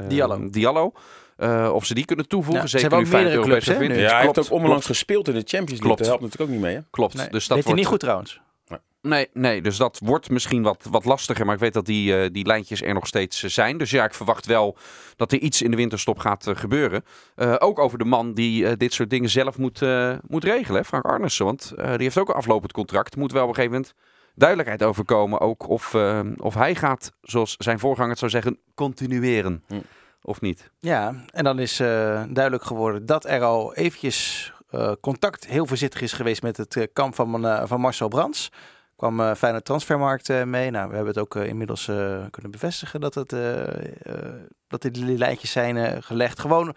Diallo. 0.08 0.50
Diallo 0.50 0.94
eh, 1.38 1.72
of 1.74 1.86
ze 1.86 1.94
die 1.94 2.06
kunnen 2.06 2.28
toevoegen. 2.28 2.62
Ja, 2.62 2.68
ze 2.68 2.80
Zeker 2.80 2.98
hebben 2.98 3.10
nu 3.10 3.16
ook 3.16 3.22
meerdere 3.22 3.44
clubs, 3.44 3.66
hè, 3.66 3.74
ja 3.74 4.14
hij 4.14 4.22
klopt, 4.22 4.36
heeft 4.36 4.52
ook 4.52 4.60
onlangs 4.60 4.86
klopt. 4.86 4.86
gespeeld 4.86 5.28
in 5.28 5.34
de 5.34 5.44
Champions 5.46 5.82
League. 5.82 5.86
Klopt. 5.86 5.98
Dat 5.98 6.08
helpt 6.08 6.22
natuurlijk 6.24 6.50
ook 6.52 6.56
niet 6.56 6.66
mee. 6.66 6.76
Hè? 6.76 6.82
Klopt. 6.92 7.14
Nee, 7.14 7.30
dus 7.30 7.32
dat 7.32 7.42
deed 7.42 7.50
hij 7.50 7.64
wordt, 7.64 7.80
niet 7.80 7.88
goed 7.88 8.00
trouwens. 8.00 8.42
Nee, 9.08 9.30
nee, 9.34 9.62
dus 9.62 9.78
dat 9.78 10.00
wordt 10.04 10.30
misschien 10.30 10.64
wat, 10.64 10.88
wat 10.90 11.06
lastiger. 11.06 11.46
Maar 11.46 11.54
ik 11.56 11.62
weet 11.62 11.74
dat 11.74 11.86
die, 11.86 12.18
eh, 12.18 12.30
die 12.32 12.46
lijntjes 12.46 12.82
er 12.82 12.94
nog 12.94 13.08
steeds 13.08 13.44
eh, 13.44 13.50
zijn. 13.50 13.78
Dus 13.78 13.90
ja, 13.90 14.04
ik 14.04 14.14
verwacht 14.14 14.46
wel 14.46 14.78
dat 15.16 15.32
er 15.32 15.40
iets 15.40 15.62
in 15.62 15.72
de 15.72 15.78
winterstop 15.78 16.20
gaat 16.20 16.48
eh, 16.48 16.56
gebeuren. 16.56 17.04
Ook 17.58 17.80
over 17.80 17.98
de 17.98 18.06
man 18.06 18.34
die 18.34 18.78
dit 18.78 18.94
soort 18.94 19.10
dingen 19.10 19.30
zelf 19.30 19.58
moet, 19.58 19.82
moet 20.28 20.44
regelen, 20.44 20.86
Frank 20.86 21.06
Arnissen. 21.06 21.46
Want 21.46 21.74
die 21.76 21.86
heeft 21.86 22.18
ook 22.18 22.30
een 22.30 22.36
aflopend 22.36 22.72
contract. 22.72 23.16
Moet 23.16 23.32
wel 23.32 23.44
op 23.44 23.50
een 23.50 23.56
gegeven 23.56 23.76
moment 23.76 23.94
duidelijkheid 24.36 24.84
over 24.84 25.06
komen. 25.06 25.40
Ook 25.40 25.70
of, 25.70 25.96
of 26.38 26.54
hij 26.54 26.76
gaat, 26.76 27.12
zoals 27.22 27.56
zijn 27.58 27.80
voorganger 27.80 28.10
het 28.10 28.20
zou 28.20 28.32
zeggen, 28.32 28.58
continueren. 28.76 29.64
Hm. 29.68 29.80
Of 30.22 30.42
niet. 30.42 30.70
Ja, 30.80 31.24
en 31.30 31.44
dan 31.44 31.60
is 31.60 31.78
duidelijk 31.78 32.64
geworden 32.64 33.06
dat 33.06 33.26
er 33.26 33.42
al 33.42 33.76
eventjes 33.76 34.52
contact 35.02 35.48
heel 35.48 35.66
voorzichtig 35.66 36.02
is 36.02 36.14
geweest 36.14 36.42
met 36.42 36.58
het 36.58 36.90
kamp 36.94 37.16
van, 37.16 37.68
van 37.68 37.80
Marcel 37.80 38.08
Brands. 38.08 38.52
Kwam 39.04 39.20
eh 39.20 39.36
Feyenoord 39.36 39.66
Transfermarkt 39.66 40.30
eh, 40.30 40.44
mee. 40.44 40.72
Nou, 40.72 40.90
we 40.90 40.96
hebben 40.96 41.14
het 41.14 41.24
ook 41.24 41.36
eh, 41.36 41.48
inmiddels 41.48 41.86
kunnen 42.30 42.52
bevestigen 42.52 43.02
dat, 43.02 43.14
het, 43.16 43.36
dat 44.68 44.82
die 44.82 45.18
lijntjes 45.18 45.52
zijn 45.52 46.04
gelegd. 46.04 46.40
Gewoon 46.40 46.76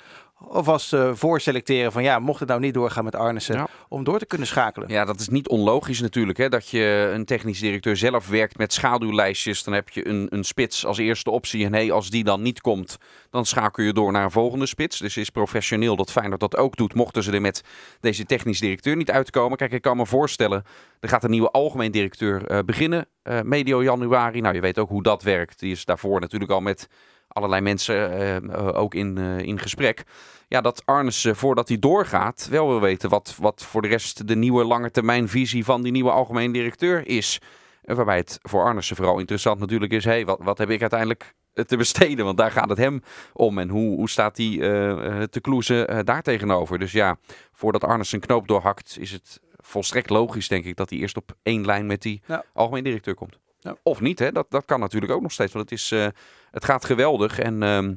alvast 0.48 0.92
uh, 0.92 1.10
voorselecteren 1.14 1.92
van 1.92 2.02
ja, 2.02 2.18
mocht 2.18 2.40
het 2.40 2.48
nou 2.48 2.60
niet 2.60 2.74
doorgaan 2.74 3.04
met 3.04 3.14
Arnissen, 3.14 3.54
Ja. 3.54 3.68
om 3.88 4.04
door 4.04 4.18
te 4.18 4.26
kunnen 4.26 4.46
schakelen. 4.46 4.88
Ja, 4.88 5.04
dat 5.04 5.20
is 5.20 5.28
niet 5.28 5.48
onlogisch 5.48 6.00
natuurlijk. 6.00 6.38
Hè? 6.38 6.48
Dat 6.48 6.68
je 6.68 7.10
een 7.14 7.24
technisch 7.24 7.58
directeur 7.58 7.96
zelf 7.96 8.28
werkt 8.28 8.58
met 8.58 8.72
schaduwlijstjes. 8.72 9.62
Dan 9.64 9.74
heb 9.74 9.88
je 9.88 10.08
een, 10.08 10.26
een 10.30 10.44
spits 10.44 10.86
als 10.86 10.98
eerste 10.98 11.30
optie. 11.30 11.64
En 11.64 11.72
hey, 11.72 11.92
als 11.92 12.10
die 12.10 12.24
dan 12.24 12.42
niet 12.42 12.60
komt, 12.60 12.96
dan 13.30 13.46
schakel 13.46 13.82
je 13.82 13.92
door 13.92 14.12
naar 14.12 14.24
een 14.24 14.30
volgende 14.30 14.66
spits. 14.66 14.98
Dus 14.98 15.16
is 15.16 15.30
professioneel 15.30 15.96
dat 15.96 16.12
Feyenoord 16.12 16.40
dat 16.40 16.56
ook 16.56 16.76
doet. 16.76 16.94
Mochten 16.94 17.22
ze 17.22 17.32
er 17.32 17.40
met 17.40 17.62
deze 18.00 18.24
technisch 18.24 18.60
directeur 18.60 18.96
niet 18.96 19.10
uitkomen. 19.10 19.56
Kijk, 19.56 19.72
ik 19.72 19.82
kan 19.82 19.96
me 19.96 20.06
voorstellen, 20.06 20.64
er 21.00 21.08
gaat 21.08 21.24
een 21.24 21.30
nieuwe 21.30 21.50
algemeen 21.50 21.90
directeur 21.92 22.50
uh, 22.50 22.58
beginnen. 22.64 23.06
Uh, 23.24 23.40
medio 23.40 23.82
januari. 23.82 24.40
Nou, 24.40 24.54
je 24.54 24.60
weet 24.60 24.78
ook 24.78 24.88
hoe 24.88 25.02
dat 25.02 25.22
werkt. 25.22 25.58
Die 25.58 25.72
is 25.72 25.84
daarvoor 25.84 26.20
natuurlijk 26.20 26.50
al 26.50 26.60
met 26.60 26.88
allerlei 27.36 27.60
mensen 27.62 28.20
uh, 28.50 28.76
ook 28.76 28.94
in, 28.94 29.18
in 29.18 29.58
gesprek 29.58 30.04
ja, 30.48 30.60
dat 30.60 30.82
Arnes, 30.84 31.28
voordat 31.32 31.68
hij 31.68 31.78
doorgaat, 31.78 32.48
wel 32.50 32.68
wil 32.68 32.80
weten 32.80 33.10
wat, 33.10 33.36
wat 33.40 33.64
voor 33.64 33.82
de 33.82 33.88
rest 33.88 34.28
de 34.28 34.36
nieuwe 34.36 34.64
lange 34.64 34.90
termijn 34.90 35.28
visie 35.28 35.64
van 35.64 35.82
die 35.82 35.92
nieuwe 35.92 36.10
algemeen 36.10 36.52
directeur 36.52 37.08
is. 37.08 37.40
Waarbij 37.82 38.16
het 38.16 38.38
voor 38.42 38.64
Arnissen 38.64 38.96
vooral 38.96 39.18
interessant 39.18 39.58
natuurlijk 39.60 39.92
is, 39.92 40.04
hey, 40.04 40.24
wat, 40.24 40.38
wat 40.42 40.58
heb 40.58 40.70
ik 40.70 40.80
uiteindelijk 40.80 41.34
te 41.66 41.76
besteden? 41.76 42.24
Want 42.24 42.36
daar 42.36 42.50
gaat 42.50 42.68
het 42.68 42.78
hem 42.78 43.02
om. 43.32 43.58
En 43.58 43.68
hoe, 43.68 43.96
hoe 43.96 44.10
staat 44.10 44.36
hij 44.36 44.46
uh, 44.46 45.22
te 45.22 45.40
kloezen 45.40 45.92
uh, 45.92 45.98
daar 46.04 46.22
tegenover? 46.22 46.78
Dus 46.78 46.92
ja, 46.92 47.16
voordat 47.52 47.84
Arnes 47.84 48.12
een 48.12 48.20
knoop 48.20 48.48
doorhakt, 48.48 48.96
is 49.00 49.12
het 49.12 49.40
volstrekt 49.56 50.10
logisch, 50.10 50.48
denk 50.48 50.64
ik, 50.64 50.76
dat 50.76 50.90
hij 50.90 50.98
eerst 50.98 51.16
op 51.16 51.36
één 51.42 51.64
lijn 51.64 51.86
met 51.86 52.02
die 52.02 52.22
Ja. 52.26 52.44
algemeen 52.52 52.84
directeur 52.84 53.14
komt. 53.14 53.38
Of 53.82 54.00
niet, 54.00 54.18
hè? 54.18 54.32
Dat, 54.32 54.46
dat 54.48 54.64
kan 54.64 54.80
natuurlijk 54.80 55.12
ook 55.12 55.22
nog 55.22 55.32
steeds. 55.32 55.52
Want 55.52 55.70
het, 55.70 55.78
is, 55.78 55.92
uh, 55.92 56.06
het 56.50 56.64
gaat 56.64 56.84
geweldig. 56.84 57.38
En 57.38 57.62
ehm, 57.62 57.94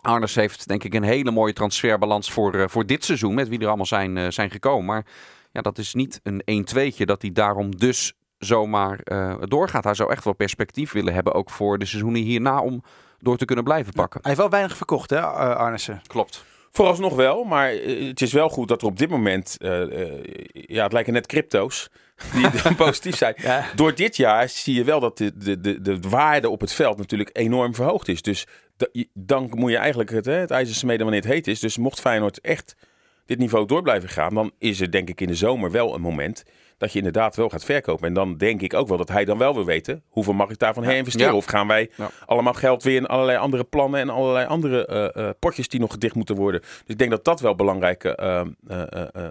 Arnes 0.00 0.34
heeft 0.34 0.68
denk 0.68 0.84
ik 0.84 0.94
een 0.94 1.02
hele 1.02 1.30
mooie 1.30 1.52
transferbalans 1.52 2.32
voor, 2.32 2.54
uh, 2.54 2.64
voor 2.68 2.86
dit 2.86 3.04
seizoen. 3.04 3.34
Met 3.34 3.48
wie 3.48 3.58
er 3.58 3.66
allemaal 3.66 3.86
zijn, 3.86 4.16
uh, 4.16 4.30
zijn 4.30 4.50
gekomen. 4.50 4.84
Maar 4.84 5.06
ja, 5.52 5.60
dat 5.60 5.78
is 5.78 5.94
niet 5.94 6.20
een 6.22 6.42
1-2'tje 6.44 7.04
dat 7.04 7.22
hij 7.22 7.32
daarom 7.32 7.76
dus 7.76 8.12
zomaar 8.38 9.00
doorgaat. 9.40 9.84
Hij 9.84 9.94
zou 9.94 10.10
echt 10.10 10.24
wel 10.24 10.34
perspectief 10.34 10.92
willen 10.92 11.14
hebben. 11.14 11.34
Ook 11.34 11.50
voor 11.50 11.78
de 11.78 11.84
seizoenen 11.84 12.22
hierna 12.22 12.60
om 12.60 12.82
door 13.18 13.36
te 13.36 13.44
kunnen 13.44 13.64
blijven 13.64 13.92
pakken. 13.92 14.20
Hij 14.20 14.30
heeft 14.30 14.42
wel 14.42 14.50
weinig 14.50 14.76
verkocht, 14.76 15.10
hè, 15.10 15.20
Arnissen? 15.20 16.02
Klopt. 16.06 16.44
Vooralsnog 16.76 17.14
wel, 17.14 17.44
maar 17.44 17.74
uh, 17.74 18.08
het 18.08 18.22
is 18.22 18.32
wel 18.32 18.48
goed 18.48 18.68
dat 18.68 18.80
er 18.82 18.88
op 18.88 18.98
dit 18.98 19.08
moment, 19.08 19.56
uh, 19.58 19.80
uh, 19.80 20.24
ja, 20.52 20.82
het 20.82 20.92
lijken 20.92 21.12
net 21.12 21.26
crypto's 21.26 21.90
die 22.34 22.74
positief 22.76 23.16
zijn. 23.16 23.34
Ja. 23.36 23.66
Door 23.74 23.94
dit 23.94 24.16
jaar 24.16 24.48
zie 24.48 24.74
je 24.74 24.84
wel 24.84 25.00
dat 25.00 25.18
de, 25.18 25.36
de, 25.36 25.60
de, 25.60 25.80
de 25.80 26.00
waarde 26.00 26.48
op 26.48 26.60
het 26.60 26.72
veld 26.72 26.98
natuurlijk 26.98 27.30
enorm 27.32 27.74
verhoogd 27.74 28.08
is. 28.08 28.22
Dus 28.22 28.46
dan 29.12 29.50
moet 29.54 29.70
je 29.70 29.76
eigenlijk 29.76 30.10
het, 30.10 30.24
hè, 30.24 30.32
het 30.32 30.50
ijzer 30.50 30.74
smeden 30.74 31.02
wanneer 31.02 31.22
het 31.22 31.32
heet 31.32 31.46
is. 31.46 31.60
Dus 31.60 31.78
mocht 31.78 32.00
Feyenoord 32.00 32.40
echt 32.40 32.76
dit 33.26 33.38
niveau 33.38 33.66
door 33.66 33.82
blijven 33.82 34.08
gaan, 34.08 34.34
dan 34.34 34.52
is 34.58 34.80
er 34.80 34.90
denk 34.90 35.08
ik 35.08 35.20
in 35.20 35.28
de 35.28 35.34
zomer 35.34 35.70
wel 35.70 35.94
een 35.94 36.00
moment 36.00 36.42
dat 36.78 36.92
je 36.92 36.98
inderdaad 36.98 37.36
wel 37.36 37.48
gaat 37.48 37.64
verkopen. 37.64 38.06
En 38.08 38.14
dan 38.14 38.36
denk 38.36 38.62
ik 38.62 38.74
ook 38.74 38.88
wel 38.88 38.96
dat 38.96 39.08
hij 39.08 39.24
dan 39.24 39.38
wel 39.38 39.54
wil 39.54 39.64
weten 39.64 40.02
hoeveel 40.08 40.32
mag 40.32 40.50
ik 40.50 40.58
daarvan 40.58 40.84
herinvesteren. 40.84 41.30
Ja. 41.30 41.36
Of 41.36 41.44
gaan 41.44 41.66
wij 41.66 41.90
Ja. 41.96 42.10
allemaal 42.26 42.52
geld 42.52 42.82
weer 42.82 42.96
in 42.96 43.06
allerlei 43.06 43.38
andere 43.38 43.64
plannen 43.64 44.00
en 44.00 44.08
allerlei 44.08 44.46
andere 44.46 45.12
uh, 45.16 45.22
uh, 45.24 45.30
potjes 45.38 45.68
die 45.68 45.80
nog 45.80 45.90
gedicht 45.90 46.14
moeten 46.14 46.36
worden. 46.36 46.60
Dus 46.60 46.82
ik 46.86 46.98
denk 46.98 47.10
dat 47.10 47.24
dat 47.24 47.40
wel 47.40 47.54
belangrijke 47.54 48.18
uh, 48.70 49.30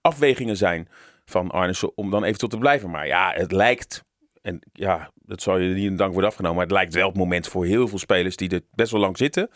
afwegingen 0.00 0.56
zijn 0.56 0.88
van 1.24 1.50
Arnissen 1.50 1.96
om 1.96 2.10
dan 2.10 2.24
eventueel 2.24 2.50
te 2.50 2.58
blijven. 2.58 2.90
Maar 2.90 3.06
ja, 3.06 3.32
het 3.34 3.52
lijkt, 3.52 4.04
en 4.42 4.60
ja, 4.72 5.10
dat 5.14 5.42
zou 5.42 5.62
je 5.62 5.74
niet 5.74 5.84
in 5.84 5.96
dank 5.96 6.12
worden 6.12 6.30
afgenomen, 6.30 6.56
maar 6.56 6.66
het 6.66 6.74
lijkt 6.74 6.94
wel 6.94 7.08
het 7.08 7.16
moment 7.16 7.48
voor 7.48 7.64
heel 7.64 7.88
veel 7.88 7.98
spelers 7.98 8.36
die 8.36 8.50
er 8.50 8.60
best 8.74 8.90
wel 8.92 9.00
lang 9.00 9.16
zitten, 9.16 9.50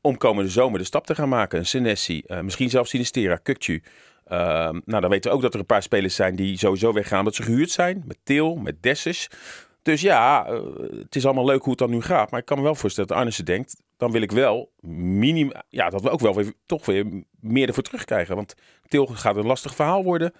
om 0.00 0.16
komende 0.16 0.50
zomer 0.50 0.78
de 0.78 0.84
stap 0.84 1.06
te 1.06 1.14
gaan 1.14 1.28
maken. 1.28 1.58
Een 1.58 1.66
Senesi, 1.66 2.22
misschien 2.42 2.70
zelfs 2.70 2.90
Sinistera, 2.90 3.36
Kukcu. 3.36 3.82
Uh, 4.32 4.38
nou, 4.84 5.00
dan 5.00 5.10
weten 5.10 5.30
we 5.30 5.36
ook 5.36 5.42
dat 5.42 5.54
er 5.54 5.60
een 5.60 5.66
paar 5.66 5.82
spelers 5.82 6.14
zijn 6.14 6.36
die 6.36 6.58
sowieso 6.58 6.92
weggaan. 6.92 7.24
Dat 7.24 7.34
ze 7.34 7.42
gehuurd 7.42 7.70
zijn. 7.70 8.02
Met 8.06 8.18
Til, 8.22 8.56
met 8.56 8.82
Dessus. 8.82 9.30
Dus 9.82 10.00
ja, 10.00 10.50
uh, 10.50 10.60
het 10.90 11.16
is 11.16 11.24
allemaal 11.24 11.44
leuk 11.44 11.60
hoe 11.60 11.70
het 11.70 11.78
dan 11.78 11.90
nu 11.90 12.00
gaat. 12.00 12.30
Maar 12.30 12.40
ik 12.40 12.46
kan 12.46 12.56
me 12.56 12.62
wel 12.62 12.74
voorstellen 12.74 13.08
dat 13.08 13.18
Arnissen 13.18 13.44
denkt... 13.44 13.82
dan 13.96 14.12
wil 14.12 14.22
ik 14.22 14.32
wel 14.32 14.72
minim, 14.80 15.52
ja, 15.68 15.90
dat 15.90 16.02
we 16.02 16.10
ook 16.10 16.20
wel 16.20 16.34
weer, 16.34 16.52
toch 16.66 16.86
weer 16.86 17.24
meer 17.40 17.68
ervoor 17.68 17.82
terugkrijgen. 17.82 18.36
Want 18.36 18.54
Til 18.88 19.06
gaat 19.06 19.36
een 19.36 19.46
lastig 19.46 19.74
verhaal 19.74 20.04
worden. 20.04 20.32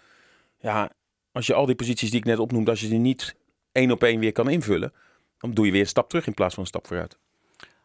Ja, 0.59 0.91
als 1.33 1.47
je 1.47 1.55
al 1.55 1.67
die 1.67 1.75
posities 1.75 2.11
die 2.11 2.19
ik 2.19 2.27
net 2.27 2.39
opnoemde... 2.39 2.71
als 2.71 2.81
je 2.81 2.89
die 2.89 2.99
niet 2.99 3.37
één 3.73 3.91
op 3.91 4.03
één 4.03 4.21
weer 4.21 4.33
kan 4.33 4.49
invullen... 4.49 4.93
dan 5.39 5.51
doe 5.51 5.67
je 5.67 5.73
weer 5.73 5.81
een 5.81 5.87
stap 5.87 6.09
terug 6.09 6.27
in 6.27 6.35
plaats 6.35 6.55
van 6.55 6.63
een 6.63 6.69
stap 6.69 6.87
vooruit. 6.87 7.19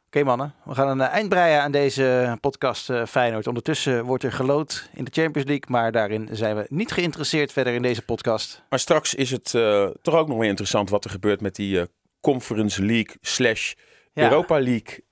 Oké 0.09 0.17
okay, 0.17 0.35
mannen, 0.35 0.55
we 0.65 0.75
gaan 0.75 0.87
een 0.87 1.07
eind 1.07 1.29
breien 1.29 1.61
aan 1.61 1.71
deze 1.71 2.37
podcast 2.41 2.89
uh, 2.89 3.05
Feyenoord. 3.05 3.47
Ondertussen 3.47 4.05
wordt 4.05 4.23
er 4.23 4.31
gelood 4.31 4.89
in 4.93 5.03
de 5.03 5.11
Champions 5.11 5.47
League, 5.47 5.65
maar 5.67 5.91
daarin 5.91 6.29
zijn 6.31 6.55
we 6.55 6.65
niet 6.69 6.91
geïnteresseerd 6.91 7.51
verder 7.51 7.73
in 7.73 7.81
deze 7.81 8.01
podcast. 8.01 8.63
Maar 8.69 8.79
straks 8.79 9.13
is 9.13 9.31
het 9.31 9.53
uh, 9.53 9.89
toch 10.01 10.15
ook 10.15 10.27
nog 10.27 10.37
weer 10.37 10.49
interessant 10.49 10.89
wat 10.89 11.03
er 11.03 11.09
gebeurt 11.09 11.41
met 11.41 11.55
die 11.55 11.75
uh, 11.75 11.83
Conference 12.21 12.83
League 12.83 13.15
slash. 13.21 13.73
Europa 14.13 14.59
League 14.59 15.03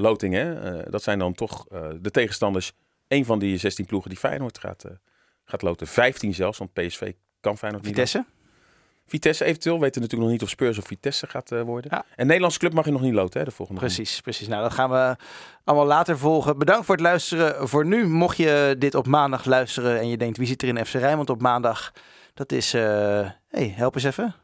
lotingen. 0.00 0.84
dat 0.90 1.02
zijn 1.02 1.18
dan 1.18 1.34
toch 1.34 1.64
de 2.00 2.10
tegenstanders, 2.10 2.72
een 3.08 3.24
van 3.24 3.38
die 3.38 3.58
16 3.58 3.86
ploegen 3.86 4.10
die 4.10 4.18
Feyenoord 4.18 4.58
gaat, 4.58 4.84
gaat 5.44 5.62
loten. 5.62 5.86
15 5.86 6.34
zelfs, 6.34 6.58
want 6.58 6.72
PSV 6.72 7.12
kan 7.40 7.58
Feyenoord 7.58 7.84
niet. 7.84 7.94
Vitesse? 7.94 8.24
Vitesse 9.08 9.44
eventueel. 9.44 9.80
weten 9.80 10.00
natuurlijk 10.00 10.30
nog 10.30 10.38
niet 10.40 10.42
of 10.42 10.48
Spurs 10.48 10.78
of 10.78 10.84
Vitesse 10.84 11.26
gaat 11.26 11.52
uh, 11.52 11.62
worden. 11.62 11.90
Ja. 11.94 12.04
En 12.16 12.26
Nederlandse 12.26 12.58
club 12.58 12.72
mag 12.72 12.84
je 12.84 12.90
nog 12.90 13.00
niet 13.00 13.14
loten, 13.14 13.40
hè, 13.40 13.46
de 13.46 13.50
volgende 13.50 13.80
Precies, 13.80 14.20
precies. 14.20 14.48
Nou, 14.48 14.62
dat 14.62 14.72
gaan 14.72 14.90
we 14.90 15.16
allemaal 15.64 15.86
later 15.86 16.18
volgen. 16.18 16.58
Bedankt 16.58 16.86
voor 16.86 16.94
het 16.94 17.04
luisteren. 17.04 17.68
Voor 17.68 17.86
nu, 17.86 18.06
mocht 18.06 18.36
je 18.36 18.76
dit 18.78 18.94
op 18.94 19.06
maandag 19.06 19.44
luisteren 19.44 19.98
en 19.98 20.08
je 20.08 20.16
denkt, 20.16 20.36
wie 20.36 20.46
zit 20.46 20.62
er 20.62 20.68
in 20.68 20.86
FC 20.86 20.94
Rijnmond 20.94 21.30
op 21.30 21.40
maandag? 21.40 21.92
Dat 22.34 22.52
is, 22.52 22.74
uh, 22.74 22.82
hey, 23.48 23.72
help 23.76 23.94
eens 23.94 24.04
even. 24.04 24.34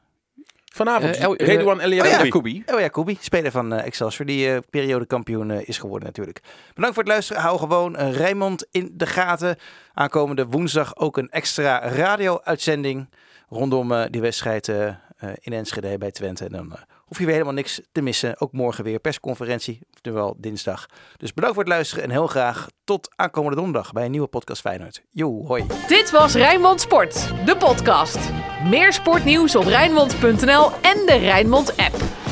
Vanavond, 0.74 1.16
uh, 1.16 1.22
El 1.22 1.34
Redouan 1.34 1.80
El 1.80 1.90
oh, 1.90 2.06
ja. 2.06 2.28
Kubi. 2.28 2.62
Oh 2.66 2.80
ja, 2.80 2.88
Kubi, 2.88 3.16
speler 3.20 3.50
van 3.50 3.72
uh, 3.72 3.86
Excelsior, 3.86 4.26
die 4.26 4.48
uh, 4.48 4.58
periodekampioen 4.70 5.50
uh, 5.50 5.68
is 5.68 5.78
geworden 5.78 6.06
natuurlijk. 6.06 6.40
Bedankt 6.74 6.94
voor 6.94 7.04
het 7.04 7.12
luisteren. 7.12 7.42
Hou 7.42 7.58
gewoon 7.58 8.00
uh, 8.00 8.12
Rijnmond 8.12 8.66
in 8.70 8.90
de 8.92 9.06
gaten. 9.06 9.56
Aankomende 9.92 10.46
woensdag 10.46 10.96
ook 10.96 11.16
een 11.16 11.30
extra 11.30 11.88
radio-uitzending 11.88 13.08
rondom 13.54 13.92
uh, 13.92 14.04
die 14.10 14.20
wedstrijd 14.20 14.68
uh, 14.68 14.86
uh, 14.86 15.30
in 15.40 15.52
Enschede 15.52 15.98
bij 15.98 16.10
Twente. 16.10 16.44
En 16.44 16.52
dan 16.52 16.76
hoef 17.04 17.18
je 17.18 17.24
weer 17.24 17.32
helemaal 17.32 17.54
niks 17.54 17.80
te 17.92 18.00
missen. 18.00 18.40
Ook 18.40 18.52
morgen 18.52 18.84
weer 18.84 18.98
persconferentie, 18.98 19.80
oftewel 19.92 20.34
dinsdag. 20.38 20.86
Dus 21.16 21.34
bedankt 21.34 21.56
voor 21.56 21.64
het 21.64 21.72
luisteren 21.72 22.04
en 22.04 22.10
heel 22.10 22.26
graag 22.26 22.68
tot 22.84 23.08
aankomende 23.16 23.56
donderdag 23.56 23.92
bij 23.92 24.04
een 24.04 24.10
nieuwe 24.10 24.26
podcast 24.26 24.60
Feyenoord. 24.60 25.02
Jo, 25.10 25.46
hoi. 25.46 25.64
Dit 25.86 26.10
was 26.10 26.34
Rijnmond 26.34 26.80
Sport, 26.80 27.32
de 27.44 27.56
podcast. 27.56 28.18
Meer 28.64 28.92
sportnieuws 28.92 29.56
op 29.56 29.64
Rijnmond.nl 29.64 30.70
en 30.70 31.06
de 31.06 31.18
Rijnmond 31.20 31.76
app. 31.76 32.23